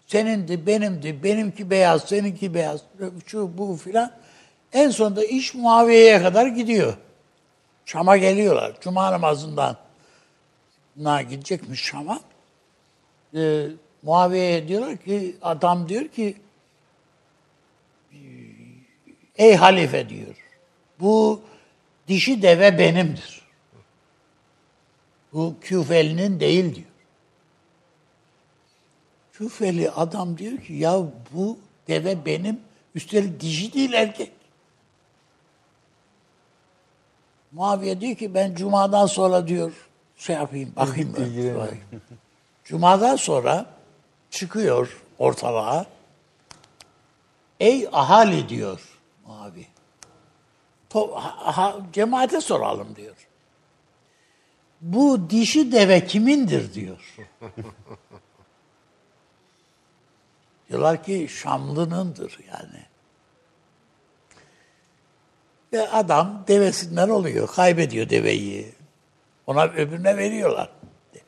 [0.07, 2.81] Senindi, benimdi, benimki beyaz, seninki beyaz,
[3.27, 4.13] şu bu filan.
[4.73, 6.95] En sonunda iş Muaviye'ye kadar gidiyor.
[7.87, 8.73] Şam'a geliyorlar.
[8.81, 9.77] Cuma namazından
[10.97, 12.21] na gidecekmiş Şam'a.
[13.35, 13.67] Ee,
[14.03, 16.37] Muaviye'ye diyorlar ki, adam diyor ki,
[19.37, 20.37] ey halife diyor,
[21.01, 21.43] bu
[22.09, 23.43] dişi deve benimdir.
[25.33, 26.87] Bu Küfeli'nin değil diyor.
[29.33, 30.99] Küfeli adam diyor ki ya
[31.33, 31.59] bu
[31.89, 32.61] deve benim
[32.95, 34.33] üstelik dişi değil erkek.
[37.53, 39.73] Muaviye diyor ki ben cumadan sonra diyor
[40.23, 41.15] şey yapayım bakayım.
[41.19, 41.81] İlgilenin.
[42.65, 43.67] Cumadan sonra
[44.31, 45.87] çıkıyor ortalığa.
[47.61, 48.81] Ey ahali diyor
[49.27, 49.67] Muaviye.
[50.91, 53.17] To- ha- ha- cemaate soralım diyor.
[54.81, 57.17] Bu dişi deve kimindir diyor.
[60.69, 62.83] Diyorlar ki Şamlı'nındır yani.
[65.73, 67.49] Ve adam devesinden oluyor.
[67.49, 68.82] Kaybediyor deveyi.
[69.47, 70.71] Ona öbürüne veriyorlar.
[71.15, 71.23] Deve.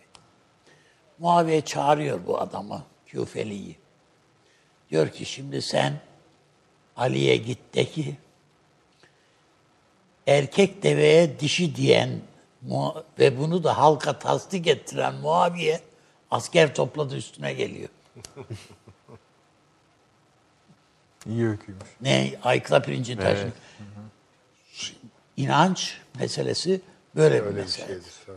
[1.19, 3.77] Muaviye çağırıyor bu adamı, Küfeli'yi.
[4.91, 6.01] Diyor ki şimdi sen
[6.97, 8.17] Ali'ye git de ki
[10.27, 12.21] erkek deveye dişi diyen
[13.19, 15.81] ve bunu da halka tasdik ettiren Muaviye
[16.31, 17.89] asker topladı üstüne geliyor.
[21.27, 21.85] İyi öyküymüş.
[22.01, 23.53] Ne aykla pirincin taşını.
[25.37, 26.81] İnanç meselesi
[27.17, 27.87] böyle, bir Öyle bir mesele.
[27.87, 28.13] şeydir.
[28.27, 28.37] tabii.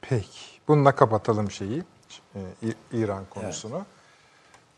[0.00, 0.40] Peki.
[0.68, 1.82] Bununla kapatalım şeyi.
[2.34, 2.40] e,
[2.92, 3.86] İran konusunu.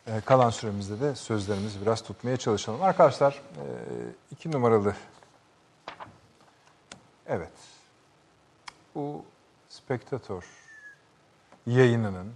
[0.07, 2.83] E, Kalan süremizde de sözlerimizi biraz tutmaya çalışalım.
[2.83, 3.65] Arkadaşlar e,
[4.31, 4.95] iki numaralı
[7.27, 7.53] evet
[8.95, 9.25] bu
[9.69, 10.45] Spectator
[11.67, 12.33] yayınının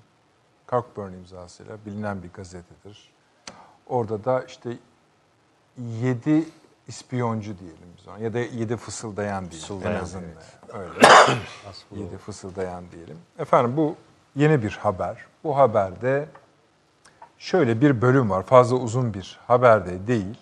[0.68, 3.12] Cockburn imzasıyla bilinen bir gazetedir.
[3.86, 4.76] Orada da işte
[5.78, 6.44] yedi
[6.88, 10.30] ispiyoncu diyelim biz ona ya da yedi fısıldayan diyelim en Fısıldayan, azından
[10.72, 11.08] öyle.
[12.02, 13.18] yedi fısıldayan diyelim.
[13.38, 13.96] Efendim bu
[14.36, 15.16] yeni bir haber.
[15.44, 16.28] Bu haberde
[17.38, 18.42] şöyle bir bölüm var.
[18.42, 20.38] Fazla uzun bir haberde değil.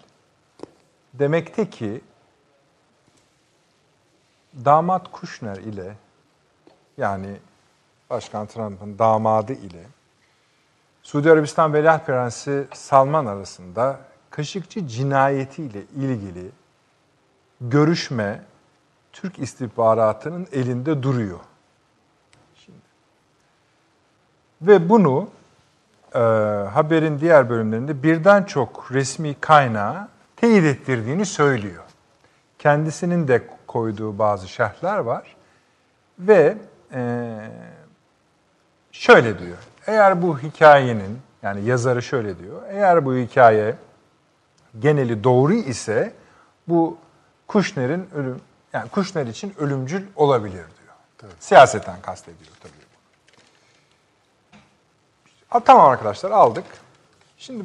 [1.15, 2.01] Demekte ki
[4.65, 5.95] damat Kushner ile
[6.97, 7.37] yani
[8.11, 9.85] Başkan Trump'ın damadı ile
[11.03, 14.01] Suudi Arabistan Veliaht Prensi Salman arasında
[14.31, 16.51] Kaşıkçı cinayetiyle ilgili
[17.61, 18.41] görüşme
[19.13, 21.39] Türk istihbaratının elinde duruyor.
[22.55, 22.79] Şimdi.
[24.63, 25.29] Ve bunu
[26.15, 26.19] e,
[26.73, 31.85] haberin diğer bölümlerinde birden çok resmi kaynağı teyit ettirdiğini söylüyor.
[32.59, 35.37] Kendisinin de koyduğu bazı şerhler var.
[36.19, 36.57] Ve
[36.95, 37.37] e,
[38.93, 39.59] şöyle diyor.
[39.87, 42.63] Eğer bu hikayenin yani yazarı şöyle diyor.
[42.69, 43.75] Eğer bu hikaye
[44.79, 46.15] geneli doğru ise
[46.69, 46.99] bu
[47.47, 48.41] Kushner'in ölüm
[48.73, 51.33] yani Kushner için ölümcül olabilir diyor.
[51.41, 52.73] Siyaseten kastediyor tabii.
[55.49, 56.65] Ha, tamam arkadaşlar aldık.
[57.39, 57.65] Şimdi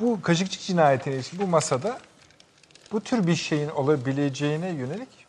[0.00, 1.98] bu Kaşıkçı cinayetine için bu masada
[2.92, 5.24] bu tür bir şeyin olabileceğine yönelik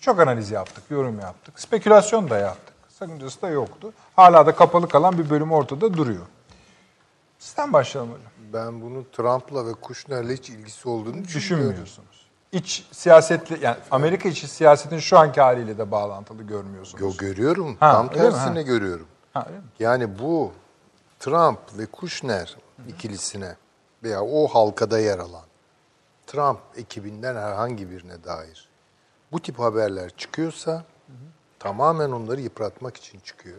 [0.00, 1.60] çok analiz yaptık, yorum yaptık.
[1.60, 2.74] Spekülasyon da yaptık.
[2.88, 3.92] Sakıncası da yoktu.
[4.16, 6.26] Hala da kapalı kalan bir bölüm ortada duruyor.
[7.38, 8.32] Sizden başlayalım hocam.
[8.52, 11.24] Ben bunun Trump'la ve Kushner'le hiç ilgisi olduğunu.
[11.24, 12.28] Düşünmüyorsunuz.
[12.52, 17.02] İç siyasetle yani Amerika içi siyasetin şu anki haliyle de bağlantılı görmüyorsunuz.
[17.02, 17.76] Yo, görüyorum.
[17.80, 19.06] Ha, Tam tersine görüyorum.
[19.34, 19.64] Ha, öyle mi?
[19.78, 20.52] Yani bu
[21.20, 22.56] Trump ve Kushner
[22.88, 23.56] ikilisine
[24.02, 25.44] veya o halkada yer alan
[26.26, 28.68] Trump ekibinden herhangi birine dair
[29.32, 30.84] bu tip haberler çıkıyorsa
[31.58, 33.58] tamamen onları yıpratmak için çıkıyor.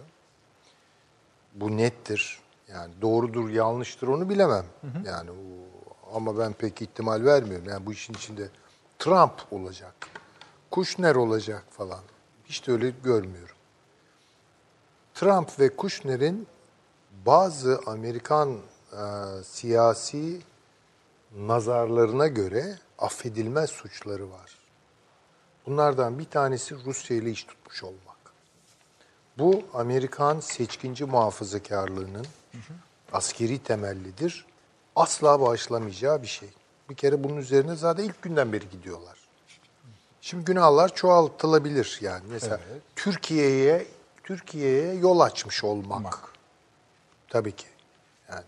[1.54, 2.40] Bu nettir.
[2.74, 4.66] Yani doğrudur, yanlıştır onu bilemem.
[5.06, 5.36] Yani o,
[6.16, 7.70] ama ben pek ihtimal vermiyorum.
[7.70, 8.50] Yani bu işin içinde
[9.00, 9.94] Trump olacak,
[10.72, 12.00] Kushner olacak falan.
[12.46, 13.56] Hiç de öyle görmüyorum.
[15.14, 16.48] Trump ve Kushner'in
[17.26, 18.58] bazı Amerikan
[18.94, 18.98] e,
[19.44, 20.42] siyasi
[21.38, 24.58] nazarlarına göre affedilmez suçları var.
[25.66, 28.18] Bunlardan bir tanesi Rusya ile iş tutmuş olmak.
[29.38, 32.26] Bu Amerikan seçkinci muhafazakarlığının
[33.14, 34.46] askeri temellidir.
[34.96, 36.50] Asla bağışlamayacağı bir şey.
[36.90, 39.20] Bir kere bunun üzerine zaten ilk günden beri gidiyorlar.
[40.22, 42.24] Şimdi günahlar çoğaltılabilir yani.
[42.30, 42.60] Mesela
[42.96, 43.88] Türkiye'ye
[44.24, 46.34] Türkiye'ye yol açmış olmak.
[47.28, 47.68] Tabii ki.
[48.30, 48.44] Yani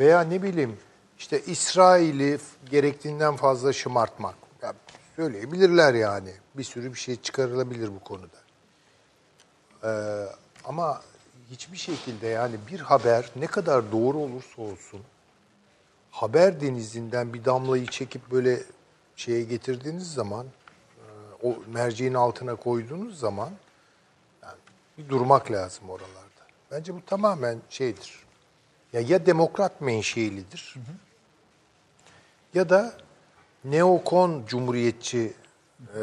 [0.00, 0.78] veya ne bileyim
[1.18, 2.38] işte İsrail'i
[2.70, 4.34] gerektiğinden fazla şımartmak.
[4.62, 4.74] Ya
[5.16, 6.34] söyleyebilirler yani.
[6.54, 8.36] Bir sürü bir şey çıkarılabilir bu konuda.
[9.84, 10.26] Ee,
[10.64, 11.02] ama
[11.54, 15.00] hiçbir şekilde yani bir haber ne kadar doğru olursa olsun
[16.10, 18.62] haber denizinden bir damlayı çekip böyle
[19.16, 21.02] şeye getirdiğiniz zaman e,
[21.42, 23.50] o merceğin altına koyduğunuz zaman
[24.42, 24.58] yani
[24.98, 26.42] bir durmak lazım oralarda.
[26.70, 28.24] Bence bu tamamen şeydir.
[28.92, 30.74] Ya ya demokrat menşeilidir
[32.54, 32.94] ya da
[33.64, 35.32] neokon cumhuriyetçi
[35.80, 36.00] e,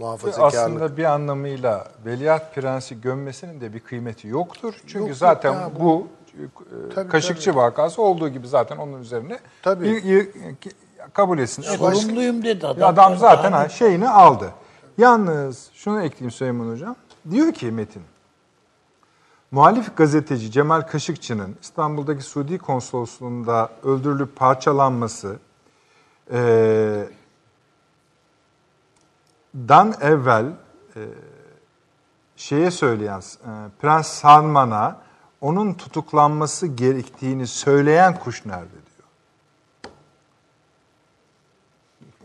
[0.00, 0.54] muhafazakarlık.
[0.54, 4.74] Aslında bir anlamıyla Veliaht Prensi gömmesinin de bir kıymeti yoktur.
[4.86, 9.38] Çünkü Yok, zaten ya, bu- bu, e, Tabii, Kaşıkçı vakası olduğu gibi zaten onun üzerine
[9.62, 9.84] Tabii.
[9.84, 10.28] bir- bir-
[11.12, 11.62] kabul etsin.
[11.62, 12.88] Sorumluyum dedi adam.
[12.94, 14.50] Adam zaten ha, şeyini aldı.
[14.98, 16.96] Yalnız şunu ekleyeyim Süleyman Hocam.
[17.30, 18.02] Diyor ki Metin,
[19.50, 25.36] muhalif gazeteci Cemal Kaşıkçı'nın İstanbul'daki Suudi konsolosluğunda öldürülüp parçalanması
[26.32, 27.08] eee,
[29.54, 30.44] dan evvel
[30.96, 31.00] e,
[32.36, 33.50] şeye söyleyen e,
[33.80, 34.96] Prens Salman'a
[35.40, 39.08] onun tutuklanması gerektiğini söyleyen kuş nerede diyor.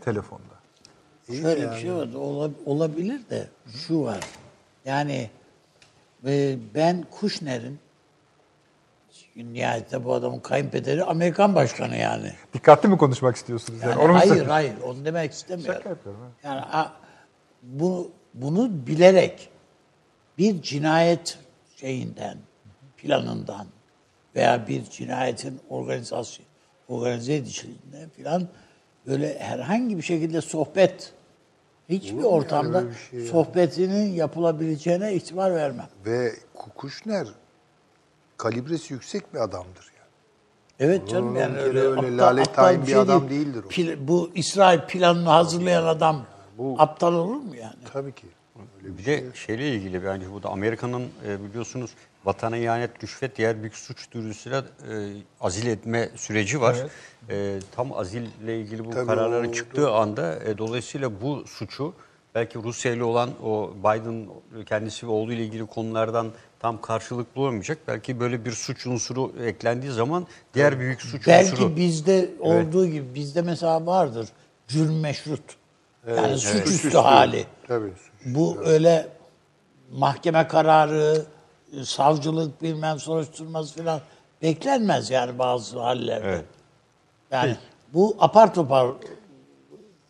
[0.00, 0.42] Telefonda.
[1.26, 2.08] Şöyle bir şey var.
[2.14, 3.48] ola- Olabilir de
[3.86, 4.20] şu var.
[4.84, 5.30] Yani
[6.26, 7.78] e, ben Kushner'in
[9.36, 12.32] nihayetinde bu adamın kayınpederi Amerikan başkanı yani.
[12.54, 13.80] Dikkatli mi konuşmak istiyorsunuz?
[13.82, 13.90] Yani?
[13.90, 15.74] Yani Onu hayır hayır onu demek istemiyorum.
[15.74, 16.20] Şaka yapıyorum.
[16.44, 16.92] Yani a-
[17.62, 19.48] bunu bunu bilerek
[20.38, 21.38] bir cinayet
[21.76, 22.38] şeyinden,
[22.96, 23.66] planından
[24.34, 26.46] veya bir cinayetin organizasyon
[26.88, 28.48] organize edilişinden filan
[29.06, 31.12] böyle herhangi bir şekilde sohbet
[31.88, 35.88] hiçbir ortamda böyle bir şey sohbetinin yapılabileceğine ihtimal vermem.
[36.06, 37.28] Ve Kukuşner
[38.36, 40.08] kalibresi yüksek bir adamdır yani.
[40.80, 43.46] Evet canım yani öyle, öyle aptal, lalet aptal bir bir şey adam değil.
[43.46, 43.68] değildir o.
[43.68, 46.26] Pil- bu İsrail planını hazırlayan adam
[46.78, 47.74] aptal olur mu yani?
[47.92, 48.26] Tabii ki.
[48.84, 51.90] Öyle Bir de şeyle ilgili bence bu da Amerika'nın e, biliyorsunuz
[52.24, 54.94] vatana ihanet, rüşvet diğer büyük suç duyurusuyla e,
[55.40, 56.76] azil etme süreci var.
[57.30, 61.92] E, tam azille ilgili bu Tabii kararların o- çıktığı anda e, dolayısıyla bu suçu
[62.34, 64.26] belki Rusya ile olan o Biden
[64.66, 67.78] kendisi ve oğlu ile ilgili konulardan tam karşılık bulamayacak.
[67.88, 73.14] Belki böyle bir suç unsuru eklendiği zaman diğer büyük suç Belki unsuru bizde olduğu gibi
[73.14, 74.28] bizde mesela vardır
[74.68, 75.57] cürm meşrut.
[76.06, 76.98] Yani suçüstü Suçüstü.
[76.98, 77.46] hali.
[77.68, 77.92] Tabii.
[78.24, 79.08] Bu öyle
[79.92, 81.24] mahkeme kararı,
[81.82, 84.00] savcılık bilmem soruşturması falan
[84.42, 86.26] beklenmez yani bazı hallerde.
[86.28, 86.44] Evet.
[87.30, 87.56] Yani
[87.94, 88.90] bu apar topar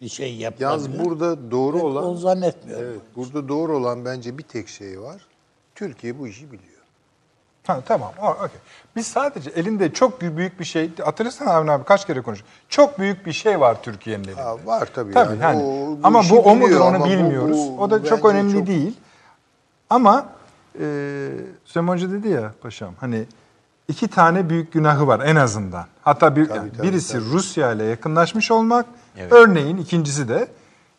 [0.00, 0.88] bir şey yapılabilir.
[0.88, 2.86] Yalnız burada doğru Ben olan onu zannetmiyorum.
[2.90, 5.22] Evet, burada doğru olan bence bir tek şey var.
[5.74, 6.77] Türkiye bu işi biliyor.
[7.68, 8.12] Ha, tamam.
[8.22, 8.58] o- okey.
[8.96, 12.46] Biz sadece elinde çok büyük bir şey, hatırlasana Avni abi kaç kere konuştuk.
[12.68, 14.40] Çok büyük bir şey var Türkiye'nin elinde.
[14.42, 15.12] Ha, var tabii.
[15.12, 15.42] Tabii yani.
[15.42, 15.62] yani.
[15.62, 17.56] O- bu ama bu o mudur onu ama bu- bilmiyoruz.
[17.56, 18.96] bu o da çok önemli çok- değil.
[19.90, 20.26] Ama
[20.80, 20.84] e,
[21.64, 23.24] Süleyman Hoca dedi ya paşam hani
[23.88, 25.86] iki tane büyük günahı var en azından.
[26.02, 27.24] Hatta bir, yani tabii, birisi tabii.
[27.32, 28.86] Rusya ile yakınlaşmış olmak.
[29.18, 29.32] Evet.
[29.32, 30.48] Örneğin ikincisi de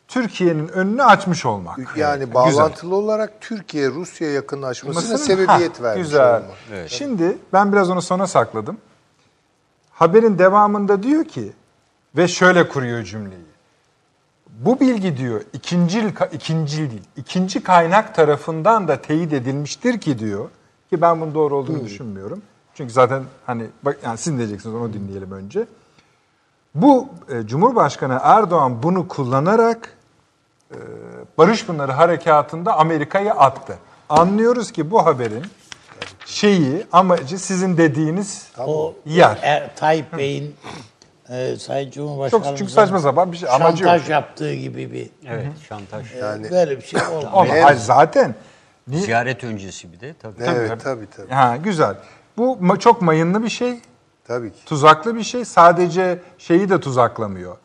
[0.10, 1.80] Türkiye'nin önünü açmış olmak.
[1.98, 2.34] Yani Güzel.
[2.34, 5.26] bağlantılı olarak Türkiye Rusya yakınlaşmasına Olmasın?
[5.26, 6.36] sebebiyet Ha, vermiş Güzel.
[6.44, 6.90] olmak.
[6.90, 8.77] Şimdi ben biraz onu sona sakladım.
[9.91, 11.52] Haberin devamında diyor ki
[12.18, 13.49] ve şöyle kuruyor cümleyi.
[14.49, 17.03] Bu bilgi diyor ikincil ikincil değil.
[17.18, 20.49] ikinci kaynak tarafından da teyit edilmiştir ki diyor
[20.90, 22.41] ki ben bunun doğru olduğunu düşünmüyorum.
[22.73, 25.65] Çünkü zaten hani bak yani siz diyeceksiniz onu dinleyelim önce.
[26.76, 29.94] Bu e, Cumhurbaşkanı Erdoğan bunu kullanarak
[31.38, 33.78] Barış Pınarı Harekatı'nda Amerika'yı attı.
[34.10, 35.44] Anlıyoruz ki bu haberin
[36.26, 39.38] şeyi, amacı sizin dediğiniz O yer.
[39.41, 40.56] Er, Tayyip Bey'in
[41.30, 44.10] e, Sayın Cumhurbaşkanımızın Çok çünkü saçma sapan bir şey, amacı şantaj yok.
[44.10, 46.16] yaptığı gibi bir Evet, şantaj.
[46.16, 47.26] Yani böyle bir şey olmaz.
[47.34, 48.36] Ama hayır, zaten
[48.88, 50.44] niye- Ziyaret öncesi bir de tabii.
[50.48, 51.30] evet tabii tabii.
[51.34, 51.96] ha, güzel.
[52.38, 53.80] Bu ma- çok mayınlı bir şey,
[54.28, 54.66] Tabii ki.
[54.66, 55.46] tuzaklı bir şey.
[55.46, 57.58] Sadece şeyi de tuzaklamıyor.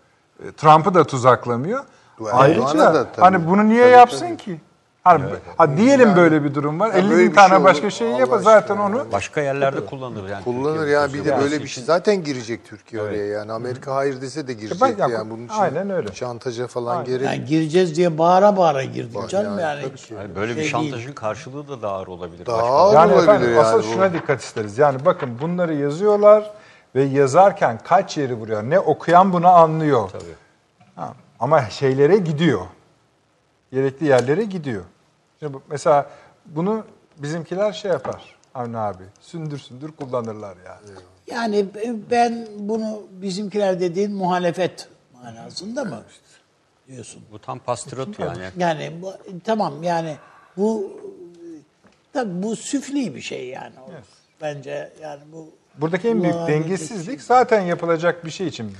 [0.48, 1.85] E, Trump'ı da tuzaklamıyor.
[2.32, 3.20] Ayrıca da tabii.
[3.24, 4.36] hani bunu niye Tabii, yapsın tabii.
[4.36, 4.60] ki?
[5.04, 5.24] Hani,
[5.56, 6.86] ha, diyelim böyle bir durum var.
[6.88, 8.82] Ya 50 böyle bin bir tane şey başka Allah yapar zaten ya.
[8.82, 9.06] onu.
[9.12, 10.44] Başka yerlerde kullanılır yani.
[10.44, 14.46] Kullanır ya bir de böyle bir şey zaten girecek Türkiye oraya yani Amerika hayır dese
[14.48, 16.12] de girecek bak ya, yani bunun için aynen öyle.
[16.12, 17.04] şantaja falan Aynen.
[17.06, 19.92] gerek Yani gireceğiz diye bağıra bağıra girdik canım yani, yani.
[20.18, 20.90] Yani böyle bir Şey değil.
[20.90, 22.46] şantajın karşılığı da daha ağır olabilir.
[22.46, 24.78] Daha Başka- ağır Yani olabilir efendim yani asıl şuna dikkat isteriz.
[24.78, 26.50] Yani bakın bunları yazıyorlar
[26.94, 28.62] ve yazarken kaç yeri vuruyor.
[28.62, 30.08] Ne okuyan bunu anlıyor.
[30.12, 30.43] Tabii.
[31.40, 32.66] Ama şeylere gidiyor.
[33.73, 34.85] Gerekli yerlere gidiyor.
[35.40, 36.11] Şimdi mesela
[36.47, 36.85] bunu
[37.19, 38.36] bizimkiler şey yapar.
[38.55, 39.05] Avni abi.
[39.20, 40.98] Sündür sündür kullanırlar yani.
[41.27, 41.66] Yani
[42.11, 46.02] ben bunu bizimkiler dediğin muhalefet manasında mı
[46.89, 47.23] diyorsun?
[47.32, 48.43] Bu tam pastırot yani.
[48.59, 49.12] Yani bu,
[49.44, 50.16] tamam yani
[50.56, 51.01] bu
[52.12, 53.74] tabii bu süfli bir şey yani.
[53.81, 53.90] o.
[54.40, 55.48] Bence yani bu
[55.78, 58.73] Buradaki en büyük dengesizlik zaten yapılacak bir şey için.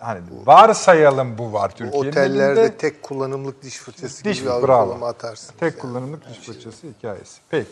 [0.00, 2.76] Hani varsayalım bu var Türkiye'nin otellerde elinde.
[2.76, 4.88] tek kullanımlık diş fırçası Diş gibi bravo.
[4.88, 5.54] koluma atarsın.
[5.60, 7.40] Tek kullanımlık diş fırçası hikayesi.
[7.50, 7.70] Peki.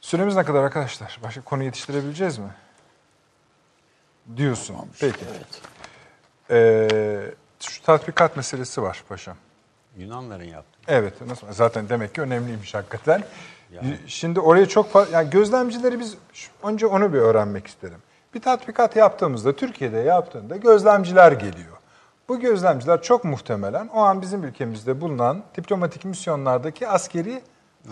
[0.00, 1.20] Süremiz ne kadar arkadaşlar?
[1.22, 2.54] Başka konu yetiştirebileceğiz mi?
[4.36, 4.76] Diyorsun.
[5.00, 5.24] Peki.
[6.50, 9.36] Ee, şu tatbikat meselesi var paşam.
[9.96, 10.78] Yunanların yaptığı.
[10.88, 11.52] Evet, nasıl?
[11.52, 13.24] Zaten demek ki önemliymiş hakikaten.
[14.06, 16.14] Şimdi oraya çok fazla, yani gözlemcileri biz
[16.62, 17.98] önce onu bir öğrenmek isterim.
[18.36, 21.76] Bir tatbikat yaptığımızda, Türkiye'de yaptığında gözlemciler geliyor.
[22.28, 27.42] Bu gözlemciler çok muhtemelen o an bizim ülkemizde bulunan diplomatik misyonlardaki askeri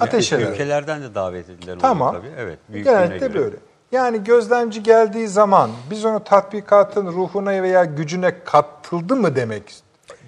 [0.00, 0.52] ateşeler.
[0.52, 2.14] Ülkelerden de davet edilen Tamam.
[2.14, 2.32] tabii.
[2.38, 2.58] Evet.
[2.72, 3.34] Genellikle göre.
[3.34, 3.56] böyle.
[3.92, 9.74] Yani gözlemci geldiği zaman biz onu tatbikatın ruhuna veya gücüne katıldı mı demek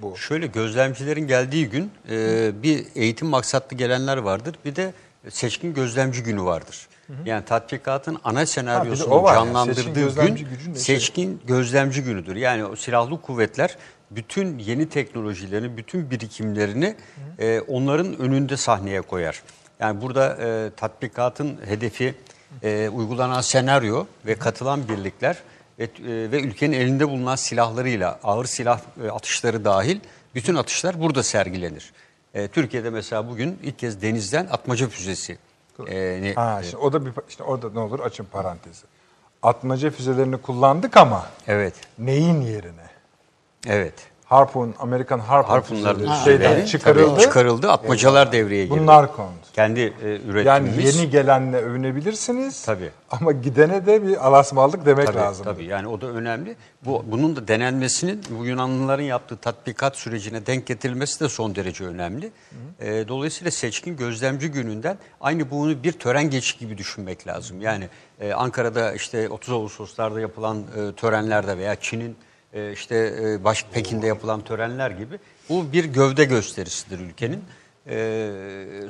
[0.02, 0.16] bu?
[0.16, 4.56] Şöyle gözlemcilerin geldiği gün e, bir eğitim maksatlı gelenler vardır.
[4.64, 4.92] Bir de
[5.28, 6.88] seçkin gözlemci günü vardır.
[7.24, 9.34] Yani tatbikatın ana senaryosunu yani.
[9.34, 10.74] canlandırdığı Seçkin gözlemci gün gücü ne?
[10.74, 12.36] seçkin gözlemci günüdür.
[12.36, 13.76] Yani o silahlı kuvvetler
[14.10, 16.96] bütün yeni teknolojilerini, bütün birikimlerini
[17.38, 19.42] e, onların önünde sahneye koyar.
[19.80, 22.14] Yani burada e, tatbikatın hedefi
[22.62, 25.36] e, uygulanan senaryo ve katılan birlikler
[25.78, 30.00] ve, e, ve ülkenin elinde bulunan silahlarıyla ağır silah e, atışları dahil
[30.34, 31.92] bütün atışlar burada sergilenir.
[32.34, 35.38] E, Türkiye'de mesela bugün ilk kez denizden atmaca füzesi.
[35.88, 38.86] E, ne- Ha, işte o da bir işte orada ne olur açın parantezi.
[39.42, 42.86] Atmaca füzelerini kullandık ama Evet, neyin yerine?
[43.66, 43.94] evet.
[44.26, 47.20] Harpun, Amerikan Harpun Harpunlar füzeleri şeyden tabii, çıkarıldı.
[47.20, 48.78] çıkarıldı, atmacalar devreye girdi.
[48.80, 49.30] Bunlar kondu.
[49.52, 50.96] Kendi e, Yani üretimimiz.
[50.98, 52.64] yeni gelenle övünebilirsiniz.
[52.64, 52.90] Tabii.
[53.10, 55.44] Ama gidene de bir alasmallık demek Tabii, lazım.
[55.44, 56.56] tabii yani o da önemli.
[56.84, 62.30] Bu bunun da denenmesinin bu Yunanlıların yaptığı tatbikat sürecine denk getirilmesi de son derece önemli.
[62.80, 67.60] Ee, dolayısıyla seçkin gözlemci gününden aynı bunu bir tören geçişi gibi düşünmek lazım.
[67.60, 67.88] Yani
[68.20, 72.16] e, Ankara'da işte 30 Ağustos'larda yapılan e, törenlerde veya Çin'in
[72.56, 75.18] e, işte e, baş Pekin'de yapılan törenler gibi
[75.48, 77.44] bu bir gövde gösterisidir ülkenin.
[77.88, 78.30] Ee,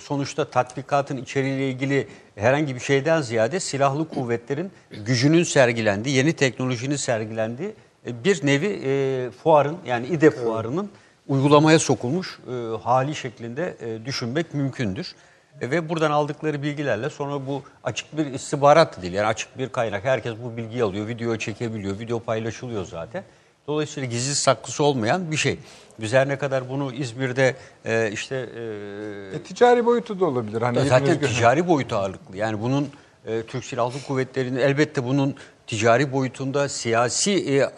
[0.00, 4.70] sonuçta tatbikatın içeriğiyle ilgili herhangi bir şeyden ziyade silahlı kuvvetlerin
[5.06, 7.74] gücünün sergilendiği, yeni teknolojinin sergilendiği
[8.06, 10.90] e, bir nevi e, fuarın yani İDE fuarının
[11.28, 15.14] uygulamaya sokulmuş e, hali şeklinde e, düşünmek mümkündür.
[15.60, 20.04] E, ve buradan aldıkları bilgilerle sonra bu açık bir istihbarat değil yani açık bir kaynak.
[20.04, 23.24] Herkes bu bilgiyi alıyor, video çekebiliyor, video paylaşılıyor zaten.
[23.66, 25.58] Dolayısıyla gizli saklısı olmayan bir şey.
[26.00, 30.62] Biz her ne kadar bunu İzmir'de e, işte e, E, ticari boyutu da olabilir.
[30.62, 32.36] Hani zaten ticari boyutu ağırlıklı.
[32.36, 32.88] Yani bunun
[33.26, 35.34] e, Türk Silahlı Kuvvetleri'nin elbette bunun
[35.66, 37.68] ticari boyutunda siyasi e, e,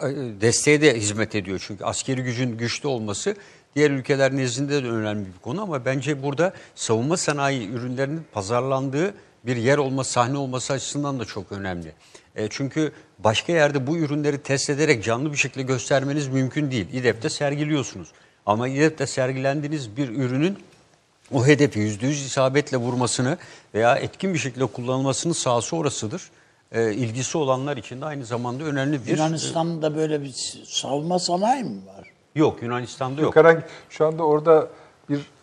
[0.41, 1.63] desteğe de hizmet ediyor.
[1.67, 3.35] Çünkü askeri gücün güçlü olması
[3.75, 9.13] diğer ülkeler nezdinde de önemli bir konu ama bence burada savunma sanayi ürünlerinin pazarlandığı
[9.45, 11.93] bir yer olma, sahne olması açısından da çok önemli.
[12.35, 16.93] E, çünkü başka yerde bu ürünleri test ederek canlı bir şekilde göstermeniz mümkün değil.
[16.93, 18.07] İDEF'te sergiliyorsunuz.
[18.45, 20.57] Ama İDEF'te sergilendiğiniz bir ürünün
[21.33, 23.37] o hedefi yüzde yüz isabetle vurmasını
[23.73, 26.29] veya etkin bir şekilde kullanılmasının sahası orasıdır.
[26.71, 29.11] E, ilgisi olanlar için de aynı zamanda önemli bir...
[29.11, 30.33] Yunanistan'da böyle bir
[30.67, 32.07] savunma sanayi mi var?
[32.35, 33.35] Yok Yunanistan'da yok.
[33.35, 34.67] Herhangi- şu anda orada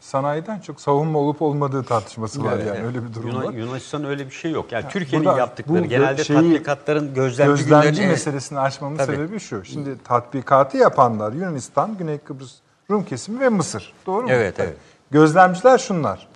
[0.07, 2.87] sanayiden çok savunma olup olmadığı tartışması var Evet, yani evet.
[2.87, 3.53] öyle bir durum Yunan, var.
[3.53, 4.73] Yunanistan öyle bir şey yok.
[4.73, 9.17] Yani Türkiye'nin Burada yaptıkları bu genelde şeyi- tatbikatların gözlemci, Gözlemci günlerini- meselesini açmamın Tabii.
[9.17, 9.65] sebebi şu.
[9.65, 12.55] Şimdi tatbikatı yapanlar Yunanistan, Güney Kıbrıs
[12.91, 13.93] Rum kesimi ve Mısır.
[14.07, 14.29] Doğru mu?
[14.33, 14.77] Evet, evet.
[15.11, 16.29] Gözlemciler şunlar.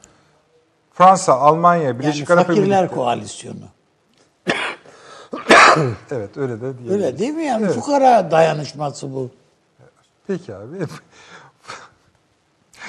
[0.95, 2.89] Fransa, Almanya, Yani Birleşik Arap fakirler Emirlikleri.
[2.95, 3.65] koalisyonu.
[6.11, 6.91] Evet öyle de diyebiliriz.
[6.93, 7.65] Öyle değil mi yani?
[7.65, 7.75] Evet.
[7.75, 9.31] Fukara dayanışması bu.
[10.27, 10.77] Peki abi.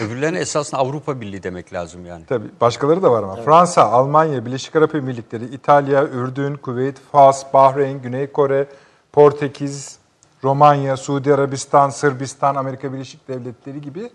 [0.01, 2.25] Öbürlerine esasında Avrupa Birliği demek lazım yani.
[2.25, 3.35] Tabii başkaları da var ama.
[3.35, 8.67] Fransa, Almanya, Birleşik Arap Emirlikleri, İtalya, Ürdün, Kuveyt, Fas, Bahreyn, Güney Kore,
[9.13, 9.99] Portekiz,
[10.43, 14.09] Romanya, Suudi Arabistan, Sırbistan, Amerika Birleşik Devletleri gibi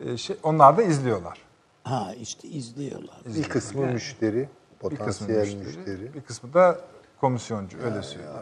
[0.00, 1.38] e, şey, onlar da izliyorlar.
[1.84, 3.16] Ha işte izliyorlar.
[3.26, 6.14] Bir kısmı müşteri, Bir kısmı potansiyel müşteri, müşteri.
[6.14, 6.80] bir kısmı da
[7.20, 8.32] komisyoncu öyle söyleyeyim.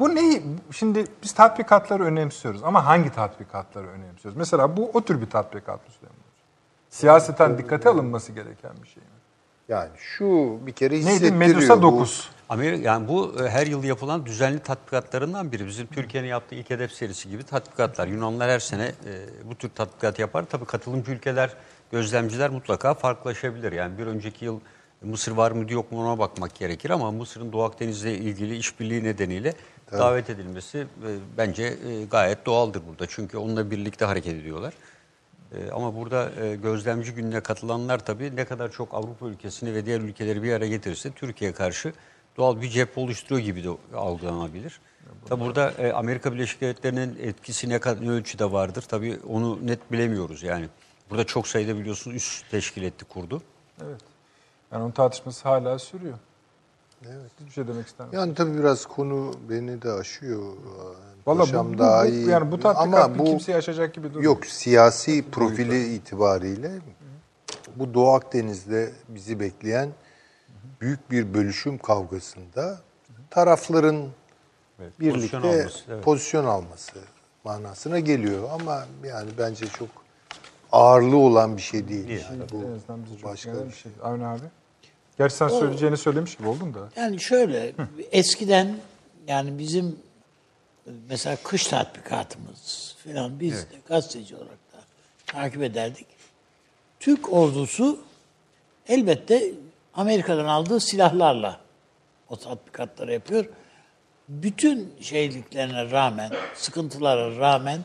[0.00, 0.42] Bu neyi?
[0.72, 4.38] Şimdi biz tatbikatları önemsiyoruz ama hangi tatbikatları önemsiyoruz?
[4.38, 6.30] Mesela bu o tür bir tatbikat mı Süleyman Hocam?
[6.90, 9.08] Siyaseten dikkate alınması gereken bir şey mi?
[9.68, 11.06] Yani şu bir kere Neydi?
[11.06, 11.36] hissettiriyor.
[11.36, 11.82] Medusa bu.
[11.82, 12.30] 9.
[12.48, 15.66] Amerika yani bu e, her yıl yapılan düzenli tatbikatlarından biri.
[15.66, 18.06] Bizim Türkiye'nin yaptığı ilk hedef serisi gibi tatbikatlar.
[18.06, 19.12] Yunanlar her sene e,
[19.50, 20.44] bu tür tatbikat yapar.
[20.50, 21.54] Tabii katılımcı ülkeler,
[21.92, 23.72] gözlemciler mutlaka farklılaşabilir.
[23.72, 24.60] Yani bir önceki yıl
[25.02, 29.54] Mısır var mı yok mu ona bakmak gerekir ama Mısır'ın Doğu Akdeniz'le ilgili işbirliği nedeniyle
[29.92, 31.08] davet edilmesi e,
[31.38, 33.06] bence e, gayet doğaldır burada.
[33.08, 34.74] Çünkü onunla birlikte hareket ediyorlar.
[35.54, 40.00] Ee, Ama burada e, gözlemci gününe katılanlar tabii ne kadar çok Avrupa ülkesini ve diğer
[40.00, 41.92] ülkeleri bir araya getirirse Türkiye'ye karşı
[42.36, 44.80] doğal bir cephe oluşturuyor gibi de algılanabilir.
[45.28, 49.92] Tabii burada e, Amerika Birleşik Devletleri'nin etkisi ne kadar ne ölçüde vardır tabii onu net
[49.92, 50.68] bilemiyoruz yani.
[51.10, 53.42] Burada çok sayıda biliyorsunuz üst teşkil etti kurdu.
[53.84, 54.00] Evet.
[54.72, 56.18] Yani onun tartışması hala sürüyor.
[57.06, 57.30] Evet.
[57.40, 58.18] Hiçbir şey demek istemiyorum.
[58.20, 60.42] Yani tabii biraz konu beni de aşıyor.
[61.26, 62.28] Valla Paşam bu, bu, daha bu- iyi.
[62.28, 64.22] yani bu tatbikat Ama bir bu kimseyi aşacak gibi duruyor.
[64.24, 66.70] yok siyasi profili itibariyle
[67.76, 69.88] bu Doğu Akdeniz'de bizi bekleyen
[70.80, 72.80] büyük bir bölüşüm kavgasında
[73.30, 74.06] tarafların
[74.80, 77.08] Evet, birlikte pozisyon pozisyon alması, alması, evet.
[77.44, 79.88] manasına geliyor ama yani bence çok
[80.72, 82.08] ağırlığı olan bir şey değil.
[82.08, 83.92] Değil, Yani en bu, bu başka bir bir şey.
[84.02, 84.40] Avni abi.
[85.20, 86.88] Gerçi sen söyleyeceğini söylemiş gibi oldun da.
[86.96, 87.72] Yani şöyle
[88.12, 88.76] eskiden
[89.28, 89.98] yani bizim
[91.08, 94.78] mesela kış tatbikatımız falan biz de gazeteci olarak da
[95.26, 96.06] takip ederdik.
[97.00, 98.00] Türk ordusu
[98.88, 99.52] elbette
[99.94, 101.60] Amerika'dan aldığı silahlarla
[102.28, 103.44] o tatbikatları yapıyor.
[104.28, 107.84] Bütün şeyliklerine rağmen, sıkıntılara rağmen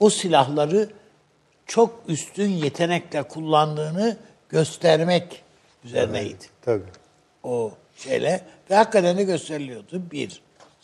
[0.00, 0.90] o silahları
[1.66, 4.16] çok üstün yetenekle kullandığını
[4.48, 5.43] göstermek
[5.84, 6.84] üzerineydi Tabii.
[7.42, 10.02] o şeyle ve hakikaten de gösteriliyordu.
[10.10, 10.42] Bir.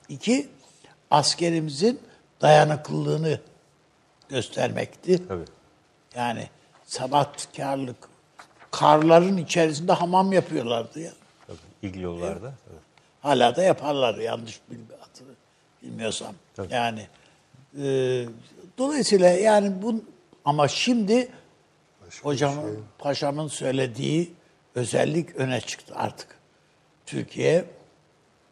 [0.09, 0.49] İki,
[1.11, 2.01] askerimizin
[2.41, 3.41] dayanıklılığını
[4.29, 5.29] göstermekti.
[5.29, 5.45] Tabii.
[6.15, 6.49] Yani
[6.87, 7.97] sabatkarlık,
[8.71, 11.13] karların içerisinde hamam yapıyorlardı ya.
[11.47, 11.59] Tabii.
[11.83, 12.41] İlgili yollarda.
[12.41, 12.81] Tabii.
[13.23, 14.61] Hala da yaparlar yanlış
[15.83, 16.35] bilmiyorsam.
[16.71, 17.07] Yani
[17.83, 17.85] e,
[18.79, 20.05] dolayısıyla yani bu
[20.45, 21.29] ama şimdi
[22.23, 24.33] hocamın paşamın söylediği
[24.75, 26.29] özellik öne çıktı artık.
[27.07, 27.65] Türkiye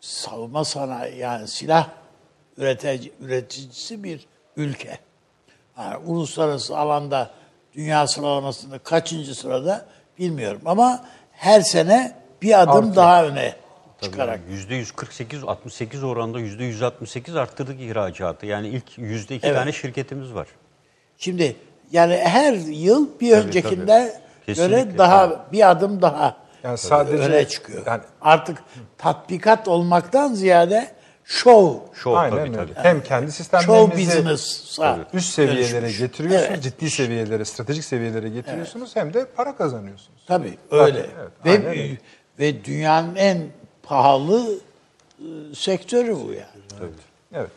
[0.00, 1.88] savunma sanayi yani silah
[2.56, 4.26] üretici, üreticisi bir
[4.56, 4.98] ülke.
[5.78, 7.30] Yani uluslararası alanda
[7.74, 9.86] dünya sıralamasında kaçıncı sırada
[10.18, 12.96] bilmiyorum ama her sene bir adım Artıyor.
[12.96, 13.54] daha öne
[14.00, 14.40] Tabii çıkarak.
[14.50, 18.46] yani %148, 68 oranda %168 arttırdık ihracatı.
[18.46, 19.56] Yani ilk %2 Evet.
[19.56, 20.46] tane şirketimiz var.
[21.18, 21.56] Şimdi
[21.92, 24.27] yani her yıl bir Tabii, öncekinde tabii.
[24.54, 27.86] Göre Kesinlikle, daha bir adım daha Yani sadece öne çıkıyor.
[27.86, 28.58] yani Artık
[28.98, 30.90] tatbikat olmaktan ziyade
[31.24, 32.72] şov, Şov Aynen tabii tabii.
[32.74, 34.32] Hem kendi show sistemlerinizi
[35.12, 35.98] üst seviyelere dönüşmüş.
[35.98, 36.62] getiriyorsunuz, Evet.
[36.62, 40.20] ciddi seviyelere, stratejik seviyelere getiriyorsunuz hem de para kazanıyorsunuz.
[40.26, 40.98] Tabii öyle.
[40.98, 41.98] evet, ve öyle.
[42.38, 43.46] ve dünyanın en
[43.82, 44.54] pahalı
[45.18, 46.90] e, sektörü bu yani.
[47.34, 47.50] Evet.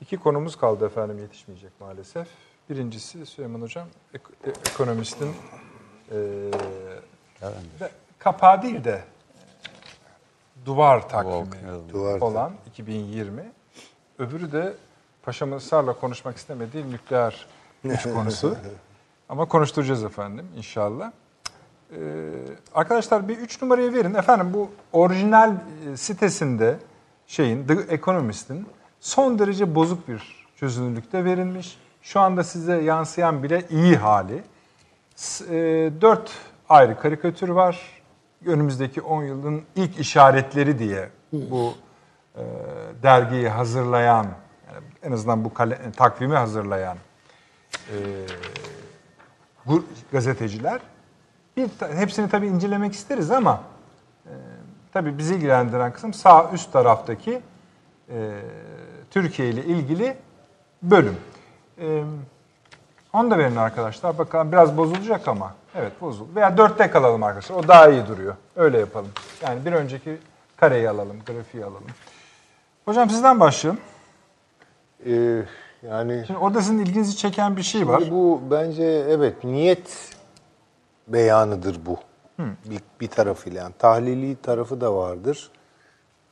[0.00, 2.26] İki konumuz kaldı efendim yetişmeyecek maalesef.
[2.70, 5.28] Birincisi Süleyman Hocam, ek- e- ekonomistin
[6.12, 6.16] e,
[8.18, 9.02] kapağı değil de
[10.62, 13.52] e, duvar takvimi Duvar olan 2020.
[14.18, 14.74] Öbürü de
[15.22, 17.46] paşamın ısrarla konuşmak istemediği nükleer
[17.84, 18.56] güç konusu.
[19.28, 21.12] Ama konuşturacağız efendim inşallah.
[21.92, 22.30] Ee,
[22.74, 24.14] arkadaşlar bir üç numarayı verin.
[24.14, 25.54] Efendim bu orijinal
[25.92, 26.76] e, sitesinde
[27.26, 28.66] şeyin The Economist'in
[29.00, 31.78] son derece bozuk bir çözünürlükte verilmiş.
[32.02, 34.42] Şu anda size yansıyan bile iyi hali.
[35.50, 35.54] E,
[36.00, 36.30] dört
[36.68, 37.80] ayrı karikatür var.
[38.46, 41.74] Önümüzdeki 10 yılın ilk işaretleri diye bu
[42.36, 42.42] e,
[43.02, 44.26] dergiyi hazırlayan,
[45.02, 45.52] en azından bu
[45.96, 46.96] takvimi hazırlayan
[47.88, 47.96] e,
[50.12, 50.80] gazeteciler
[51.56, 53.62] bir hepsini tabii incelemek isteriz ama
[54.26, 54.32] e,
[54.92, 57.40] tabii bizi ilgilendiren kısım sağ üst taraftaki
[58.08, 58.40] e,
[59.10, 60.16] Türkiye ile ilgili
[60.82, 61.16] bölüm.
[61.80, 62.04] E,
[63.12, 64.18] onu da verin arkadaşlar.
[64.18, 65.54] Bakalım biraz bozulacak ama.
[65.74, 66.30] Evet bozuldu.
[66.34, 67.56] Veya dörtte kalalım arkadaşlar.
[67.56, 68.34] O daha iyi duruyor.
[68.56, 69.10] Öyle yapalım.
[69.42, 70.18] Yani bir önceki
[70.56, 71.86] kareyi alalım, grafiği alalım.
[72.84, 73.80] Hocam sizden başlayalım.
[75.06, 75.42] Ee,
[75.82, 78.02] yani Şimdi orada sizin ilginizi çeken bir şey var.
[78.10, 80.16] Bu bence evet niyet
[81.08, 81.98] beyanıdır bu.
[82.38, 85.50] Bir, bir tarafıyla yani tahlili tarafı da vardır.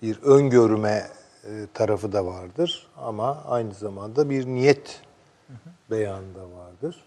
[0.02, 1.06] Bir öngörme
[1.44, 5.00] e, tarafı da vardır ama aynı zamanda bir niyet
[5.48, 7.04] beyanı da vardır.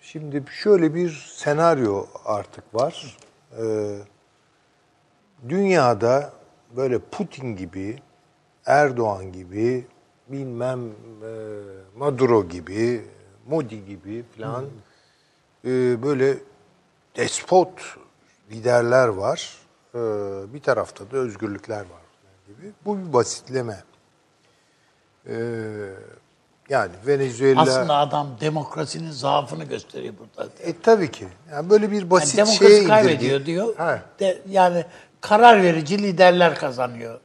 [0.00, 3.18] Şimdi şöyle bir senaryo artık var.
[3.58, 3.98] Ee,
[5.48, 6.32] dünyada
[6.76, 7.98] böyle Putin gibi,
[8.66, 9.86] Erdoğan gibi,
[10.28, 10.92] bilmem e,
[11.96, 13.04] Maduro gibi,
[13.48, 14.64] Modi gibi falan
[15.64, 16.38] e, böyle
[17.16, 17.96] despot
[18.50, 19.58] liderler var.
[19.94, 19.98] Ee,
[20.54, 22.02] bir tarafta da özgürlükler var
[22.46, 22.72] gibi.
[22.84, 23.82] Bu bir basitleme.
[25.26, 25.91] Ee,
[26.72, 27.60] yani Venezuela...
[27.60, 30.50] Aslında adam demokrasinin zaafını gösteriyor burada.
[30.60, 31.28] E tabii ki.
[31.52, 33.76] Yani böyle bir Yani basit demokrasi şeye kaybediyor indirge- diyor.
[33.76, 34.84] Ha, De, yani
[35.20, 37.20] karar verici liderler kazanıyor.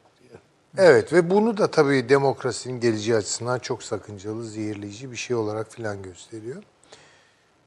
[0.77, 6.01] Evet ve bunu da tabii demokrasinin geleceği açısından çok sakıncalı, zehirleyici bir şey olarak filan
[6.01, 6.63] gösteriyor.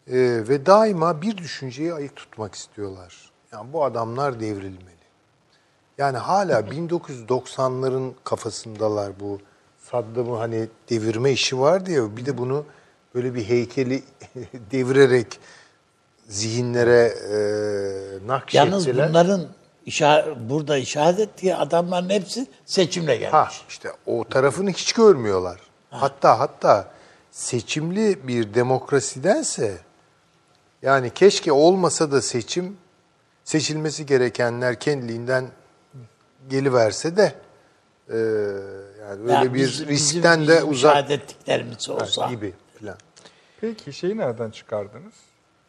[0.07, 0.17] Ee,
[0.49, 3.31] ve daima bir düşünceyi ayık tutmak istiyorlar.
[3.53, 5.01] Yani bu adamlar devrilmeli.
[5.99, 9.41] Yani hala 1990'ların kafasındalar bu
[9.91, 12.65] Saddam'ı hani devirme işi vardı ya bir de bunu
[13.15, 14.03] böyle bir heykeli
[14.73, 15.41] devirerek
[16.29, 17.39] zihinlere e,
[18.27, 18.65] nakşettiler.
[18.67, 19.47] Yalnız bunların
[19.87, 23.33] işa- burada işaret ettiği adamların hepsi seçimle gelmiş.
[23.33, 25.61] Ha işte o tarafını hiç görmüyorlar.
[25.91, 26.91] Hatta hatta
[27.31, 29.79] seçimli bir demokrasidense
[30.83, 32.77] yani keşke olmasa da seçim
[33.45, 35.47] seçilmesi gerekenler kendiliğinden
[36.51, 37.35] geliverse de
[38.09, 38.19] e,
[39.11, 42.29] yani öyle Yani bir bizim- riskten bizim de uzak işaret ettiklerimiz olsa.
[42.31, 42.97] gibi filan.
[43.61, 45.13] Peki şeyi nereden çıkardınız?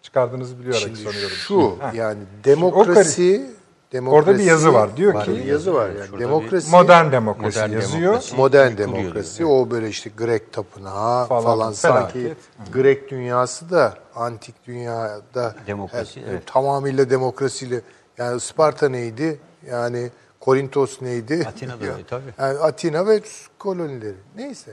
[0.01, 1.35] Çıkardığınızı biliyarak Şimdi soruyorum.
[1.47, 1.93] şu Heh.
[1.93, 3.51] yani demokrasi,
[3.93, 4.97] demokrasi Orada bir yazı var.
[4.97, 6.19] Diyor var, ki- bir yazı var yani.
[6.19, 8.01] Demokrasi Modern demokrasi Modern yazıyor.
[8.01, 8.35] demokrasi.
[8.35, 9.49] modern demokrasi diyor.
[9.49, 12.37] o böyle işte Grek tapınağı Falan, falan, sanki felaket.
[12.73, 16.43] Grek dünyası da antik dünyada Demokrasi, he- evet.
[16.45, 17.81] tamamıyla demokrasiyle
[18.17, 19.39] yani Sparta neydi?
[19.69, 20.09] Yani
[20.41, 21.43] Korintos neydi?
[21.47, 22.33] Atina'da Ya- öyle, tabii.
[22.37, 23.21] Yani Atina ve
[23.59, 24.15] kolonileri.
[24.35, 24.71] Neyse.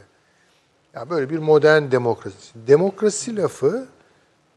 [0.95, 2.67] Ya böyle bir modern demokrasi.
[2.67, 3.87] Demokrasi lafı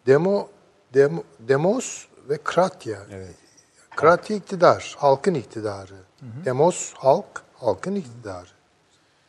[0.07, 0.47] demo,
[0.93, 2.99] demo demos ve kratya.
[3.95, 5.93] Kratya iktidar, halkın iktidarı.
[6.45, 8.47] Demos halk, halkın iktidarı.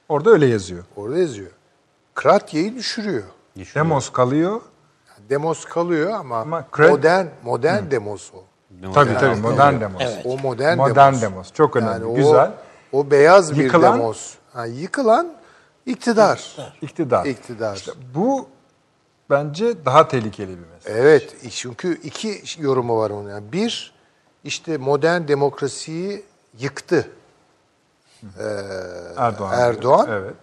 [0.09, 0.85] Orada öyle yazıyor.
[0.97, 1.51] Orada yazıyor.
[2.15, 3.25] Kratya'yı düşürüyor.
[3.75, 4.61] Demos kalıyor.
[5.09, 8.45] Yani demos kalıyor ama, Ama krat- modern modern demos o.
[8.95, 10.03] Tabii tabii modern demos.
[10.05, 10.27] Evet.
[10.27, 11.23] O modern, Modern demos.
[11.23, 11.53] demos.
[11.53, 11.93] Çok önemli.
[11.93, 12.51] Yani o- Güzel.
[12.93, 14.35] O, beyaz bir Yıkılan- demos.
[14.53, 15.33] Ha, yıkılan
[15.87, 16.57] iktidar.
[16.83, 17.27] İktidar.
[17.27, 17.77] İktidar.
[17.77, 18.49] İşte bu
[19.31, 20.99] bence daha tehlikeli bir mesele.
[20.99, 23.31] Evet, çünkü iki yorumu var onun.
[23.31, 23.95] Yani bir,
[24.45, 26.25] işte modern demokrasiyi
[26.59, 27.09] yıktı
[29.17, 29.59] Erdoğan.
[29.59, 30.07] Erdoğan.
[30.11, 30.35] Evet.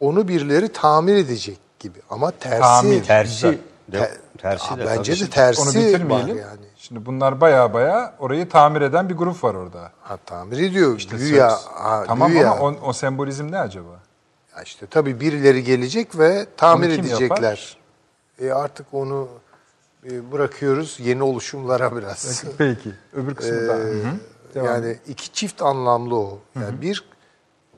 [0.00, 1.98] onu birileri tamir edecek gibi.
[2.10, 2.60] Ama tersi.
[2.60, 3.04] Tamir.
[3.04, 3.58] Tersi.
[3.88, 5.26] De, Te- tersi de bence tabii.
[5.26, 6.38] de tersi Onu var bitirmeyelim.
[6.38, 6.69] yani.
[6.90, 9.92] Şimdi bunlar baya baya orayı tamir eden bir grup var orada.
[10.02, 10.96] Ha, tamir ediyor.
[10.96, 11.50] İşte güya.
[11.50, 12.50] söz- ha, tamam güya.
[12.52, 14.00] ama o, o sembolizm ne acaba?
[14.56, 17.76] Ya işte tabii birileri gelecek ve tamir edecekler.
[18.40, 19.28] E artık onu
[20.10, 22.44] e, bırakıyoruz yeni oluşumlara biraz.
[22.58, 22.92] Peki.
[23.12, 23.52] Öbür kısmı.
[23.56, 24.16] Hı hı.
[24.54, 26.38] Devam yani iki çift anlamlı o.
[26.60, 27.10] Yani bir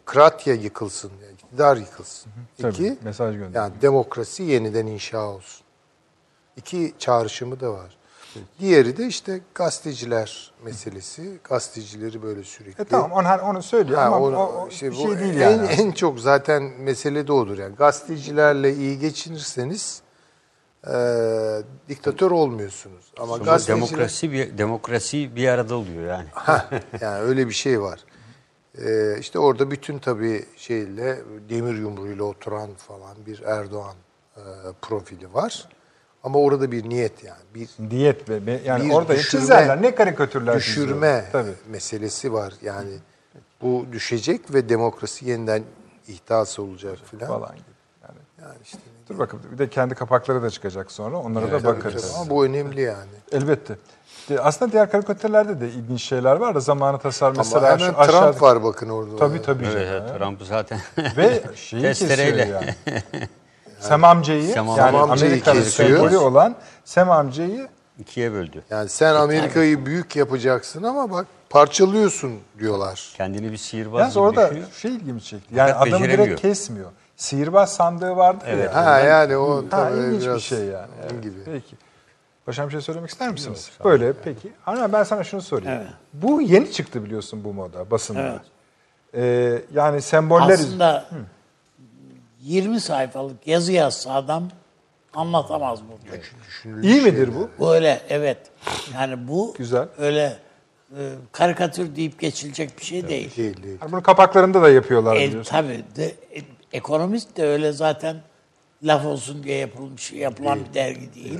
[0.06, 2.32] Kratya yıkılsın, yani iktidar yıkılsın.
[2.62, 3.60] Tabii, İki, mesaj gönder.
[3.60, 5.64] yani demokrasi yeniden inşa olsun.
[6.56, 7.96] İki çağrışımı da var.
[8.60, 11.38] Diğeri de işte gazeteciler meselesi.
[11.44, 12.82] Gazetecileri böyle sürekli.
[12.82, 15.34] E tamam onu, onu söylüyor Ha, ama onu- o, o işte bir bu şey değil
[15.34, 15.66] en, yani.
[15.66, 17.76] en çok zaten mesele de odur yani.
[17.76, 20.02] Gazetecilerle iyi geçinirseniz
[20.86, 20.92] e,
[21.88, 23.12] diktatör olmuyorsunuz.
[23.18, 26.28] Ama Sonra gazeteciler demokrasi bir demokrasi bir arada oluyor yani.
[26.32, 28.00] Hah, yani öyle bir şey var.
[28.78, 31.18] Ee, işte orada bütün tabii şeyle
[31.48, 33.94] demir yumruğuyla oturan falan bir Erdoğan
[34.36, 34.40] e,
[34.82, 35.68] profili var.
[36.24, 37.38] Ama orada bir niyet yani.
[37.54, 41.24] Bir Diyet ve be- yani Bir orada düşürme- çizerler ne karikatürler düşürme.
[41.32, 41.50] Tabii.
[41.70, 42.54] meselesi var.
[42.62, 42.90] Yani
[43.62, 45.62] bu düşecek ve demokrasi yeniden
[46.08, 47.28] ihdas olacak filan.
[47.28, 47.64] Falan gibi.
[48.02, 48.78] Yani, Yani işte
[49.08, 52.02] dur bakalım bir de kendi kapakları da çıkacak sonra onlara da tabii, bakarız.
[52.02, 52.20] tabii.
[52.20, 53.10] Ama bu önemli yani.
[53.32, 53.76] Elbette.
[54.28, 57.84] De- Aslında diğer karikatürlerde de ilginç şeyler var da zamanı tasar mesela Ama hemen şu
[57.92, 59.16] Trump aşağıda- var bakın orada.
[59.16, 59.64] Tabii tabii.
[59.64, 60.04] Evet, canım.
[60.10, 60.78] evet, Trump'ı zaten
[61.16, 62.44] Ve şeyi kesiyor Testereyle.
[62.44, 62.74] yani.
[63.82, 65.88] Sem amcayı Sem yani amcayı Amerika'nın kesiyor.
[65.98, 66.54] sembolü olan
[66.84, 67.68] Sem amcayı
[67.98, 68.62] ikiye böldü.
[68.70, 73.12] Yani sen Amerika'yı büyük yapacaksın ama bak parçalıyorsun diyorlar.
[73.16, 74.68] Kendini bir sihirbaz Yalnız gibi orada düşünüyor.
[74.72, 75.54] şey ilgimi çekti.
[75.54, 76.26] Yani Fakat adamı beceremiyor.
[76.28, 76.90] direkt kesmiyor.
[77.16, 78.70] Sihirbaz sandığı vardı Evet.
[78.74, 78.86] ya.
[78.86, 80.86] Ha yani o Ha, tabii ilginç biraz bir şey yani.
[81.02, 81.34] Evet, gibi.
[81.44, 81.76] Peki.
[82.46, 83.70] Paşam bir şey söylemek ister misiniz?
[83.84, 84.52] Böyle peki.
[84.66, 85.72] Ama ben sana şunu sorayım.
[85.72, 85.86] Evet.
[86.12, 88.42] Bu yeni çıktı biliyorsun bu moda basında.
[89.14, 91.04] Ee, yani semboller Aslında
[92.42, 94.48] 20 sayfalık yazı yazsa adam
[95.14, 96.82] anlatamaz bunu.
[96.82, 97.66] iyi midir bu?
[97.66, 98.38] Böyle evet.
[98.94, 99.88] Yani bu Güzel.
[99.98, 100.36] öyle
[100.98, 101.00] e,
[101.32, 103.36] karikatür deyip geçilecek bir şey değil.
[103.36, 103.78] Değil değil.
[103.82, 105.50] Yani bunu kapaklarında da yapıyorlar E, biliyorsun.
[105.50, 106.40] tabii de, e,
[106.72, 108.16] ekonomist de öyle zaten
[108.82, 111.38] laf olsun diye yapılmış yapılan bir dergi değil.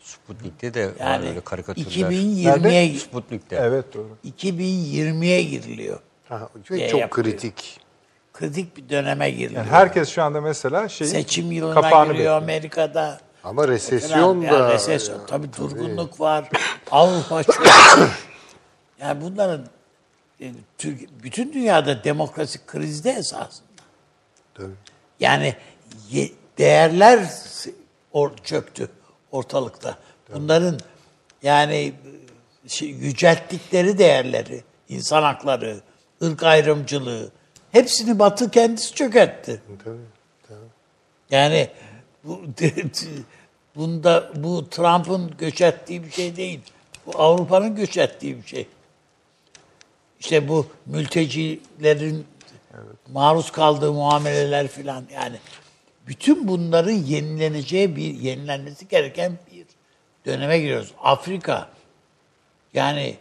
[0.00, 2.10] Sputnik'te de var Yani öyle karikatürler.
[2.10, 3.56] 2020'ye Sputnik'te.
[3.56, 4.16] Evet doğru.
[4.38, 5.98] 2020'ye giriliyor.
[6.28, 7.24] Ha, Şey çok yapıyor.
[7.24, 7.80] kritik.
[8.34, 9.64] Kritik bir döneme giriliyor.
[9.64, 12.36] Yani herkes şu anda mesela şeyin Seçim yılına kapağını giriyor bekliyor.
[12.36, 13.20] Amerika'da.
[13.44, 14.46] Ama resesyon da...
[14.46, 15.26] Yani resesyon.
[15.26, 16.48] Tabii durgunluk var.
[16.90, 17.66] Avrupa çok.
[19.00, 19.66] yani bunların
[20.78, 23.68] Türk, bütün dünyada demokrasi krizde esasında.
[24.54, 24.74] Tabii.
[25.20, 25.54] Yani
[26.10, 27.28] ye- değerler
[28.12, 28.88] or, çöktü
[29.32, 29.96] ortalıkta.
[30.34, 30.78] Bunların
[31.42, 31.92] yani
[32.66, 35.80] şey, yücelttikleri değerleri, insan hakları,
[36.22, 37.30] ırk ayrımcılığı
[37.74, 39.62] hepsini Batı kendisi çökertti.
[39.84, 39.96] Tabii.
[40.48, 40.58] tabii.
[41.30, 41.68] Yani
[42.24, 42.42] bu
[43.76, 46.60] bunda bu Trump'ın göç ettiği bir şey değil.
[47.06, 48.66] Bu Avrupa'nın göç ettiği bir şey.
[50.20, 52.26] İşte bu mültecilerin
[53.12, 55.36] maruz kaldığı muameleler filan yani
[56.06, 59.66] bütün bunların yenileneceği bir yenilenmesi gereken bir
[60.26, 60.92] döneme giriyoruz.
[61.02, 61.68] Afrika
[62.74, 63.16] yani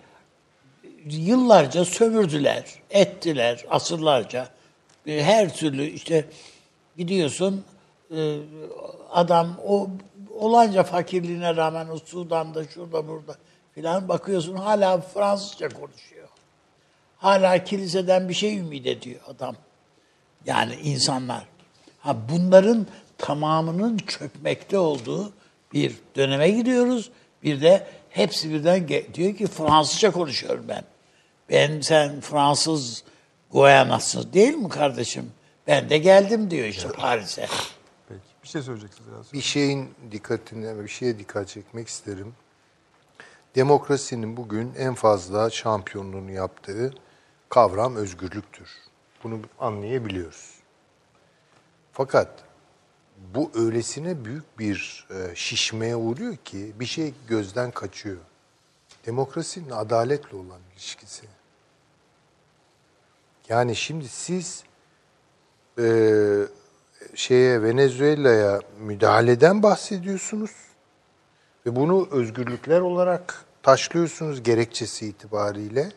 [1.06, 4.50] yıllarca sömürdüler, ettiler asırlarca.
[5.08, 6.26] E, Her türlü işte
[6.98, 7.64] gidiyorsun
[8.16, 8.38] e,
[9.12, 9.90] adam o
[10.40, 13.36] olanca fakirliğine rağmen o Sudan'da şurada burada
[13.76, 16.28] filan bakıyorsun hala Fransızca konuşuyor.
[17.18, 19.56] Hala kiliseden bir şey ümit ediyor adam.
[20.46, 21.46] Yani insanlar.
[22.00, 25.34] Ha bunların tamamının çökmekte olduğu
[25.74, 27.12] bir döneme giriyoruz.
[27.44, 30.84] Bir de hepsi birden diyor ki Fransızca konuşuyorum ben.
[31.50, 33.04] Ben sen Fransız
[33.52, 35.32] Guyana'sın değil mi kardeşim?
[35.68, 37.48] Ben de geldim diyor işte Paris'e.
[38.10, 38.22] Peki.
[38.44, 39.34] Bir şey söyleyeceksiniz biraz.
[39.34, 42.34] Bir şeyin dikkatini, bir şeye dikkat çekmek isterim.
[43.56, 46.94] Demokrasinin bugün en fazla şampiyonluğunu yaptığı
[47.50, 48.70] kavram özgürlüktür.
[49.24, 50.50] Bunu anlayabiliyoruz.
[51.92, 52.44] Fakat
[53.36, 58.18] bu öylesine büyük bir e, şişmeye uğruyor ki bir şey gözden kaçıyor.
[59.06, 61.26] Demokrasinin adaletle olan ilişkisi.
[63.50, 64.64] Yani şimdi siz
[65.80, 65.86] e,
[67.16, 70.52] şeye Venezuela'ya müdahaleden bahsediyorsunuz
[71.66, 75.92] ve bunu özgürlükler olarak taşlıyorsunuz gerekçesi itibariyle.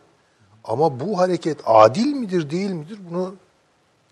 [0.64, 3.34] Ama bu hareket adil midir değil midir bunu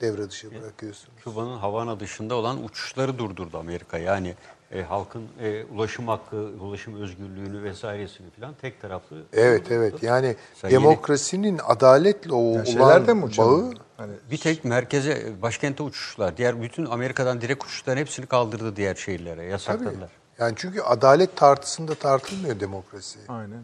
[0.01, 1.23] devre dışı bırakıyorsunuz.
[1.25, 3.99] Küba'nın Havana dışında olan uçuşları durdurdu Amerika.
[3.99, 4.35] Yani
[4.75, 9.23] e, halkın e, ulaşım hakkı, ulaşım özgürlüğünü vesairesini falan tek taraflı.
[9.33, 12.67] Evet evet yani Sen yeni- demokrasinin adaletle o Yani
[13.07, 13.63] de mi olan uçamıyor?
[13.63, 16.37] bağı Hani Bir tek merkeze, başkente uçuşlar.
[16.37, 19.51] Diğer bütün Amerika'dan direkt uçuşların hepsini kaldırdı diğer şehirlere, tabii.
[19.51, 20.11] yasakladılar.
[20.39, 23.19] Yani çünkü adalet tartısında tartılmıyor demokrasi.
[23.29, 23.63] aynen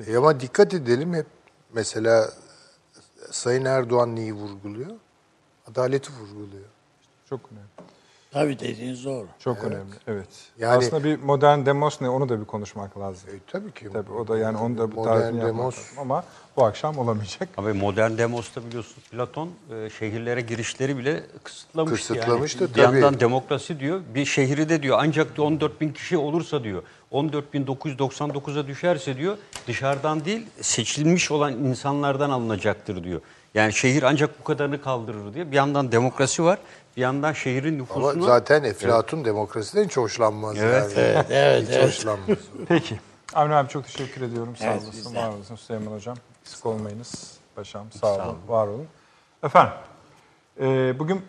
[0.00, 0.12] öyle.
[0.12, 1.26] E ama dikkat edelim hep
[1.72, 2.30] mesela
[3.30, 4.90] Sayın Erdoğan neyi vurguluyor?
[5.70, 6.64] Adaleti vurguluyor.
[7.28, 7.66] Çok önemli.
[8.36, 9.26] Tabii dediğiniz doğru.
[9.38, 9.94] Çok önemli.
[10.06, 10.28] Evet.
[10.58, 13.30] Yani- Aslında bir modern demos ne onu da bir konuşmak lazım.
[13.30, 13.88] E, tabii ki.
[13.92, 16.24] Tabii o da yani onu da bu Modern tarifini demos- lazım ama
[16.56, 17.48] bu akşam olamayacak.
[17.56, 22.14] Ama modern Demos'ta biliyorsunuz Platon e, şehirlere girişleri bile kısıtlamıştı.
[22.14, 22.74] Kısıtlamıştı, yani.
[22.74, 22.94] Bir tabii.
[23.00, 26.82] yandan demokrasi diyor, bir şehri de diyor ancak 14 bin kişi olursa diyor,
[27.12, 33.20] 14.999'a düşerse diyor dışarıdan değil seçilmiş olan insanlardan alınacaktır diyor.
[33.54, 35.50] Yani şehir ancak bu kadarını kaldırır diye.
[35.50, 36.58] Bir yandan demokrasi var,
[36.96, 38.08] bir yandan şehrin nüfusunu...
[38.08, 40.96] Ama zaten Eflatun demokrasiden hiç hoşlanmaz Evet.
[40.96, 41.06] yani.
[41.06, 41.86] Evet, evet, hiç evet.
[41.86, 42.38] hoşlanmaz.
[42.68, 43.00] Peki.
[43.34, 44.56] Avni abi çok teşekkür ediyorum.
[44.56, 45.22] Sağ Evet, olasın, bizden.
[45.22, 45.56] var olasın.
[45.56, 46.16] Süleyman Hocam.
[46.42, 47.36] Eksik olmayınız.
[47.54, 48.86] Paşam sağ olun, var olun.
[49.42, 49.72] Efendim,
[50.60, 51.24] e, bugün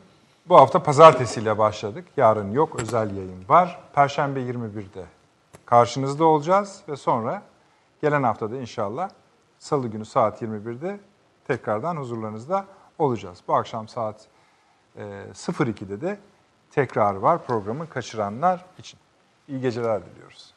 [0.49, 2.05] bu hafta pazartesiyle başladık.
[2.17, 3.79] Yarın yok, özel yayın var.
[3.93, 5.05] Perşembe 21'de
[5.65, 7.41] karşınızda olacağız ve sonra
[8.01, 9.09] gelen haftada inşallah
[9.59, 10.99] salı günü saat 21'de
[11.47, 12.65] tekrardan huzurlarınızda
[12.99, 13.39] olacağız.
[13.47, 14.27] Bu akşam saat
[14.97, 15.01] e,
[15.33, 16.19] 02'de de
[16.71, 18.99] tekrar var programı kaçıranlar için.
[19.47, 20.56] İyi geceler diliyoruz.